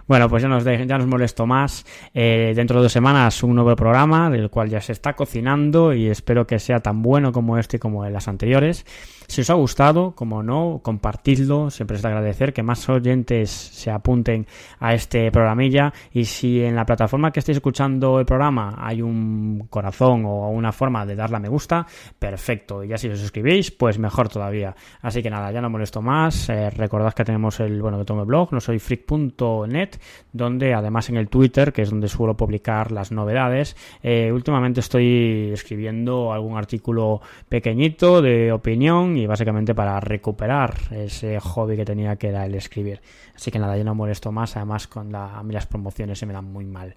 Bueno, 0.08 0.28
pues 0.28 0.44
ya 0.44 0.50
nos, 0.50 0.64
de, 0.64 0.86
ya 0.86 0.98
nos 0.98 1.08
molesto 1.08 1.46
más. 1.46 1.86
Eh, 2.14 2.54
dentro 2.56 2.78
de 2.78 2.84
dos 2.84 2.92
semanas 2.92 3.42
un 3.44 3.56
nuevo 3.56 3.76
programa, 3.76 4.30
del 4.30 4.50
cual 4.50 4.70
ya 4.70 4.82
se 4.82 4.92
está 4.92 5.14
cocinando 5.14 5.94
y 5.94 6.08
espero 6.08 6.48
que 6.48 6.58
sea 6.60 6.82
tan 6.82 7.02
bueno 7.02 7.32
como 7.32 7.58
este 7.58 7.78
y 7.78 7.80
como 7.80 8.06
en 8.06 8.14
las 8.14 8.28
anteriores. 8.28 8.86
Si 9.28 9.42
os 9.42 9.50
ha 9.50 9.54
gustado, 9.54 10.14
como 10.16 10.44
no, 10.44 10.82
compartidlo, 10.84 11.70
siempre 11.70 11.98
es 11.98 12.04
de 12.04 12.08
agradecer 12.10 12.54
que 12.54 12.64
más 12.64 12.88
oyentes 12.90 13.50
se 13.50 13.92
apunten 13.92 14.48
a 14.80 14.94
este 14.94 15.32
programilla 15.32 15.94
y 16.12 16.26
si 16.26 16.62
en 16.62 16.76
la 16.76 16.86
plataforma 16.86 17.32
que 17.32 17.40
estéis 17.40 17.58
escuchando 17.58 18.20
el 18.20 18.26
programa 18.26 18.76
hay 18.78 19.02
un 19.02 19.68
corazón 19.70 20.26
o 20.26 20.50
una 20.50 20.72
forma 20.72 21.06
de 21.06 21.16
darle 21.16 21.38
a 21.38 21.40
me 21.40 21.50
gusta, 21.50 21.86
perfecto. 22.18 22.84
Y 22.84 22.88
ya 22.88 22.98
si 22.98 23.10
os 23.10 23.20
suscribís, 23.20 23.72
pues 23.72 24.00
mejor 24.00 24.30
todavía. 24.30 24.76
Así 25.02 25.22
que 25.22 25.30
nada, 25.30 25.52
ya 25.52 25.62
no 25.62 25.70
molesto 25.70 26.02
más. 26.02 26.50
Eh, 26.50 26.70
recordad 26.70 27.14
que 27.14 27.26
tenemos 27.26 27.60
el, 27.60 27.82
bueno, 27.82 27.98
que 28.00 28.06
tengo 28.06 28.22
el 28.22 28.28
blog, 28.28 28.54
no 28.54 28.62
soy 28.62 28.80
freak.net, 28.80 29.90
donde 30.32 30.74
además 30.74 31.10
en 31.10 31.18
el 31.18 31.30
Twitter, 31.30 31.74
que 31.74 31.82
es 31.82 31.90
donde 31.90 32.08
suelo 32.08 32.36
publicar 32.36 32.92
las 32.92 33.12
novedades, 33.12 33.76
eh, 34.02 34.32
últimamente 34.32 34.80
estoy 34.80 35.52
escribiendo 35.54 36.32
algún 36.32 36.58
artículo 36.58 37.22
pequeñito 37.50 38.22
de 38.22 38.52
opinión 38.52 39.13
y 39.18 39.28
básicamente 39.28 39.76
para 39.76 40.00
recuperar 40.00 40.76
ese 40.92 41.40
hobby 41.40 41.76
que 41.76 41.86
tenía 41.86 42.16
que 42.16 42.30
era 42.30 42.46
el 42.46 42.56
escribir. 42.56 43.02
Así 43.36 43.52
que 43.52 43.60
nada, 43.60 43.78
yo 43.78 43.84
no 43.84 43.96
molesto 43.96 44.32
más, 44.32 44.56
además 44.56 44.88
con 44.88 45.16
a 45.16 45.42
mí 45.44 45.54
las 45.54 45.68
promociones 45.68 46.20
se 46.20 46.26
me 46.26 46.34
dan 46.34 46.46
muy 46.46 46.66
mal. 46.66 46.96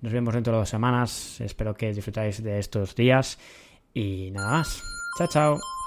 Nos 0.00 0.12
vemos 0.12 0.34
dentro 0.34 0.52
de 0.52 0.58
dos 0.60 0.68
semanas, 0.68 1.40
espero 1.40 1.74
que 1.74 1.92
disfrutáis 1.92 2.42
de 2.42 2.58
estos 2.58 2.94
días 2.94 3.38
y 3.94 4.30
nada 4.32 4.50
más. 4.50 4.82
Chao, 5.18 5.28
chao. 5.28 5.81